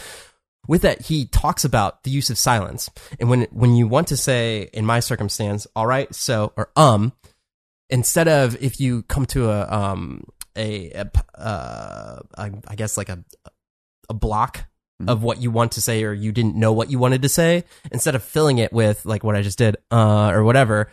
with 0.69 0.83
that 0.83 1.03
he 1.03 1.25
talks 1.27 1.65
about 1.65 2.05
the 2.05 2.11
use 2.11 2.31
of 2.31 2.39
silence 2.39 2.91
and 3.19 3.29
when 3.31 3.43
when 3.51 3.75
you 3.75 3.89
want 3.89 4.09
to 4.09 4.17
say 4.17 4.69
in 4.73 4.85
my 4.87 5.01
circumstance 5.01 5.67
all 5.75 5.87
right 5.87 6.15
so 6.15 6.53
or 6.57 6.71
um 6.77 7.13
instead 7.89 8.29
of 8.29 8.63
if 8.63 8.79
you 8.79 9.03
come 9.05 9.25
to 9.27 9.51
a 9.51 9.67
um 9.73 10.23
a, 10.57 10.91
a 10.91 11.11
uh 11.41 12.21
I, 12.37 12.51
I 12.69 12.75
guess 12.77 12.97
like 12.99 13.09
a 13.09 13.25
a 14.09 14.15
block 14.15 14.67
of 15.09 15.23
what 15.23 15.41
you 15.41 15.51
want 15.51 15.73
to 15.73 15.81
say 15.81 16.05
or 16.05 16.13
you 16.13 16.33
didn't 16.33 16.57
know 16.57 16.73
what 16.73 16.91
you 16.91 16.99
wanted 16.99 17.23
to 17.23 17.29
say 17.29 17.65
instead 17.91 18.15
of 18.15 18.23
filling 18.23 18.59
it 18.59 18.73
with 18.73 19.05
like 19.07 19.25
what 19.25 19.35
I 19.37 19.43
just 19.43 19.59
did 19.59 19.77
uh 19.91 20.31
or 20.33 20.45
whatever 20.45 20.91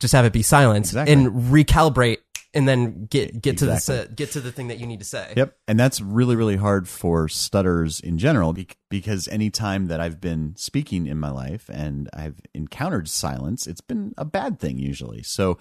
just 0.00 0.12
have 0.12 0.24
it 0.24 0.32
be 0.32 0.42
silence 0.42 0.88
Exactly. 0.90 1.12
and 1.12 1.26
recalibrate 1.50 2.18
and 2.54 2.66
then 2.66 3.06
get 3.06 3.42
get 3.42 3.58
to 3.58 3.70
Exactly. 3.72 4.06
the 4.08 4.14
get 4.14 4.32
to 4.32 4.40
the 4.40 4.52
thing 4.52 4.68
that 4.68 4.78
you 4.78 4.86
need 4.86 5.00
to 5.00 5.04
say 5.04 5.32
Yep. 5.36 5.56
And 5.68 5.78
that's 5.78 6.00
really, 6.00 6.34
really 6.36 6.56
hard 6.56 6.88
for 6.88 7.28
stutters 7.28 8.00
in 8.00 8.16
general 8.18 8.56
because 8.88 9.28
any 9.28 9.50
time 9.50 9.86
that 9.86 10.00
I've 10.00 10.20
been 10.20 10.54
speaking 10.56 11.06
in 11.06 11.18
my 11.18 11.30
life 11.30 11.68
and 11.72 12.08
I've 12.14 12.40
encountered 12.54 13.08
silence, 13.08 13.66
it's 13.66 13.80
been 13.82 14.14
a 14.16 14.24
bad 14.24 14.58
thing 14.58 14.78
usually. 14.78 15.22
So 15.22 15.58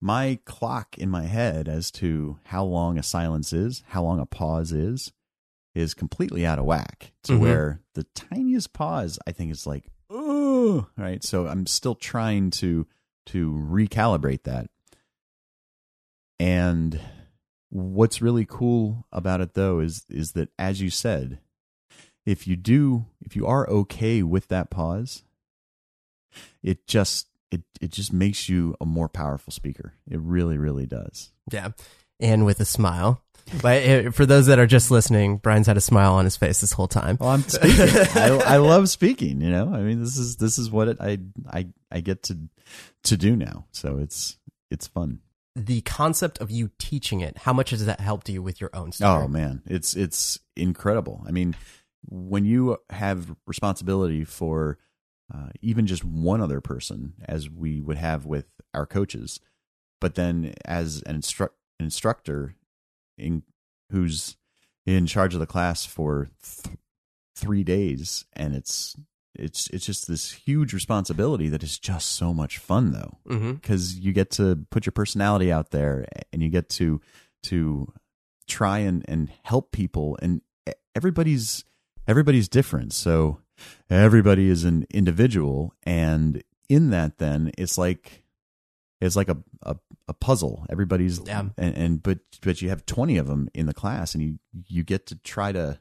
my 0.00 0.38
clock 0.46 0.96
in 0.96 1.10
my 1.10 1.24
head 1.24 1.68
as 1.68 1.90
to 1.92 2.38
how 2.44 2.64
long 2.64 2.96
a 2.96 3.02
silence 3.02 3.52
is, 3.52 3.82
how 3.88 4.02
long 4.02 4.18
a 4.18 4.24
pause 4.24 4.72
is, 4.72 5.12
is 5.80 5.94
completely 5.94 6.46
out 6.46 6.58
of 6.58 6.64
whack 6.64 7.12
to 7.24 7.32
Mhm. 7.32 7.40
where 7.40 7.80
the 7.94 8.04
tiniest 8.14 8.72
pause 8.72 9.18
I 9.26 9.32
think 9.32 9.50
is 9.50 9.66
like, 9.66 9.88
oh, 10.08 10.88
right. 10.96 11.22
So 11.24 11.46
I'm 11.46 11.66
still 11.66 11.94
trying 11.94 12.50
to 12.52 12.86
to 13.26 13.52
recalibrate 13.52 14.44
that. 14.44 14.70
And 16.38 17.00
what's 17.68 18.22
really 18.22 18.44
cool 18.46 19.06
about 19.12 19.40
it 19.40 19.54
though 19.54 19.80
is 19.80 20.04
is 20.08 20.32
that 20.32 20.48
as 20.58 20.80
you 20.80 20.90
said, 20.90 21.38
if 22.26 22.46
you 22.46 22.56
do 22.56 23.06
if 23.20 23.36
you 23.36 23.46
are 23.46 23.68
okay 23.68 24.22
with 24.22 24.48
that 24.48 24.70
pause, 24.70 25.22
it 26.62 26.86
just 26.86 27.28
it 27.50 27.62
it 27.80 27.90
just 27.90 28.12
makes 28.12 28.48
you 28.48 28.74
a 28.80 28.86
more 28.86 29.08
powerful 29.08 29.52
speaker. 29.52 29.94
It 30.08 30.20
really 30.20 30.56
really 30.58 30.86
does. 30.86 31.30
Yeah. 31.50 31.70
And 32.18 32.44
with 32.44 32.60
a 32.60 32.64
smile. 32.66 33.22
But 33.62 33.88
uh, 33.88 34.10
for 34.10 34.26
those 34.26 34.46
that 34.46 34.58
are 34.58 34.66
just 34.66 34.90
listening, 34.90 35.38
Brian's 35.38 35.66
had 35.66 35.76
a 35.76 35.80
smile 35.80 36.14
on 36.14 36.24
his 36.24 36.36
face 36.36 36.60
this 36.60 36.72
whole 36.72 36.88
time. 36.88 37.16
Well, 37.20 37.30
I'm 37.30 37.42
speaking. 37.48 37.88
I, 38.14 38.40
I 38.46 38.56
love 38.58 38.88
speaking. 38.88 39.40
You 39.40 39.50
know, 39.50 39.72
I 39.72 39.80
mean, 39.80 40.00
this 40.00 40.16
is 40.16 40.36
this 40.36 40.58
is 40.58 40.70
what 40.70 40.88
it, 40.88 40.98
I 41.00 41.18
I 41.50 41.68
I 41.90 42.00
get 42.00 42.22
to 42.24 42.38
to 43.04 43.16
do 43.16 43.36
now. 43.36 43.66
So 43.72 43.98
it's 43.98 44.38
it's 44.70 44.86
fun. 44.86 45.20
The 45.56 45.80
concept 45.80 46.38
of 46.38 46.50
you 46.50 46.70
teaching 46.78 47.20
it, 47.20 47.38
how 47.38 47.52
much 47.52 47.70
has 47.70 47.84
that 47.84 48.00
helped 48.00 48.28
you 48.28 48.40
with 48.40 48.60
your 48.60 48.70
own 48.72 48.92
stutter? 48.92 49.24
Oh 49.24 49.28
man, 49.28 49.62
it's 49.66 49.96
it's 49.96 50.38
incredible. 50.56 51.24
I 51.26 51.32
mean, 51.32 51.56
when 52.08 52.44
you 52.44 52.78
have 52.90 53.34
responsibility 53.46 54.24
for 54.24 54.78
uh, 55.32 55.48
even 55.60 55.86
just 55.86 56.04
one 56.04 56.40
other 56.40 56.60
person, 56.60 57.14
as 57.26 57.50
we 57.50 57.80
would 57.80 57.96
have 57.96 58.26
with 58.26 58.46
our 58.74 58.86
coaches, 58.86 59.40
but 60.00 60.14
then 60.14 60.54
as 60.64 61.02
an 61.02 61.20
instructor 61.80 62.54
in 63.20 63.42
who's 63.90 64.36
in 64.86 65.06
charge 65.06 65.34
of 65.34 65.40
the 65.40 65.46
class 65.46 65.84
for 65.84 66.28
th- 66.42 66.76
three 67.36 67.64
days, 67.64 68.24
and 68.32 68.54
it's 68.54 68.96
it's 69.34 69.68
it's 69.70 69.86
just 69.86 70.08
this 70.08 70.32
huge 70.32 70.72
responsibility 70.72 71.48
that 71.48 71.62
is 71.62 71.78
just 71.78 72.10
so 72.10 72.34
much 72.34 72.58
fun 72.58 72.92
though. 72.92 73.18
Mm-hmm. 73.28 73.52
Because 73.52 73.98
you 73.98 74.12
get 74.12 74.30
to 74.32 74.64
put 74.70 74.86
your 74.86 74.92
personality 74.92 75.52
out 75.52 75.70
there 75.70 76.06
and 76.32 76.42
you 76.42 76.48
get 76.48 76.68
to 76.70 77.00
to 77.44 77.92
try 78.48 78.78
and 78.78 79.04
and 79.08 79.30
help 79.42 79.72
people 79.72 80.18
and 80.20 80.42
everybody's 80.94 81.64
everybody's 82.06 82.48
different. 82.48 82.92
So 82.92 83.40
everybody 83.88 84.48
is 84.48 84.64
an 84.64 84.86
individual 84.92 85.74
and 85.84 86.42
in 86.68 86.90
that 86.90 87.18
then 87.18 87.50
it's 87.58 87.76
like 87.76 88.19
it's 89.00 89.16
like 89.16 89.28
a 89.28 89.38
a, 89.62 89.76
a 90.08 90.14
puzzle. 90.14 90.66
Everybody's 90.70 91.20
Yeah. 91.26 91.44
and, 91.56 91.74
and 91.76 92.02
but 92.02 92.18
but 92.42 92.60
you 92.62 92.68
have 92.68 92.84
20 92.86 93.16
of 93.18 93.26
them 93.26 93.48
in 93.54 93.66
the 93.66 93.74
class 93.74 94.14
and 94.14 94.22
you 94.22 94.38
you 94.68 94.84
get 94.84 95.06
to 95.06 95.16
try 95.16 95.52
to 95.52 95.78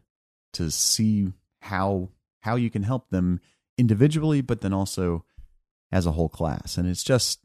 to 0.54 0.72
see 0.72 1.32
how 1.62 2.10
how 2.42 2.56
you 2.56 2.70
can 2.70 2.84
help 2.84 3.10
them 3.10 3.40
individually 3.78 4.42
but 4.42 4.62
then 4.62 4.74
also 4.74 5.26
as 5.92 6.06
a 6.06 6.12
whole 6.12 6.30
class. 6.30 6.78
And 6.78 6.88
it's 6.88 7.04
just 7.04 7.40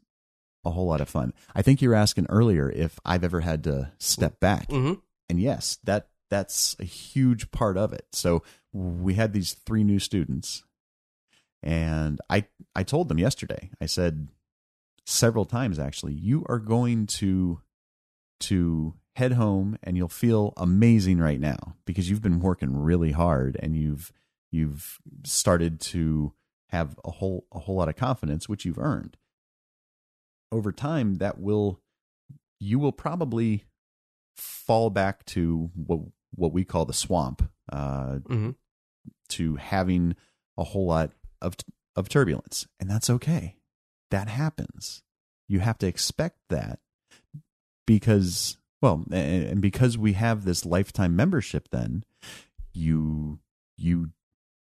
a 0.63 0.71
whole 0.71 0.87
lot 0.87 1.01
of 1.01 1.09
fun. 1.09 1.33
I 1.53 1.61
think 1.61 1.81
you 1.81 1.89
were 1.89 1.95
asking 1.95 2.25
earlier 2.29 2.69
if 2.71 2.99
i've 3.05 3.23
ever 3.23 3.41
had 3.41 3.63
to 3.65 3.91
step 3.99 4.39
back. 4.39 4.69
Hmm 4.71 4.93
and 5.29 5.39
yes 5.39 5.77
that 5.83 6.09
that's 6.29 6.75
a 6.79 6.85
huge 6.85 7.51
part 7.51 7.77
of 7.77 7.93
it. 7.93 8.05
So 8.13 8.43
we 8.73 9.13
had 9.13 9.31
these 9.33 9.53
three 9.53 9.83
new 9.83 9.99
students 9.99 10.63
and 11.63 12.19
i 12.29 12.45
i 12.75 12.83
told 12.83 13.09
them 13.09 13.19
yesterday. 13.19 13.69
I 13.81 13.85
said 13.85 14.27
several 15.05 15.45
times 15.45 15.79
actually. 15.79 16.13
You 16.13 16.45
are 16.47 16.59
going 16.59 17.07
to 17.07 17.61
to 18.41 18.95
head 19.15 19.33
home 19.33 19.77
and 19.81 19.95
you'll 19.95 20.09
feel 20.09 20.53
amazing 20.57 21.19
right 21.19 21.39
now 21.39 21.75
because 21.85 22.09
you've 22.09 22.21
been 22.21 22.39
working 22.39 22.75
really 22.75 23.11
hard 23.11 23.57
and 23.61 23.75
you've 23.75 24.11
you've 24.51 24.99
started 25.23 25.79
to 25.79 26.33
have 26.69 26.97
a 27.05 27.11
whole 27.11 27.45
a 27.53 27.59
whole 27.59 27.75
lot 27.75 27.89
of 27.89 27.95
confidence 27.95 28.49
which 28.49 28.65
you've 28.65 28.79
earned. 28.79 29.17
Over 30.51 30.71
time 30.71 31.15
that 31.15 31.39
will 31.39 31.81
you 32.59 32.79
will 32.79 32.91
probably 32.91 33.65
fall 34.35 34.89
back 34.89 35.25
to 35.25 35.69
what 35.75 35.99
what 36.33 36.51
we 36.51 36.63
call 36.65 36.85
the 36.85 36.93
swamp 36.93 37.49
uh, 37.71 38.17
hmm 38.27 38.51
to 39.27 39.55
having 39.55 40.15
a 40.57 40.63
whole 40.63 40.87
lot 40.87 41.11
of 41.41 41.55
of 41.95 42.09
turbulence 42.09 42.67
and 42.79 42.89
that's 42.89 43.09
okay 43.09 43.57
that 44.15 44.29
happens 44.29 45.03
you 45.49 45.59
have 45.59 45.77
to 45.77 45.85
expect 45.87 46.37
that 46.49 46.79
because 47.85 48.57
well 48.81 49.03
and 49.11 49.61
because 49.61 49.97
we 49.97 50.13
have 50.13 50.45
this 50.45 50.65
lifetime 50.65 51.15
membership 51.15 51.67
then 51.71 52.03
you 52.73 53.39
you 53.77 54.09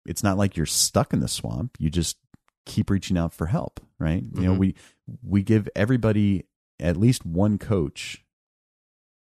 it's 0.07 0.23
not 0.23 0.37
like 0.39 0.57
you're 0.57 0.67
stuck 0.67 1.13
in 1.13 1.21
the 1.21 1.29
swamp 1.29 1.77
you 1.79 1.91
just 1.91 2.17
keep 2.67 2.91
reaching 2.91 3.17
out 3.19 3.33
for 3.33 3.47
help 3.47 3.81
right 3.99 4.23
you 4.35 4.43
know 4.43 4.55
Mhm. 4.55 4.59
we 4.59 4.75
we 5.23 5.43
give 5.43 5.69
everybody 5.75 6.45
at 6.79 6.97
least 6.97 7.25
one 7.27 7.59
coach 7.59 8.25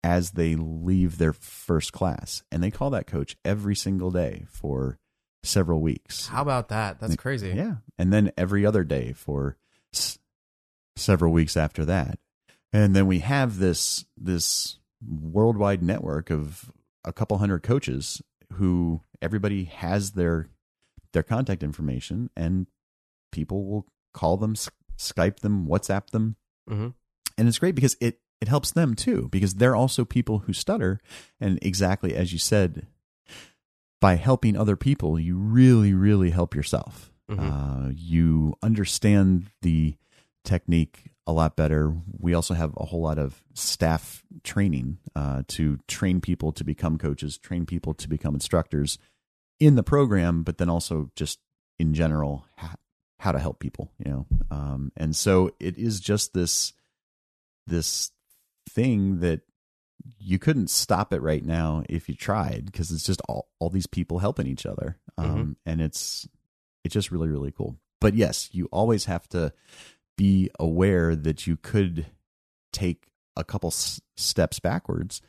as 0.04 0.32
they 0.32 0.56
leave 0.56 1.18
their 1.18 1.34
first 1.34 1.92
class 1.94 2.44
and 2.52 2.64
they 2.64 2.72
call 2.72 2.90
that 2.90 3.06
coach 3.08 3.36
every 3.46 3.76
single 3.76 4.12
day 4.12 4.46
for 4.50 4.98
several 5.44 5.82
weeks 5.82 6.28
How 6.28 6.42
about 6.42 6.68
that? 6.70 7.00
That's 7.00 7.16
crazy. 7.16 7.54
yeah 7.56 7.76
and 7.98 8.12
then 8.12 8.32
every 8.38 8.66
other 8.66 8.84
day 8.84 9.14
for 9.14 9.56
s- 9.94 10.20
several 10.96 11.32
weeks 11.34 11.56
after 11.58 11.86
that. 11.86 12.20
And 12.72 12.96
then 12.96 13.08
we 13.08 13.20
have 13.20 13.58
this 13.60 14.06
this 14.18 14.78
worldwide 15.08 15.82
network 15.82 16.30
of 16.30 16.72
a 17.06 17.14
couple 17.14 17.38
hundred 17.38 17.64
coaches 17.64 18.22
who 18.54 19.02
everybody 19.22 19.64
has 19.66 20.12
their 20.12 20.50
their 21.14 21.24
contact 21.24 21.64
information 21.64 22.30
and 22.36 22.68
people 23.32 23.66
will 23.66 23.88
call 24.14 24.38
them 24.38 24.56
skype 24.98 25.40
them 25.40 25.66
whatsapp 25.68 26.10
them. 26.12 26.36
Mm-hmm. 26.70 26.90
and 27.38 27.48
it's 27.48 27.58
great 27.60 27.74
because 27.76 27.96
it 28.00 28.20
it 28.42 28.48
helps 28.48 28.72
them 28.72 28.94
too 28.96 29.28
because 29.32 29.56
they're 29.56 29.76
also 29.76 30.06
people 30.06 30.40
who 30.40 30.54
stutter. 30.54 31.00
And 31.42 31.58
exactly 31.62 32.16
as 32.16 32.32
you 32.32 32.38
said 32.40 32.86
by 34.02 34.16
helping 34.16 34.56
other 34.56 34.76
people 34.76 35.20
you 35.20 35.38
really 35.38 35.94
really 35.94 36.30
help 36.30 36.54
yourself 36.56 37.12
Mhm. 37.30 37.40
uh, 37.40 37.92
you 37.96 38.56
understand 38.64 39.48
the 39.62 39.96
technique 40.44 41.12
a 41.28 41.32
lot 41.32 41.56
better. 41.56 41.96
We 42.18 42.34
also 42.34 42.56
have 42.56 42.74
a 42.78 42.86
whole 42.86 43.02
lot 43.02 43.20
of 43.20 43.44
staff 43.54 44.24
training 44.44 44.98
uh, 45.16 45.44
to 45.50 45.78
train 45.88 46.22
people 46.22 46.52
to 46.54 46.64
become 46.64 46.98
coaches 46.98 47.38
train 47.38 47.66
people 47.66 47.94
to 47.94 48.08
become 48.10 48.34
instructors 48.34 48.98
in 49.60 49.76
the 49.76 49.84
program 49.84 50.44
but 50.44 50.58
then 50.58 50.70
also 50.70 51.12
just 51.16 51.40
in 51.78 51.94
general 51.94 52.46
ha- 52.58 52.76
how 53.20 53.32
to 53.32 53.40
help 53.40 53.60
people 53.60 53.92
you 54.04 54.10
know? 54.12 54.26
Um, 54.50 54.92
and 54.98 55.16
so 55.16 55.52
it 55.60 55.78
is 55.78 56.00
just 56.00 56.34
this 56.34 56.74
this 57.68 58.12
thing 58.70 59.20
that 59.20 59.42
you 60.18 60.40
couldn't 60.40 60.70
stop 60.70 61.14
it 61.14 61.22
right 61.22 61.44
now 61.44 61.84
if 61.90 62.08
you 62.10 62.16
tried 62.16 62.66
because 62.66 62.90
it's 62.92 63.04
just 63.06 63.22
all, 63.28 63.50
all 63.60 63.70
these 63.70 63.88
people 63.88 64.20
helping 64.20 64.48
each 64.48 64.66
other. 64.66 64.98
Um, 65.18 65.58
and 65.66 65.82
it's 65.82 66.28
it's 66.84 66.94
just 66.94 67.12
really 67.12 67.28
really 67.28 67.52
cool. 67.52 67.78
But 68.02 68.16
yes 68.16 68.50
you 68.52 68.68
always 68.72 69.06
have 69.06 69.28
to 69.30 69.54
be 70.18 70.50
aware 70.60 71.16
that 71.16 71.48
you 71.48 71.58
could 71.58 72.08
take 72.74 73.08
a 73.36 73.44
couple 73.44 73.70
s- 73.70 74.02
steps 74.18 74.60
backwards 74.60 75.22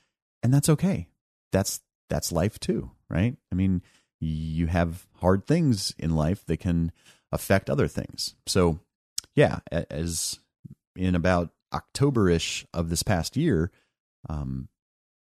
and 0.42 0.52
that's 0.52 0.68
okay. 0.68 1.08
That's 1.52 1.80
that's 2.08 2.32
life 2.32 2.58
too 2.58 2.90
right? 3.08 3.36
I 3.50 3.54
mean 3.54 3.82
you 4.20 4.66
have 4.66 5.06
hard 5.20 5.46
things 5.46 5.94
in 5.98 6.14
life 6.14 6.44
that 6.46 6.58
can 6.58 6.92
affect 7.32 7.70
other 7.70 7.88
things. 7.88 8.34
So 8.46 8.80
yeah 9.34 9.60
as 9.70 10.38
in 10.96 11.14
about 11.14 11.50
october-ish 11.72 12.66
of 12.74 12.90
this 12.90 13.04
past 13.04 13.36
year 13.36 13.70
um, 14.28 14.68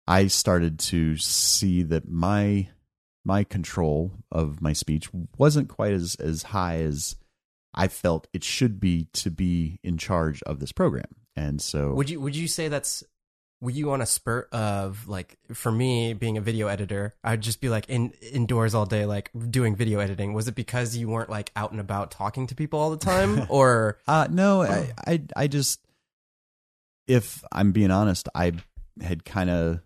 I 0.06 0.28
started 0.28 0.78
to 0.80 1.16
see 1.16 1.82
that 1.84 2.08
my 2.08 2.68
my 3.26 3.42
control 3.42 4.12
of 4.30 4.62
my 4.62 4.72
speech 4.72 5.08
wasn't 5.36 5.68
quite 5.68 5.92
as 5.92 6.14
as 6.16 6.44
high 6.44 6.76
as 6.76 7.16
I 7.74 7.88
felt 7.88 8.28
it 8.32 8.44
should 8.44 8.80
be 8.80 9.08
to 9.14 9.30
be 9.30 9.80
in 9.82 9.98
charge 9.98 10.42
of 10.44 10.60
this 10.60 10.72
program. 10.72 11.16
And 11.34 11.60
so 11.60 11.92
Would 11.94 12.08
you 12.08 12.20
would 12.20 12.36
you 12.36 12.48
say 12.48 12.68
that's 12.68 13.02
were 13.60 13.70
you 13.70 13.90
on 13.90 14.00
a 14.00 14.06
spurt 14.06 14.48
of 14.52 15.08
like 15.08 15.38
for 15.52 15.72
me 15.72 16.12
being 16.14 16.38
a 16.38 16.40
video 16.40 16.68
editor, 16.68 17.14
I'd 17.24 17.40
just 17.40 17.60
be 17.60 17.68
like 17.68 17.88
in 17.88 18.12
indoors 18.32 18.74
all 18.74 18.86
day 18.86 19.06
like 19.06 19.30
doing 19.50 19.74
video 19.74 19.98
editing. 19.98 20.32
Was 20.32 20.46
it 20.46 20.54
because 20.54 20.96
you 20.96 21.08
weren't 21.08 21.30
like 21.30 21.50
out 21.56 21.72
and 21.72 21.80
about 21.80 22.12
talking 22.12 22.46
to 22.46 22.54
people 22.54 22.78
all 22.78 22.90
the 22.90 22.96
time 22.96 23.46
or 23.50 23.98
Uh 24.06 24.28
no, 24.30 24.62
I, 24.62 24.92
I 25.06 25.22
I 25.34 25.46
just 25.48 25.80
if 27.08 27.44
I'm 27.50 27.72
being 27.72 27.90
honest, 27.90 28.28
I 28.34 28.52
had 29.02 29.24
kind 29.24 29.50
of 29.50 29.80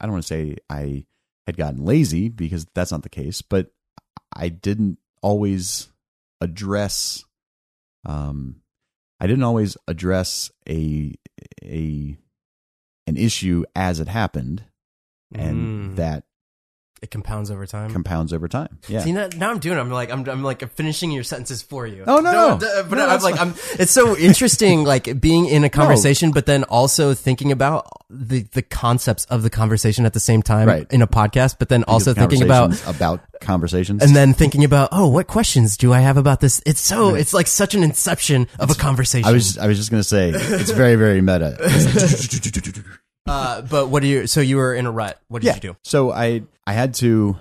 I 0.00 0.06
don't 0.06 0.12
want 0.12 0.24
to 0.24 0.28
say 0.28 0.56
I 0.70 1.06
had 1.46 1.56
gotten 1.56 1.84
lazy 1.84 2.28
because 2.28 2.66
that's 2.74 2.92
not 2.92 3.02
the 3.02 3.08
case, 3.08 3.42
but 3.42 3.72
I 4.34 4.48
didn't 4.48 4.98
always 5.22 5.88
address 6.40 7.24
um 8.04 8.56
I 9.20 9.26
didn't 9.28 9.44
always 9.44 9.76
address 9.86 10.50
a 10.68 11.14
a 11.64 12.16
an 13.06 13.16
issue 13.16 13.64
as 13.76 14.00
it 14.00 14.08
happened 14.08 14.64
and 15.34 15.92
Mm. 15.92 15.96
that 15.96 16.24
it 17.02 17.10
compounds 17.10 17.50
over 17.50 17.66
time? 17.66 17.90
compounds 17.92 18.32
over 18.32 18.48
time. 18.48 18.78
Yeah. 18.88 19.00
See 19.00 19.12
now, 19.12 19.28
now 19.36 19.50
I'm 19.50 19.58
doing. 19.58 19.76
it. 19.76 19.80
I'm 19.80 19.90
like 19.90 20.10
I'm 20.10 20.26
I'm 20.28 20.42
like 20.42 20.66
finishing 20.74 21.10
your 21.10 21.24
sentences 21.24 21.60
for 21.62 21.86
you. 21.86 22.04
Oh, 22.06 22.20
no, 22.20 22.32
no. 22.32 22.58
d- 22.58 22.66
uh, 22.66 22.82
but 22.84 22.96
No, 22.96 23.06
I'm 23.08 23.20
like 23.20 23.38
I'm. 23.40 23.54
It's 23.78 23.92
so 23.92 24.16
interesting, 24.16 24.84
like 24.94 25.20
being 25.20 25.46
in 25.46 25.64
a 25.64 25.68
conversation, 25.68 26.30
but 26.30 26.46
then 26.46 26.64
also 26.64 27.12
thinking 27.14 27.52
about 27.52 27.86
the 28.08 28.42
the 28.52 28.62
concepts 28.62 29.24
of 29.26 29.42
the 29.42 29.50
conversation 29.50 30.06
at 30.06 30.12
the 30.12 30.20
same 30.20 30.42
time 30.42 30.68
Right. 30.68 30.86
in 30.92 31.02
a 31.02 31.06
podcast. 31.06 31.56
But 31.58 31.68
then 31.68 31.84
also 31.84 32.14
thinking 32.14 32.42
about 32.42 32.70
Conversations 32.70 32.96
about 32.96 33.20
conversations 33.40 34.02
and 34.04 34.14
then 34.14 34.32
thinking 34.34 34.62
about 34.62 34.90
oh, 34.92 35.08
what 35.08 35.26
questions 35.26 35.76
do 35.76 35.92
I 35.92 36.00
have 36.00 36.16
about 36.16 36.40
this? 36.40 36.62
It's 36.64 36.80
so 36.80 37.14
it's 37.16 37.34
like 37.34 37.48
such 37.48 37.74
an 37.74 37.82
inception 37.82 38.46
of 38.60 38.70
a 38.70 38.74
conversation. 38.74 39.28
I 39.28 39.32
was 39.32 39.58
I 39.58 39.66
was 39.66 39.76
just 39.78 39.90
gonna 39.90 40.04
say 40.04 40.30
it's 40.30 40.70
very 40.70 40.94
very 40.94 41.20
meta. 41.20 41.56
uh, 43.26 43.62
but 43.62 43.88
what 43.88 44.02
do 44.02 44.08
you? 44.08 44.26
So 44.26 44.40
you 44.40 44.56
were 44.56 44.74
in 44.74 44.86
a 44.86 44.90
rut. 44.90 45.20
What 45.28 45.42
did 45.42 45.48
yeah. 45.48 45.54
you 45.54 45.60
do? 45.60 45.76
So 45.82 46.12
I 46.12 46.42
I 46.66 46.72
had 46.72 46.94
to 46.94 47.36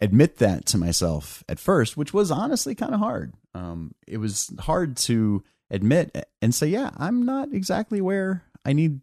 admit 0.00 0.38
that 0.38 0.66
to 0.66 0.78
myself 0.78 1.42
at 1.48 1.58
first, 1.58 1.96
which 1.96 2.14
was 2.14 2.30
honestly 2.30 2.74
kind 2.74 2.94
of 2.94 3.00
hard. 3.00 3.34
Um, 3.54 3.94
it 4.06 4.18
was 4.18 4.52
hard 4.60 4.96
to 4.98 5.42
admit 5.70 6.28
and 6.40 6.54
say, 6.54 6.68
yeah, 6.68 6.90
I'm 6.96 7.24
not 7.24 7.52
exactly 7.52 8.00
where 8.00 8.44
I 8.64 8.72
need 8.72 9.00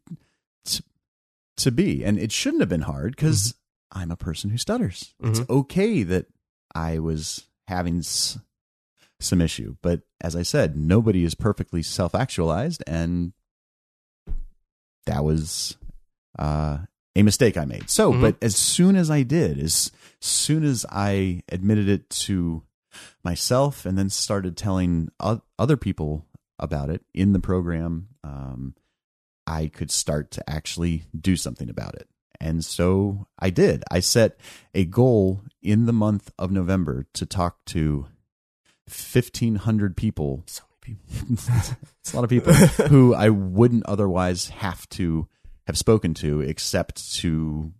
to, 0.65 0.83
to 1.57 1.71
be, 1.71 2.03
and 2.03 2.17
it 2.17 2.31
shouldn't 2.31 2.61
have 2.61 2.69
been 2.69 2.81
hard 2.81 3.15
because 3.15 3.55
I'm 3.91 4.11
a 4.11 4.15
person 4.15 4.49
who 4.49 4.57
stutters. 4.57 5.13
It's 5.21 5.41
okay 5.49 6.03
that 6.03 6.27
I 6.73 6.99
was 6.99 7.47
having 7.67 7.99
s- 7.99 8.39
some 9.19 9.41
issue, 9.41 9.75
but 9.81 10.01
as 10.21 10.35
I 10.35 10.43
said, 10.43 10.77
nobody 10.77 11.23
is 11.23 11.35
perfectly 11.35 11.83
self 11.83 12.15
actualized, 12.15 12.83
and 12.87 13.33
that 15.05 15.23
was 15.23 15.77
uh, 16.37 16.79
a 17.15 17.23
mistake 17.23 17.57
I 17.57 17.65
made. 17.65 17.89
So, 17.89 18.11
Mhm. 18.11 18.21
but 18.21 18.37
as 18.41 18.55
soon 18.55 18.95
as 18.95 19.09
I 19.09 19.23
did, 19.23 19.57
as 19.59 19.91
soon 20.19 20.63
as 20.63 20.85
I 20.89 21.43
admitted 21.49 21.87
it 21.87 22.09
to 22.09 22.63
myself 23.23 23.85
and 23.85 23.97
then 23.97 24.09
started 24.09 24.57
telling 24.57 25.09
other 25.57 25.77
people 25.77 26.25
about 26.59 26.89
it 26.89 27.03
in 27.13 27.33
the 27.33 27.39
program, 27.39 28.09
um, 28.23 28.75
I 29.47 29.67
could 29.67 29.91
start 29.91 30.31
to 30.31 30.49
actually 30.49 31.05
do 31.19 31.35
something 31.35 31.69
about 31.69 31.95
it. 31.95 32.09
And 32.39 32.65
so 32.65 33.27
I 33.39 33.49
did. 33.49 33.83
I 33.89 33.99
set 34.01 34.37
a 34.73 34.85
goal 34.85 35.41
in 35.61 35.85
the 35.85 35.93
month 35.93 36.31
of 36.37 36.51
November 36.51 37.05
to 37.13 37.25
talk 37.25 37.63
to 37.65 38.07
1,500 38.87 39.95
people 39.97 40.43
So 40.47 40.63
many 40.85 40.97
people. 40.97 41.27
it's 41.99 42.13
a 42.13 42.15
lot 42.15 42.23
of 42.23 42.29
people 42.29 42.53
who 42.53 43.13
I 43.13 43.29
wouldn't 43.29 43.85
otherwise 43.85 44.49
have 44.49 44.87
to 44.89 45.27
have 45.67 45.77
spoken 45.77 46.13
to 46.15 46.41
except 46.41 47.13
to 47.15 47.71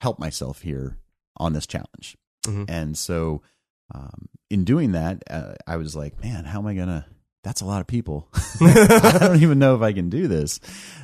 help 0.00 0.18
myself 0.18 0.62
here 0.62 0.98
on 1.36 1.52
this 1.52 1.66
challenge. 1.66 2.16
Mhm. 2.46 2.64
And 2.68 2.98
so, 2.98 3.42
um, 3.94 4.28
in 4.50 4.64
doing 4.64 4.92
that, 4.92 5.22
uh, 5.30 5.54
I 5.66 5.76
was 5.76 5.94
like, 5.96 6.20
man, 6.22 6.44
how 6.44 6.58
am 6.58 6.66
I 6.66 6.74
going 6.74 6.88
to? 6.88 7.04
That's 7.44 7.60
a 7.60 7.64
lot 7.66 7.80
of 7.80 7.86
people. 7.86 8.28
I 8.60 9.16
don't 9.20 9.42
even 9.42 9.58
know 9.58 9.74
if 9.74 9.82
I 9.82 9.92
can 9.92 10.08
do 10.10 10.28
this. 10.28 10.60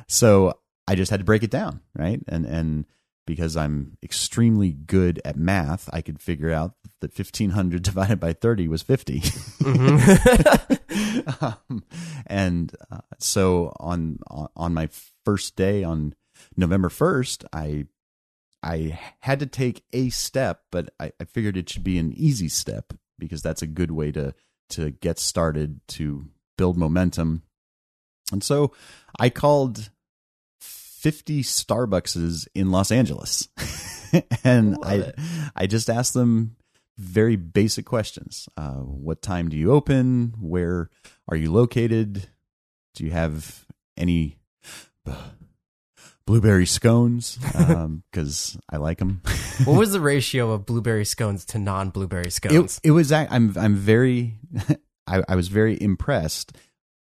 So 0.07 0.53
I 0.87 0.95
just 0.95 1.11
had 1.11 1.19
to 1.19 1.25
break 1.25 1.43
it 1.43 1.51
down, 1.51 1.81
right? 1.95 2.21
And 2.27 2.45
and 2.45 2.85
because 3.27 3.55
I'm 3.57 3.97
extremely 4.01 4.71
good 4.71 5.21
at 5.23 5.35
math, 5.37 5.87
I 5.93 6.01
could 6.01 6.19
figure 6.19 6.51
out 6.51 6.73
that 7.01 7.17
1500 7.17 7.83
divided 7.83 8.19
by 8.19 8.33
30 8.33 8.67
was 8.69 8.81
50. 8.81 9.21
um, 11.41 11.83
and 12.25 12.75
uh, 12.91 13.01
so 13.19 13.73
on- 13.79 14.19
on 14.55 14.73
my 14.73 14.89
first 15.25 15.55
day 15.55 15.83
on 15.83 16.15
November 16.59 16.89
1st, 16.89 17.45
I 17.53 17.85
I 18.61 18.99
had 19.21 19.39
to 19.39 19.45
take 19.45 19.83
a 19.93 20.09
step, 20.09 20.63
but 20.69 20.89
I, 20.99 21.13
I 21.19 21.23
figured 21.23 21.55
it 21.55 21.69
should 21.69 21.83
be 21.83 21.97
an 21.97 22.11
easy 22.13 22.49
step 22.49 22.93
because 23.17 23.41
that's 23.41 23.61
a 23.61 23.67
good 23.67 23.91
way 23.91 24.11
to 24.11 24.33
to 24.71 24.91
get 24.91 25.17
started 25.17 25.79
to 25.89 26.27
build 26.57 26.77
momentum. 26.77 27.43
And 28.31 28.43
so 28.43 28.73
I 29.17 29.29
called 29.29 29.89
50 30.59 31.41
Starbuckses 31.43 32.47
in 32.53 32.71
Los 32.71 32.91
Angeles. 32.91 33.47
and 34.43 34.77
Love 34.77 34.85
I 34.85 34.93
it. 34.95 35.15
I 35.55 35.65
just 35.65 35.89
asked 35.89 36.13
them 36.13 36.57
very 36.97 37.37
basic 37.37 37.85
questions. 37.85 38.49
Uh, 38.57 38.73
what 38.81 39.21
time 39.21 39.49
do 39.49 39.57
you 39.57 39.71
open? 39.71 40.33
Where 40.39 40.89
are 41.29 41.37
you 41.37 41.51
located? 41.51 42.27
Do 42.95 43.05
you 43.05 43.11
have 43.11 43.65
any 43.95 44.37
blueberry 46.29 46.67
scones? 46.67 47.39
Because 48.11 48.57
I 48.69 48.77
like 48.77 48.99
them. 48.99 49.21
what 49.65 49.77
was 49.77 49.91
the 49.91 49.99
ratio 49.99 50.51
of 50.51 50.65
blueberry 50.65 51.05
scones 51.05 51.45
to 51.45 51.59
non-blueberry 51.59 52.29
scones? 52.29 52.79
it 52.83 52.91
was. 52.91 53.11
I'm. 53.11 53.55
I'm 53.57 53.75
very. 53.75 54.35
I, 55.07 55.23
I 55.27 55.35
was 55.35 55.47
very 55.47 55.81
impressed. 55.81 56.55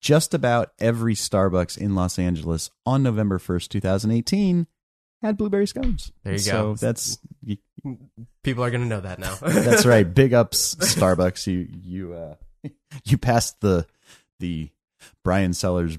Just 0.01 0.33
about 0.33 0.71
every 0.79 1.15
Starbucks 1.15 1.77
in 1.77 1.95
Los 1.95 2.17
Angeles 2.17 2.69
on 2.85 3.03
November 3.03 3.39
first, 3.39 3.71
two 3.71 3.79
thousand 3.79 4.11
eighteen, 4.11 4.67
had 5.21 5.37
blueberry 5.37 5.67
scones. 5.67 6.11
There 6.23 6.33
you 6.33 6.39
so 6.39 6.51
go. 6.51 6.75
That's 6.75 7.19
you, 7.43 7.57
People 8.43 8.63
are 8.63 8.71
gonna 8.71 8.85
know 8.85 9.01
that 9.01 9.19
now. 9.19 9.35
That's 9.41 9.85
right. 9.85 10.11
Big 10.11 10.33
ups, 10.33 10.75
Starbucks. 10.75 11.47
You 11.47 11.67
you 11.83 12.13
uh 12.13 12.69
you 13.05 13.17
passed 13.17 13.59
the 13.61 13.85
the 14.39 14.69
Brian 15.23 15.53
Sellers 15.53 15.97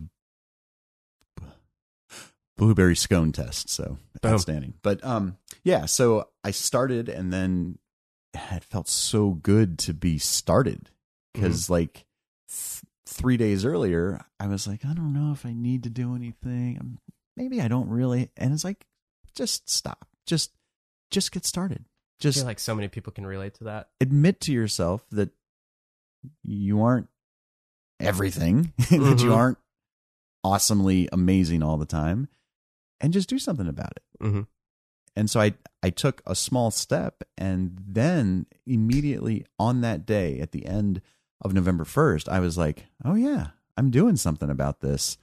blueberry 2.60 2.94
scone 2.94 3.32
test. 3.32 3.68
So 3.70 3.96
Boom. 4.22 4.32
outstanding. 4.34 4.74
But 4.82 5.02
um, 5.04 5.36
yeah. 5.64 5.86
So 5.86 6.28
I 6.44 6.50
started, 6.52 7.08
and 7.08 7.32
then 7.32 7.78
it 8.34 8.62
felt 8.64 8.88
so 8.88 9.30
good 9.30 9.78
to 9.80 9.94
be 9.94 10.18
started 10.18 10.90
because 11.34 11.68
like 11.70 12.04
th- 12.48 12.82
three 13.06 13.36
days 13.36 13.64
earlier, 13.64 14.20
I 14.38 14.46
was 14.46 14.66
like, 14.68 14.84
I 14.84 14.92
don't 14.94 15.12
know 15.12 15.32
if 15.32 15.44
I 15.46 15.52
need 15.52 15.82
to 15.84 15.90
do 15.90 16.14
anything. 16.14 16.98
Maybe 17.36 17.60
I 17.60 17.68
don't 17.68 17.88
really. 17.88 18.30
And 18.36 18.52
it's 18.52 18.64
like, 18.64 18.86
just 19.34 19.68
stop. 19.70 20.06
Just 20.26 20.52
just 21.10 21.32
get 21.32 21.44
started. 21.46 21.84
I 21.86 21.88
Just 22.20 22.38
feel 22.38 22.46
like 22.46 22.60
so 22.60 22.74
many 22.74 22.88
people 22.88 23.12
can 23.12 23.26
relate 23.26 23.54
to 23.54 23.64
that. 23.64 23.88
admit 24.00 24.40
to 24.42 24.52
yourself 24.52 25.04
that 25.10 25.30
you 26.44 26.82
aren't 26.82 27.08
everything, 27.98 28.72
that 28.78 28.90
you 28.92 29.30
Mhm. 29.30 29.34
aren't 29.36 29.58
awesomely 30.44 31.08
amazing 31.12 31.62
all 31.62 31.78
the 31.78 31.86
time, 31.86 32.28
and 33.00 33.12
just 33.12 33.28
do 33.28 33.38
something 33.38 33.66
about 33.68 33.92
it. 33.96 34.02
Mhm. 34.24 34.46
And 35.16 35.28
so 35.30 35.40
I 35.40 35.54
I 35.82 35.90
took 35.90 36.22
a 36.26 36.34
small 36.34 36.70
step, 36.70 37.22
and 37.38 37.78
then 37.86 38.46
immediately 38.66 39.44
on 39.58 39.80
that 39.80 40.06
day, 40.06 40.40
at 40.40 40.52
the 40.52 40.66
end 40.66 41.00
of 41.40 41.52
November 41.54 41.84
first, 41.84 42.28
I 42.28 42.38
was 42.40 42.56
like, 42.58 42.86
"Oh 43.04 43.14
yeah, 43.14 43.48
I'm 43.76 43.90
doing 43.90 44.16
something 44.16 44.50
about 44.50 44.80
this," 44.80 45.16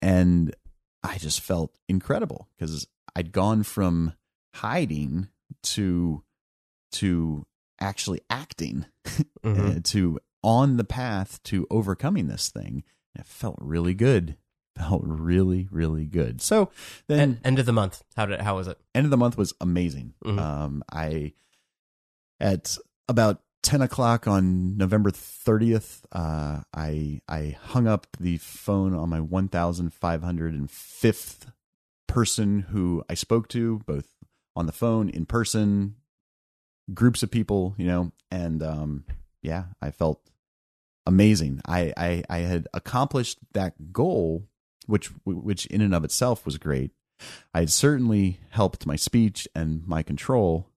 and 0.00 0.54
I 1.02 1.18
just 1.18 1.40
felt 1.40 1.76
incredible 1.88 2.48
because 2.56 2.86
I'd 3.16 3.32
gone 3.32 3.62
from 3.62 4.14
hiding 4.54 5.28
to 5.62 6.22
to 6.92 7.46
actually 7.80 8.20
acting 8.30 8.86
Mhm. 9.44 9.76
uh, 9.76 9.80
to 9.84 10.18
on 10.42 10.76
the 10.76 10.84
path 10.84 11.42
to 11.44 11.66
overcoming 11.70 12.26
this 12.28 12.48
thing. 12.50 12.84
And 13.14 13.20
it 13.24 13.26
felt 13.26 13.56
really 13.60 13.94
good. 13.94 14.36
Felt 14.76 15.02
really, 15.04 15.68
really 15.70 16.06
good. 16.06 16.40
So 16.40 16.70
then 17.06 17.18
En- 17.20 17.40
end 17.44 17.58
of 17.58 17.66
the 17.66 17.72
month. 17.72 18.02
How 18.16 18.26
did 18.26 18.40
how 18.40 18.56
was 18.56 18.68
it? 18.68 18.78
end 18.94 19.04
of 19.04 19.10
the 19.10 19.16
month 19.16 19.36
was 19.36 19.52
amazing. 19.60 20.14
Mhm. 20.24 20.38
Um, 20.38 20.84
I 20.92 21.32
at 22.40 22.78
about 23.08 23.42
ten 23.62 23.82
o'clock 23.82 24.26
on 24.26 24.76
November 24.76 25.10
thirtieth, 25.10 26.06
uh, 26.12 26.60
I 26.72 27.20
I 27.28 27.56
hung 27.60 27.86
up 27.86 28.06
the 28.18 28.38
phone 28.38 28.94
on 28.94 29.08
my 29.10 29.20
one 29.20 29.48
thousand 29.48 29.92
five 29.92 30.22
hundred 30.22 30.54
and 30.54 30.70
fifth 30.70 31.50
person 32.06 32.60
who 32.70 33.04
I 33.10 33.14
spoke 33.14 33.48
to, 33.48 33.80
both 33.86 34.06
on 34.56 34.66
the 34.66 34.72
phone, 34.72 35.08
in 35.08 35.26
person, 35.26 35.96
groups 36.94 37.22
of 37.22 37.30
people, 37.30 37.74
you 37.76 37.86
know, 37.86 38.12
and 38.30 38.62
um, 38.62 39.04
yeah, 39.42 39.64
I 39.82 39.90
felt 39.90 40.20
amazing. 41.06 41.60
I, 41.66 41.92
I 41.96 42.24
I 42.30 42.38
had 42.38 42.66
accomplished 42.72 43.38
that 43.52 43.92
goal, 43.92 44.48
which 44.90 45.10
which 45.24 45.66
in 45.66 45.80
and 45.80 45.94
of 45.94 46.04
itself 46.04 46.44
was 46.44 46.58
great. 46.58 46.92
I 47.52 47.60
had 47.60 47.70
certainly 47.70 48.40
helped 48.50 48.86
my 48.86 48.96
speech 48.96 49.46
and 49.54 49.86
my 49.86 50.02
control, 50.02 50.68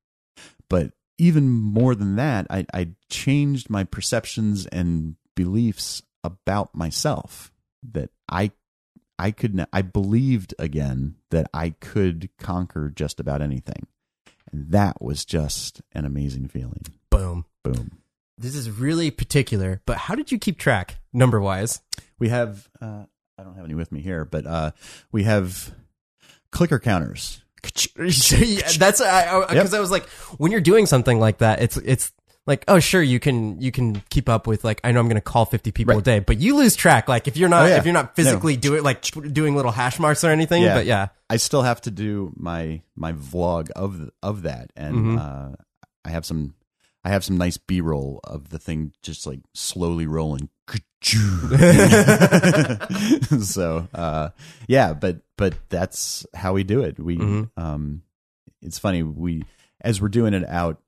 but 0.70 0.92
even 1.18 1.50
more 1.50 1.96
than 1.96 2.16
that, 2.18 2.48
I, 2.50 2.66
I 2.74 2.90
changed 3.10 3.70
my 3.70 3.84
perceptions 3.84 4.66
and 4.68 5.16
beliefs 5.36 6.02
about 6.24 6.76
myself. 6.76 7.52
That 7.92 8.10
I 8.30 8.52
I 9.20 9.32
could 9.32 9.66
I 9.72 9.82
believed 9.82 10.54
again 10.58 11.16
that 11.32 11.50
I 11.54 11.72
could 11.72 12.30
conquer 12.40 12.90
just 12.90 13.20
about 13.20 13.42
anything, 13.42 13.88
and 14.52 14.72
that 14.72 15.02
was 15.02 15.26
just 15.26 15.82
an 15.94 16.06
amazing 16.06 16.48
feeling. 16.48 16.86
Boom. 17.10 17.46
Boom. 17.64 18.00
This 18.38 18.56
is 18.56 18.72
really 18.72 19.12
particular, 19.12 19.82
but 19.86 19.98
how 19.98 20.16
did 20.16 20.32
you 20.32 20.40
keep 20.40 20.58
track 20.58 20.98
number 21.14 21.40
wise? 21.40 21.82
We 22.20 22.30
have 22.30 22.68
uh, 22.82 23.06
I 23.38 23.44
don't 23.44 23.56
have 23.56 23.66
any 23.66 23.74
with 23.74 23.92
me 23.92 24.02
here, 24.02 24.26
but 24.26 24.46
uh, 24.46 24.72
we 25.12 25.24
have 25.24 25.74
clicker 26.52 26.80
counters. 26.80 27.42
yeah, 27.64 27.72
that's 28.78 29.00
because 29.00 29.02
I, 29.02 29.54
Yep. 29.54 29.74
I 29.74 29.80
was 29.80 29.92
like, 29.92 30.08
when 30.38 30.52
you're 30.52 30.62
doing 30.62 30.86
something 30.86 31.20
like 31.20 31.38
that, 31.40 31.62
it's 31.62 31.78
it's 31.78 32.12
like, 32.46 32.66
oh 32.68 32.80
sure, 32.80 33.02
you 33.02 33.20
can 33.20 33.60
you 33.62 33.72
can 33.72 34.04
keep 34.10 34.28
up 34.28 34.48
with 34.48 34.64
like 34.66 34.82
I 34.84 34.92
know 34.92 35.00
I'm 35.00 35.08
going 35.08 35.16
to 35.16 35.22
call 35.22 35.46
50 35.46 35.72
people 35.72 35.98
a 35.98 36.02
day, 36.02 36.20
but 36.20 36.40
you 36.40 36.56
lose 36.58 36.76
track. 36.76 37.08
Like 37.08 37.28
if 37.28 37.38
you're 37.38 37.48
not 37.50 37.64
Oh, 37.64 37.68
yeah. 37.68 37.78
if 37.78 37.86
you're 37.86 37.94
not 37.94 38.16
physically 38.18 38.58
doing 38.58 38.84
like 38.84 39.02
doing 39.34 39.56
little 39.56 39.72
hash 39.72 39.98
marks 39.98 40.24
or 40.26 40.30
anything. 40.30 40.62
Yeah. 40.64 40.76
But 40.76 40.86
yeah, 40.86 41.08
I 41.30 41.38
still 41.38 41.62
have 41.62 41.80
to 41.82 41.92
do 41.92 42.34
my 42.36 42.82
my 42.96 43.14
vlog 43.14 43.72
of 43.72 44.10
of 44.22 44.42
that, 44.44 44.72
and 44.76 44.96
Mhm. 44.96 45.20
uh, 45.20 45.56
I 46.04 46.10
have 46.10 46.26
some 46.26 46.54
I 47.06 47.10
have 47.10 47.24
some 47.24 47.38
nice 47.38 47.56
B 47.58 47.80
roll 47.82 48.20
of 48.26 48.50
the 48.50 48.60
thing 48.60 48.92
just 49.02 49.26
like 49.26 49.40
slowly 49.54 50.06
rolling. 50.06 50.50
so 53.44 53.88
uh, 53.94 54.30
yeah, 54.68 54.94
but 54.94 55.18
but 55.38 55.56
that's 55.70 56.26
how 56.34 56.54
we 56.54 56.64
do 56.64 56.82
it. 56.82 57.00
We 57.00 57.18
Mhm. 57.18 57.50
um, 57.58 58.02
it's 58.62 58.80
funny 58.80 59.04
we 59.04 59.44
as 59.82 60.02
we're 60.02 60.10
doing 60.10 60.34
it 60.34 60.48
out 60.48 60.82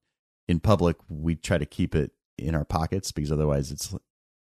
in 0.48 0.60
public, 0.60 0.98
we 1.10 1.36
try 1.36 1.58
to 1.58 1.66
keep 1.66 1.96
it 1.96 2.12
in 2.38 2.56
our 2.56 2.66
pockets 2.66 3.12
because 3.12 3.32
otherwise 3.32 3.72
it's 3.72 3.94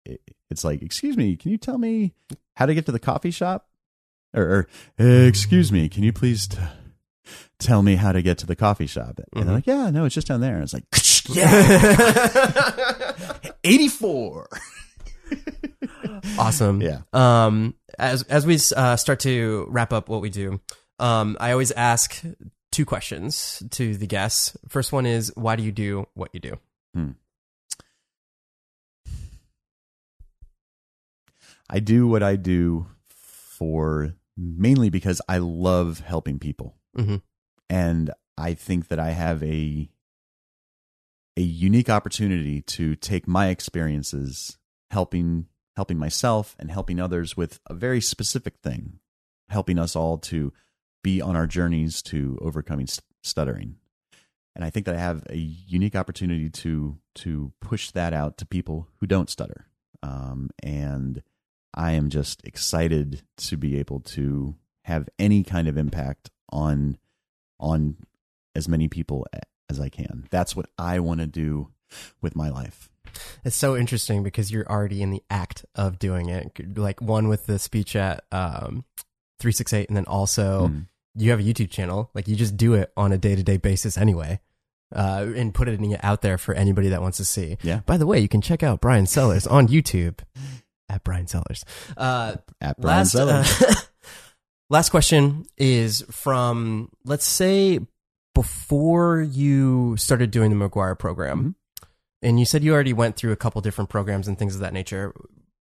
it, 0.06 0.22
it's 0.50 0.64
like, 0.64 0.82
excuse 0.82 1.16
me, 1.16 1.36
can 1.36 1.52
you 1.52 1.58
tell 1.58 1.78
me 1.78 2.14
how 2.56 2.66
to 2.66 2.74
get 2.74 2.86
to 2.88 2.92
the 2.92 3.00
coffee 3.00 3.32
shop? 3.32 3.68
Or, 4.34 4.44
or 4.44 4.68
"Uh, 5.00 5.04
excuse 5.28 5.72
me, 5.72 5.90
can 5.90 6.04
you 6.04 6.14
please 6.14 6.48
t- 6.48 6.58
tell 7.60 7.84
me 7.84 7.96
how 7.96 8.12
to 8.14 8.22
get 8.22 8.38
to 8.40 8.48
the 8.48 8.56
coffee 8.56 8.88
shop? 8.88 9.20
And 9.34 9.44
Mhm. 9.44 9.46
they're 9.46 9.56
like, 9.56 9.68
yeah, 9.68 9.90
no, 9.92 10.06
it's 10.06 10.16
just 10.16 10.28
down 10.28 10.42
there. 10.42 10.56
And 10.56 10.64
it's 10.64 10.74
like, 10.74 10.86
yeah, 11.36 11.94
84. 13.64 14.48
awesome. 16.38 16.82
Yeah. 16.82 17.02
Um, 17.14 17.76
as 17.98 18.24
as 18.24 18.46
we 18.46 18.58
uh, 18.76 18.96
start 18.96 19.20
to 19.22 19.66
wrap 19.70 19.94
up 19.94 20.10
what 20.10 20.22
we 20.22 20.30
do, 20.30 20.60
um, 21.00 21.38
I 21.40 21.52
always 21.52 21.72
ask 21.72 22.24
two 22.72 22.86
questions 22.86 23.62
to 23.72 23.96
the 23.96 24.08
guests. 24.08 24.56
First 24.70 24.92
one 24.92 25.06
is, 25.06 25.32
why 25.36 25.56
do 25.56 25.64
you 25.64 25.72
do 25.72 26.08
what 26.14 26.30
you 26.34 26.40
do? 26.40 26.60
I 31.70 31.80
do 31.80 32.08
what 32.08 32.22
I 32.22 32.36
do 32.36 32.88
for 33.08 34.14
mainly 34.38 34.90
because 34.90 35.22
I 35.30 35.38
love 35.38 36.00
helping 36.00 36.40
people. 36.40 36.76
hmm 36.96 37.18
and 37.70 38.12
I 38.38 38.54
think 38.54 38.90
that 38.90 39.00
I 39.00 39.12
have 39.12 39.42
a 39.44 39.90
a 41.38 41.42
unique 41.42 41.90
opportunity 41.90 42.62
to 42.64 42.96
take 42.98 43.28
my 43.28 43.48
experiences 43.48 44.58
helping 44.92 45.48
helping 45.78 45.98
myself 45.98 46.56
and 46.60 46.70
helping 46.70 47.00
others 47.00 47.38
with 47.38 47.60
a 47.66 47.74
very 47.74 48.02
specific 48.02 48.58
thing, 48.62 49.00
helping 49.50 49.80
us 49.80 49.96
all 49.96 50.18
to 50.18 50.52
be 51.02 51.22
on 51.22 51.36
our 51.36 51.48
journeys 51.48 52.02
to 52.02 52.38
overcoming 52.42 52.88
stuttering. 53.24 53.78
And 54.54 54.66
I 54.66 54.70
think 54.70 54.86
that 54.86 54.96
I 54.96 55.00
have 55.00 55.24
a 55.30 55.38
unique 55.38 55.96
opportunity 55.96 56.50
to 56.50 56.98
to 57.16 57.54
push 57.62 57.92
that 57.92 58.14
out 58.14 58.38
to 58.38 58.46
people 58.46 58.90
who 59.00 59.08
don't 59.08 59.30
stutter. 59.30 59.68
Um, 60.04 60.50
and 60.62 61.24
I 61.74 61.94
am 61.94 62.10
just 62.10 62.46
excited 62.46 63.24
to 63.38 63.56
be 63.56 63.80
able 63.80 64.02
to 64.02 64.56
have 64.84 65.08
any 65.18 65.44
kind 65.44 65.70
of 65.70 65.78
impact 65.78 66.30
on 66.50 66.98
on 67.60 67.96
as 68.56 68.68
many 68.68 68.90
people 68.90 69.26
as 69.70 69.80
I 69.80 69.88
can. 69.88 70.28
That's 70.32 70.54
what 70.54 70.66
I 70.78 71.00
want 71.00 71.22
to 71.22 71.28
do 71.28 71.70
with 72.22 72.36
my 72.36 72.50
life. 72.50 72.91
It's 73.44 73.56
so 73.56 73.76
interesting 73.78 74.24
because 74.24 74.52
you're 74.52 74.68
already 74.70 75.02
in 75.02 75.12
the 75.12 75.24
act 75.30 75.66
of 75.76 76.00
doing 76.00 76.30
it. 76.30 76.78
Like 76.78 77.02
one 77.02 77.28
with 77.28 77.46
the 77.46 77.60
speech 77.60 77.96
at 77.96 78.24
um, 78.32 78.86
368, 79.40 79.88
and 79.90 79.98
then 79.98 80.06
also 80.06 80.68
Mm. 80.68 80.88
you 81.16 81.32
have 81.32 81.40
a 81.40 81.44
YouTube 81.44 81.70
channel. 81.72 82.10
Like 82.14 82.28
you 82.28 82.36
just 82.36 82.56
do 82.58 82.74
it 82.74 82.92
on 82.96 83.12
a 83.12 83.18
day 83.18 83.36
to 83.36 83.44
day 83.44 83.58
basis 83.58 83.98
anyway, 83.98 84.40
uh, 84.96 85.28
and 85.36 85.54
put 85.54 85.68
it 85.68 85.80
out 86.04 86.22
there 86.22 86.38
for 86.38 86.54
anybody 86.54 86.90
that 86.90 87.02
wants 87.02 87.18
to 87.18 87.26
see. 87.26 87.58
Yeah. 87.64 87.82
By 87.86 87.98
the 87.98 88.06
way, 88.06 88.20
you 88.20 88.28
can 88.28 88.42
check 88.42 88.64
out 88.64 88.82
Brian 88.82 89.06
Sellers 89.08 89.48
on 89.48 89.68
YouTube 89.68 90.20
at 90.90 91.04
Brian 91.04 91.28
Sellers. 91.28 91.64
Uh, 91.98 92.36
At 92.60 92.80
Brian 92.80 92.98
last, 93.00 93.12
Sellers. 93.14 93.62
uh, 93.62 93.74
last 94.70 94.90
question 94.90 95.46
is 95.58 96.04
from 96.12 96.90
let's 97.06 97.26
say 97.26 97.80
before 98.36 99.22
you 99.22 99.96
started 99.98 100.32
doing 100.32 100.58
the 100.58 100.70
McGuire 100.70 100.98
program, 100.98 101.38
Mm-hmm. 101.40 101.50
And 102.22 102.40
you 102.40 102.46
said 102.46 102.64
you 102.64 102.74
already 102.74 102.94
went 102.94 103.16
through 103.16 103.32
a 103.32 103.38
couple 103.38 103.62
different 103.62 103.90
programs 103.90 104.28
and 104.28 104.38
things 104.38 104.56
of 104.56 104.62
that 104.62 104.74
nature. 104.74 105.14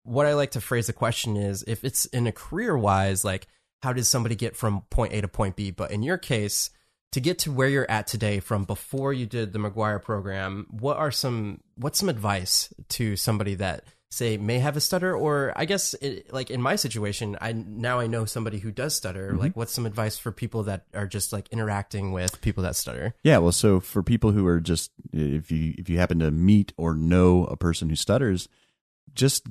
What 0.02 0.26
I 0.26 0.34
like 0.34 0.52
to 0.52 0.60
phrase 0.60 0.86
the 0.86 0.92
question 0.92 1.36
is 1.36 1.64
if 1.66 1.84
it's 1.84 2.06
in 2.06 2.26
a 2.26 2.32
career 2.32 2.76
wise, 2.76 3.24
like 3.24 3.46
how 3.82 3.92
does 3.92 4.08
somebody 4.08 4.34
get 4.34 4.56
from 4.56 4.82
point 4.90 5.12
A 5.12 5.20
to 5.20 5.28
point 5.28 5.56
B? 5.56 5.70
But 5.70 5.90
in 5.90 6.02
your 6.02 6.18
case, 6.18 6.70
to 7.12 7.20
get 7.20 7.38
to 7.40 7.52
where 7.52 7.68
you're 7.68 7.90
at 7.90 8.06
today 8.06 8.40
from 8.40 8.64
before 8.64 9.12
you 9.12 9.26
did 9.26 9.52
the 9.52 9.58
McGuire 9.58 10.02
program, 10.02 10.66
what 10.70 10.96
are 10.96 11.10
some 11.10 11.60
what's 11.76 11.98
some 11.98 12.08
advice 12.08 12.72
to 12.90 13.16
somebody 13.16 13.54
that 13.56 13.84
say 14.10 14.38
may 14.38 14.58
have 14.58 14.76
a 14.76 14.80
stutter 14.80 15.14
or 15.14 15.52
I 15.54 15.66
guess 15.66 15.94
it, 15.94 16.32
like 16.32 16.50
in 16.50 16.62
my 16.62 16.76
situation, 16.76 17.36
I 17.40 17.52
now 17.52 18.00
I 18.00 18.06
know 18.06 18.24
somebody 18.24 18.58
who 18.58 18.70
does 18.70 18.94
stutter. 18.94 19.30
Mm-hmm. 19.30 19.38
Like 19.38 19.56
what's 19.56 19.72
some 19.72 19.86
advice 19.86 20.16
for 20.18 20.32
people 20.32 20.62
that 20.64 20.86
are 20.94 21.06
just 21.06 21.32
like 21.32 21.48
interacting 21.50 22.12
with 22.12 22.40
people 22.40 22.62
that 22.62 22.76
stutter? 22.76 23.14
yeah, 23.22 23.38
well, 23.38 23.52
so 23.52 23.80
for 23.80 24.02
people 24.02 24.32
who 24.32 24.46
are 24.46 24.60
just 24.60 24.90
if 25.12 25.50
you 25.50 25.74
if 25.76 25.88
you 25.90 25.98
happen 25.98 26.18
to 26.20 26.30
meet 26.30 26.72
or 26.76 26.94
know 26.94 27.44
a 27.44 27.56
person 27.56 27.88
who 27.88 27.96
stutters, 27.96 28.48
just 29.14 29.46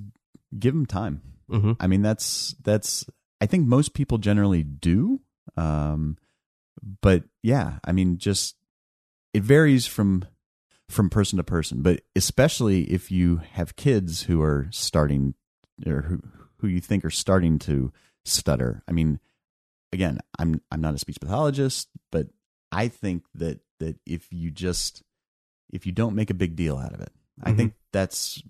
give 0.58 0.74
them 0.74 0.86
time. 0.86 1.22
Mm-hmm. 1.50 1.74
I 1.80 1.88
mean, 1.88 2.02
that's 2.02 2.56
that's 2.64 3.06
I 3.40 3.46
think 3.46 3.68
most 3.68 3.94
people 3.94 4.18
generally 4.18 4.64
do, 4.64 5.22
Um, 5.56 6.18
but 7.02 7.24
yeah, 7.44 7.80
I 7.84 7.92
mean, 7.92 8.18
just 8.18 8.56
it 9.34 9.44
varies 9.44 9.86
from 9.86 10.26
from 10.90 11.10
person 11.10 11.38
to 11.38 11.44
person, 11.44 11.82
but 11.82 12.02
especially 12.16 12.84
if 12.84 13.12
you 13.12 13.42
have 13.54 13.76
kids 13.76 14.24
who 14.24 14.42
are 14.42 14.68
starting 14.72 15.34
or 15.86 16.04
who 16.04 16.20
who 16.60 16.68
you 16.68 16.80
think 16.80 17.06
are 17.06 17.12
starting 17.12 17.60
to 17.60 17.92
stutter. 18.26 18.84
I 18.88 18.92
mean, 18.92 19.20
again, 19.92 20.20
I'm 20.40 20.62
I'm 20.72 20.82
not 20.82 20.96
a 20.96 21.00
speech 21.00 21.18
pathologist, 21.20 21.90
but 22.12 22.28
I 22.72 22.88
think 22.88 23.26
that 23.36 23.60
that 23.80 23.98
if 24.06 24.32
you 24.32 24.50
just 24.50 25.04
if 25.72 25.86
you 25.86 25.92
don't 25.92 26.16
make 26.16 26.30
a 26.30 26.34
big 26.36 26.56
deal 26.56 26.78
out 26.78 26.94
of 26.94 27.02
it, 27.02 27.12
I 27.44 27.52
Mhm. 27.52 27.58
think 27.58 27.74
that's 27.92 28.42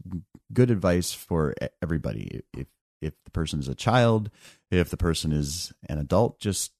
good 0.53 0.69
advice 0.71 1.13
for 1.13 1.55
everybody. 1.81 2.41
If 2.55 2.67
if 3.01 3.13
the 3.25 3.31
person 3.31 3.59
is 3.59 3.67
a 3.67 3.75
child, 3.75 4.29
if 4.71 4.89
the 4.89 4.97
person 4.97 5.31
is 5.31 5.73
an 5.89 5.97
adult, 5.97 6.39
just 6.39 6.71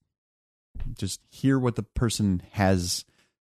just 0.94 1.22
hear 1.30 1.58
what 1.60 1.76
the 1.76 1.84
person 1.84 2.42
has 2.52 3.04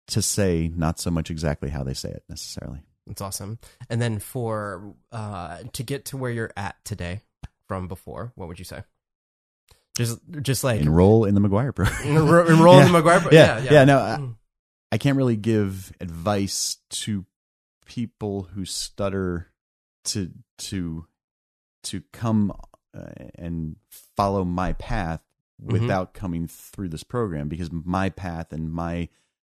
to 0.10 0.22
say, 0.22 0.72
not 0.76 1.00
so 1.00 1.10
much 1.12 1.30
exactly 1.32 1.70
how 1.70 1.84
they 1.84 1.94
say 1.94 2.10
it 2.10 2.24
necessarily. 2.30 2.80
That's 3.08 3.22
awesome. 3.22 3.58
And 3.90 4.02
then 4.02 4.20
for 4.20 4.94
uh, 5.12 5.60
to 5.74 5.84
get 5.84 6.06
to 6.06 6.18
where 6.18 6.30
you're 6.32 6.52
at 6.56 6.76
today 6.86 7.22
from 7.68 7.88
before, 7.88 8.32
what 8.36 8.48
would 8.48 8.60
you 8.60 8.66
say? 8.66 8.84
Just 9.98 10.20
just 10.42 10.64
like 10.64 10.80
Enroll 10.82 11.26
in 11.26 11.34
the 11.36 11.42
McGuire 11.42 11.74
program. 11.76 12.02
enroll, 12.08 12.48
enroll 12.48 12.80
in 12.80 12.92
the 12.92 13.00
McGuire. 13.02 13.22
program. 13.22 13.34
Yeah, 13.34 13.60
yeah, 13.64 13.72
yeah, 13.74 13.84
no, 13.86 14.00
I- 14.00 14.18
Mm. 14.20 14.36
I 14.92 14.98
can't 14.98 15.18
really 15.18 15.36
give 15.36 15.92
advice 16.00 16.78
to 16.90 17.26
people 17.86 18.44
who 18.54 18.66
stutter 18.66 19.52
to 20.06 20.32
to 20.60 21.06
to 21.84 22.02
come 22.12 22.52
uh, 22.98 23.06
and 23.36 23.76
follow 24.16 24.44
my 24.44 24.74
path 24.74 25.22
Mhm. 25.64 25.74
without 25.74 26.14
coming 26.14 26.48
through 26.48 26.90
this 26.90 27.04
program 27.04 27.50
because 27.50 27.70
my 27.72 28.10
path 28.10 28.52
and 28.54 28.72
my 28.72 29.10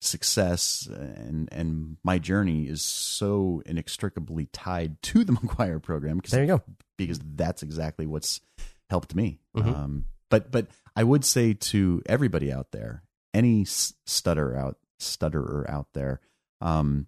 success 0.01 0.89
and 0.91 1.49
and 1.53 1.97
my 2.03 2.19
journey 2.19 2.65
is 2.65 2.83
so 2.83 3.63
inextricably 3.67 4.47
tied 4.53 5.01
to 5.03 5.25
the 5.25 5.33
McGuire 5.35 5.83
program 5.83 6.17
because 6.17 6.33
There 6.33 6.43
you 6.43 6.49
go. 6.49 6.63
because 6.97 7.21
that's 7.35 7.63
exactly 7.63 8.07
what's 8.07 8.41
helped 8.89 9.15
me. 9.15 9.41
Mhm. 9.57 9.75
Um, 9.77 10.05
but 10.31 10.51
but 10.51 10.69
I 10.97 11.05
would 11.05 11.25
say 11.25 11.53
to 11.55 12.03
everybody 12.07 12.51
out 12.53 12.73
there, 12.73 13.03
any 13.35 13.65
stutter 13.65 14.57
out 14.57 14.79
stutterer 14.99 15.65
out 15.69 15.89
there, 15.95 16.21
um, 16.61 17.07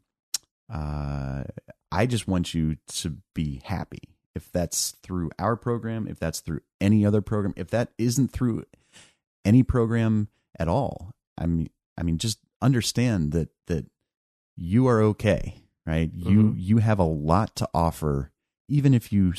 uh, 0.72 1.44
I 1.90 2.06
just 2.06 2.26
want 2.28 2.54
you 2.54 2.76
to 2.88 3.16
be 3.34 3.60
happy. 3.64 4.00
If 4.34 4.50
that's 4.50 4.92
through 5.02 5.30
our 5.38 5.56
program, 5.56 6.06
if 6.08 6.18
that's 6.18 6.40
through 6.40 6.60
any 6.80 7.04
other 7.04 7.20
program, 7.20 7.52
if 7.56 7.68
that 7.70 7.92
isn't 7.98 8.32
through 8.32 8.64
any 9.44 9.62
program 9.62 10.28
at 10.58 10.68
all, 10.68 11.10
I 11.36 11.44
mean, 11.46 11.68
I 11.98 12.02
mean, 12.02 12.16
just 12.16 12.38
understand 12.62 13.32
that 13.32 13.50
that 13.66 13.86
you 14.56 14.86
are 14.86 15.02
okay, 15.02 15.62
right? 15.86 16.10
You 16.14 16.42
Mhm. 16.44 16.54
you 16.56 16.78
have 16.78 16.98
a 16.98 17.04
lot 17.04 17.54
to 17.56 17.68
offer, 17.74 18.32
even 18.68 18.94
if 18.94 19.12
you 19.12 19.32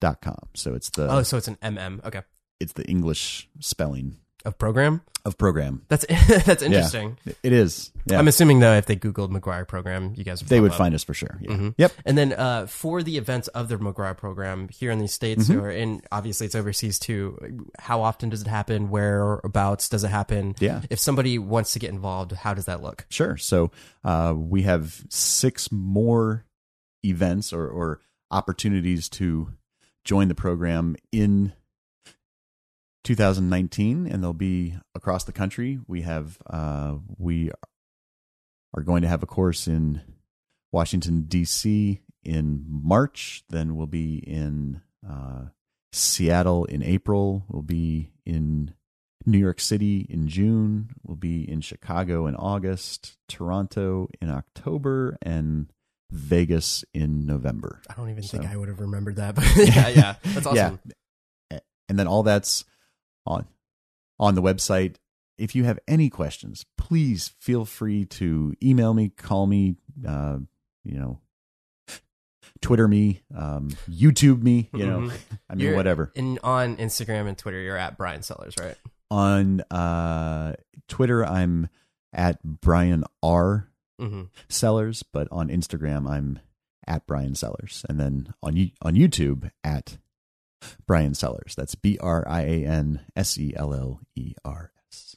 dot 0.00 0.22
com. 0.22 0.48
So 0.54 0.72
it's 0.72 0.88
the 0.88 1.12
oh, 1.12 1.22
so 1.22 1.36
it's 1.36 1.48
an 1.48 1.58
MM. 1.62 2.02
Okay, 2.06 2.22
it's 2.62 2.72
the 2.74 2.84
English 2.86 3.48
spelling 3.60 4.16
of 4.44 4.58
program. 4.58 5.02
of 5.24 5.38
program. 5.38 5.82
That's 5.88 6.04
that's 6.46 6.62
interesting. 6.62 7.16
It 7.44 7.52
is. 7.52 7.92
Yeah. 8.06 8.18
I'm 8.18 8.26
assuming 8.26 8.58
though, 8.58 8.72
if 8.74 8.86
they 8.86 8.96
Googled 8.96 9.30
McGuire 9.30 9.68
program, 9.68 10.14
you 10.16 10.24
guys 10.24 10.42
would 10.42 10.48
they 10.48 10.58
would 10.58 10.72
up. 10.72 10.78
find 10.78 10.94
us 10.96 11.04
for 11.04 11.14
sure. 11.14 11.38
Yeah. 11.40 11.50
Mhm. 11.52 11.74
Yep. 11.78 11.92
And 12.04 12.18
then 12.18 12.32
uh, 12.32 12.66
for 12.66 13.04
the 13.04 13.18
events 13.18 13.46
of 13.48 13.68
the 13.68 13.76
McGuire 13.76 14.16
program 14.16 14.68
here 14.68 14.90
in 14.90 14.98
the 14.98 15.06
states, 15.06 15.48
Mhm. 15.48 15.62
or 15.62 15.70
in 15.70 16.02
obviously 16.10 16.46
it's 16.46 16.56
overseas 16.56 16.98
too. 16.98 17.38
How 17.78 18.02
often 18.02 18.30
does 18.30 18.42
it 18.42 18.48
happen? 18.48 18.90
Whereabouts 18.90 19.88
does 19.88 20.02
it 20.02 20.08
happen? 20.10 20.56
Yeah. 20.58 20.80
If 20.90 20.98
somebody 20.98 21.38
wants 21.38 21.72
to 21.74 21.78
get 21.78 21.90
involved, 21.90 22.32
how 22.32 22.52
does 22.54 22.64
that 22.64 22.82
look? 22.82 23.06
Sure. 23.10 23.36
So 23.36 23.70
uh, 24.02 24.34
we 24.36 24.62
have 24.62 25.04
six 25.08 25.70
more 25.70 26.44
events 27.04 27.52
or, 27.52 27.68
or 27.68 28.00
opportunities 28.32 29.08
to 29.10 29.52
join 30.04 30.26
the 30.26 30.34
program 30.34 30.96
in 31.12 31.52
2019, 33.04 34.06
and 34.06 34.22
they'll 34.22 34.32
be 34.32 34.74
across 34.94 35.24
the 35.24 35.32
country. 35.32 35.78
We 35.86 36.02
have 36.02 36.38
uh, 36.48 36.96
we 37.18 37.50
are 38.74 38.82
going 38.82 39.02
to 39.02 39.08
have 39.08 39.22
a 39.22 39.26
course 39.26 39.66
in 39.66 40.02
Washington 40.70 41.22
D.C. 41.22 42.00
in 42.24 42.64
March. 42.68 43.44
Then 43.48 43.76
we'll 43.76 43.86
be 43.86 44.16
in 44.16 44.82
uh, 45.08 45.46
Seattle 45.92 46.64
in 46.64 46.82
April. 46.82 47.44
We'll 47.48 47.62
be 47.62 48.10
in 48.24 48.74
New 49.26 49.38
York 49.38 49.60
City 49.60 50.06
in 50.08 50.28
June. 50.28 50.90
We'll 51.02 51.16
be 51.16 51.48
in 51.48 51.60
Chicago 51.60 52.26
in 52.26 52.34
August, 52.34 53.16
Toronto 53.28 54.08
in 54.20 54.30
October, 54.30 55.18
and 55.22 55.72
Vegas 56.10 56.84
in 56.92 57.26
November. 57.26 57.80
I 57.88 57.94
don't 57.94 58.10
even 58.10 58.22
think 58.22 58.46
I 58.46 58.56
would 58.56 58.68
have 58.68 58.80
remembered 58.80 59.16
that, 59.16 59.34
but 59.34 59.44
yeah, 59.56 59.88
yeah, 59.88 60.14
that's 60.22 60.46
awesome. 60.46 60.78
Yeah. 60.84 61.58
And 61.88 61.98
then 61.98 62.06
all 62.06 62.22
that's 62.22 62.64
on 63.26 63.46
on 64.18 64.34
the 64.34 64.42
website. 64.42 64.96
If 65.38 65.54
you 65.56 65.64
have 65.64 65.78
any 65.88 66.08
questions, 66.10 66.64
please 66.76 67.32
feel 67.40 67.64
free 67.64 68.04
to 68.06 68.54
email 68.62 68.94
me, 68.94 69.08
call 69.08 69.46
me, 69.46 69.76
uh, 70.06 70.38
you 70.84 70.98
know, 70.98 71.20
Twitter 72.60 72.86
me, 72.86 73.22
um, 73.34 73.70
YouTube 73.88 74.42
me, 74.42 74.68
you 74.72 74.86
know, 74.86 75.00
Mhm. 75.00 75.12
I 75.50 75.54
mean, 75.54 75.64
You're- 75.66 75.76
whatever. 75.76 76.12
In 76.14 76.38
on 76.44 76.76
Instagram 76.76 77.26
and 77.28 77.36
Twitter, 77.36 77.60
you're 77.60 77.76
at 77.76 77.96
Brian 77.96 78.22
Sellers, 78.22 78.54
right? 78.60 78.76
On 79.10 79.60
uh, 79.70 80.54
Twitter, 80.88 81.24
I'm 81.24 81.68
at 82.12 82.42
Brian 82.42 83.04
R. 83.22 83.68
Mm-hmm. 84.00 84.22
Sellers, 84.48 85.02
but 85.02 85.28
on 85.30 85.48
Instagram 85.48 86.08
I'm 86.08 86.40
at 86.86 87.06
Brian 87.06 87.34
Sellers, 87.34 87.84
and 87.88 88.00
then 88.00 88.34
on 88.42 88.70
on 88.82 88.94
YouTube 88.94 89.50
at 89.62 89.98
Brian 90.86 91.14
Sellers. 91.14 91.54
That's 91.56 91.74
B 91.74 91.98
R 92.00 92.24
I 92.28 92.40
A 92.42 92.64
N 92.66 93.00
S 93.16 93.38
E 93.38 93.52
L 93.56 93.72
L 93.74 94.00
E 94.16 94.34
R 94.44 94.72
S. 94.90 95.16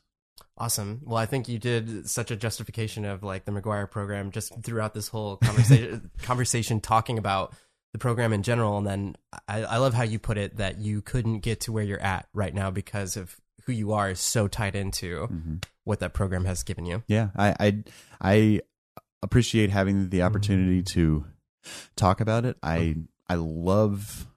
Awesome. 0.58 1.02
Well, 1.04 1.18
I 1.18 1.26
think 1.26 1.50
you 1.50 1.60
did 1.60 2.10
such 2.10 2.32
a 2.32 2.36
justification 2.36 3.04
of 3.06 3.24
like 3.24 3.46
the 3.46 3.52
McGuire 3.52 3.90
program 3.90 4.32
just 4.32 4.54
throughout 4.64 4.94
this 4.94 5.08
whole 5.10 5.38
conversation, 5.38 6.10
conversation 6.22 6.80
talking 6.80 7.18
about 7.18 7.54
the 7.92 8.00
program 8.00 8.32
in 8.34 8.42
general. 8.44 8.78
And 8.78 8.88
then 8.88 9.16
I, 9.48 9.64
I 9.64 9.78
love 9.78 9.94
how 9.94 10.04
you 10.04 10.18
put 10.20 10.38
it 10.38 10.58
that 10.58 10.80
you 10.80 11.02
couldn't 11.02 11.40
get 11.40 11.62
to 11.62 11.72
where 11.72 11.84
you're 11.84 12.00
at 12.02 12.28
right 12.34 12.54
now 12.54 12.72
because 12.72 13.18
of 13.18 13.36
who 13.66 13.72
you 13.74 13.94
are 13.94 14.12
is 14.12 14.20
so 14.20 14.48
tied 14.48 14.76
into 14.76 15.28
Mm-hmm. 15.28 15.56
what 15.86 16.00
that 16.00 16.14
program 16.14 16.46
has 16.46 16.64
given 16.64 16.86
you. 16.86 17.04
Yeah, 17.08 17.30
I, 17.36 17.56
I 17.60 17.84
I 18.22 18.62
appreciate 19.24 19.72
having 19.72 20.10
the 20.10 20.22
opportunity 20.22 20.84
to 20.84 21.26
talk 21.96 22.22
about 22.22 22.46
it. 22.46 22.58
I 22.62 22.96
I 23.28 23.36
love 23.36 24.28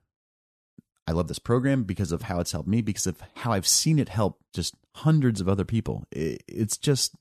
I 1.09 1.13
love 1.13 1.27
this 1.27 1.39
program 1.39 1.85
because 1.85 2.13
of 2.13 2.21
how 2.23 2.39
it's 2.39 2.53
helped 2.53 2.69
me, 2.69 2.83
because 2.83 3.07
of 3.07 3.17
how 3.37 3.53
I've 3.53 3.67
seen 3.67 3.99
it 3.99 4.11
help 4.11 4.41
just 4.53 4.75
hundreds 4.97 5.41
of 5.41 5.49
other 5.49 5.65
people. 5.65 6.05
It, 6.13 6.43
it's 6.47 6.77
just 6.77 7.15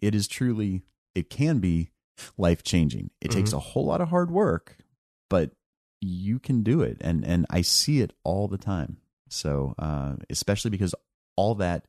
it 0.00 0.14
is 0.14 0.26
truly 0.26 0.84
it 1.14 1.28
can 1.28 1.58
be 1.58 1.90
life 2.38 2.62
changing. 2.62 3.10
It 3.20 3.30
takes 3.30 3.50
Mhm. 3.50 3.56
a 3.56 3.60
whole 3.60 3.84
lot 3.84 4.00
of 4.00 4.08
hard 4.08 4.30
work, 4.30 4.78
but 5.28 5.50
you 6.00 6.38
can 6.38 6.62
do 6.62 6.80
it, 6.80 6.96
and 7.02 7.22
and 7.26 7.44
I 7.50 7.60
see 7.60 8.00
it 8.00 8.14
all 8.24 8.48
the 8.48 8.56
time. 8.56 8.96
So 9.28 9.74
uh, 9.78 10.16
especially 10.30 10.70
because 10.70 10.94
all 11.36 11.54
that 11.56 11.84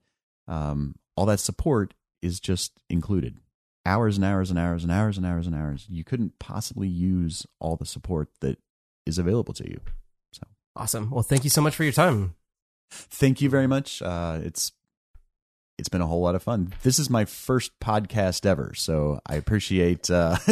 um, 0.50 0.96
all 1.16 1.26
that 1.28 1.40
support 1.40 1.94
is 2.22 2.42
just 2.42 2.74
included 2.90 3.40
hours 3.86 4.18
and 4.18 4.26
hours 4.26 4.50
and 4.50 4.60
hours 4.60 4.84
and 4.84 4.92
hours 4.92 5.16
and 5.16 5.26
hours 5.26 5.48
and 5.48 5.56
hours 5.56 5.88
you 5.90 6.04
couldn't 6.04 6.38
possibly 6.40 6.88
use 6.90 7.48
all 7.60 7.78
the 7.78 7.86
support 7.86 8.28
that 8.42 8.60
is 9.06 9.18
available 9.18 9.54
to 9.56 9.68
you 9.68 9.80
Awesome. 10.76 11.10
Well, 11.10 11.24
thank 11.24 11.44
you 11.44 11.50
so 11.50 11.62
much 11.62 11.76
for 11.76 11.84
your 11.84 11.94
time. 11.94 12.36
Thank 12.92 13.42
you 13.42 13.50
very 13.50 13.68
much. 13.68 14.02
Uh, 14.02 14.40
it's 14.44 14.72
it's 15.78 15.90
been 15.90 16.02
a 16.02 16.08
whole 16.08 16.22
lot 16.22 16.36
of 16.36 16.44
fun. 16.44 16.74
This 16.84 17.00
is 17.00 17.10
my 17.10 17.26
first 17.26 17.72
podcast 17.80 18.46
ever, 18.46 18.74
so 18.76 19.20
I 19.26 19.36
appreciate. 19.36 20.10
Uh, 20.10 20.38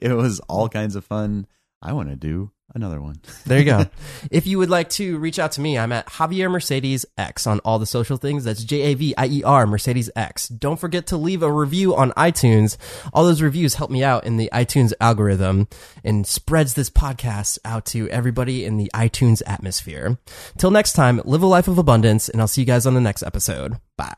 it 0.00 0.14
was 0.14 0.40
all 0.40 0.68
kinds 0.68 0.96
of 0.96 1.04
fun. 1.04 1.46
I 1.82 1.92
want 1.92 2.08
to 2.08 2.16
do 2.16 2.50
another 2.74 3.00
one. 3.00 3.16
There 3.46 3.58
you 3.58 3.64
go. 3.66 3.86
if 4.30 4.46
you 4.46 4.56
would 4.58 4.70
like 4.70 4.88
to 4.90 5.18
reach 5.18 5.38
out 5.38 5.52
to 5.52 5.60
me, 5.60 5.78
I'm 5.78 5.92
at 5.92 6.06
Javier 6.06 6.50
Mercedes 6.50 7.04
X 7.18 7.46
on 7.46 7.60
all 7.60 7.78
the 7.78 7.84
social 7.84 8.16
things. 8.16 8.44
That's 8.44 8.64
J 8.64 8.80
A 8.80 8.94
V 8.94 9.14
I 9.18 9.26
E 9.26 9.42
R 9.42 9.66
Mercedes 9.66 10.10
X. 10.16 10.48
Don't 10.48 10.80
forget 10.80 11.06
to 11.08 11.18
leave 11.18 11.42
a 11.42 11.52
review 11.52 11.94
on 11.94 12.12
iTunes. 12.12 12.78
All 13.12 13.24
those 13.24 13.42
reviews 13.42 13.74
help 13.74 13.90
me 13.90 14.02
out 14.02 14.24
in 14.24 14.38
the 14.38 14.48
iTunes 14.52 14.94
algorithm 14.98 15.68
and 16.02 16.26
spreads 16.26 16.72
this 16.72 16.88
podcast 16.88 17.58
out 17.66 17.84
to 17.86 18.08
everybody 18.08 18.64
in 18.64 18.78
the 18.78 18.90
iTunes 18.94 19.42
atmosphere. 19.46 20.18
Till 20.56 20.70
next 20.70 20.94
time, 20.94 21.20
live 21.24 21.42
a 21.42 21.46
life 21.46 21.68
of 21.68 21.76
abundance, 21.76 22.30
and 22.30 22.40
I'll 22.40 22.48
see 22.48 22.62
you 22.62 22.66
guys 22.66 22.86
on 22.86 22.94
the 22.94 23.00
next 23.00 23.22
episode. 23.22 23.78
Bye. 23.98 24.14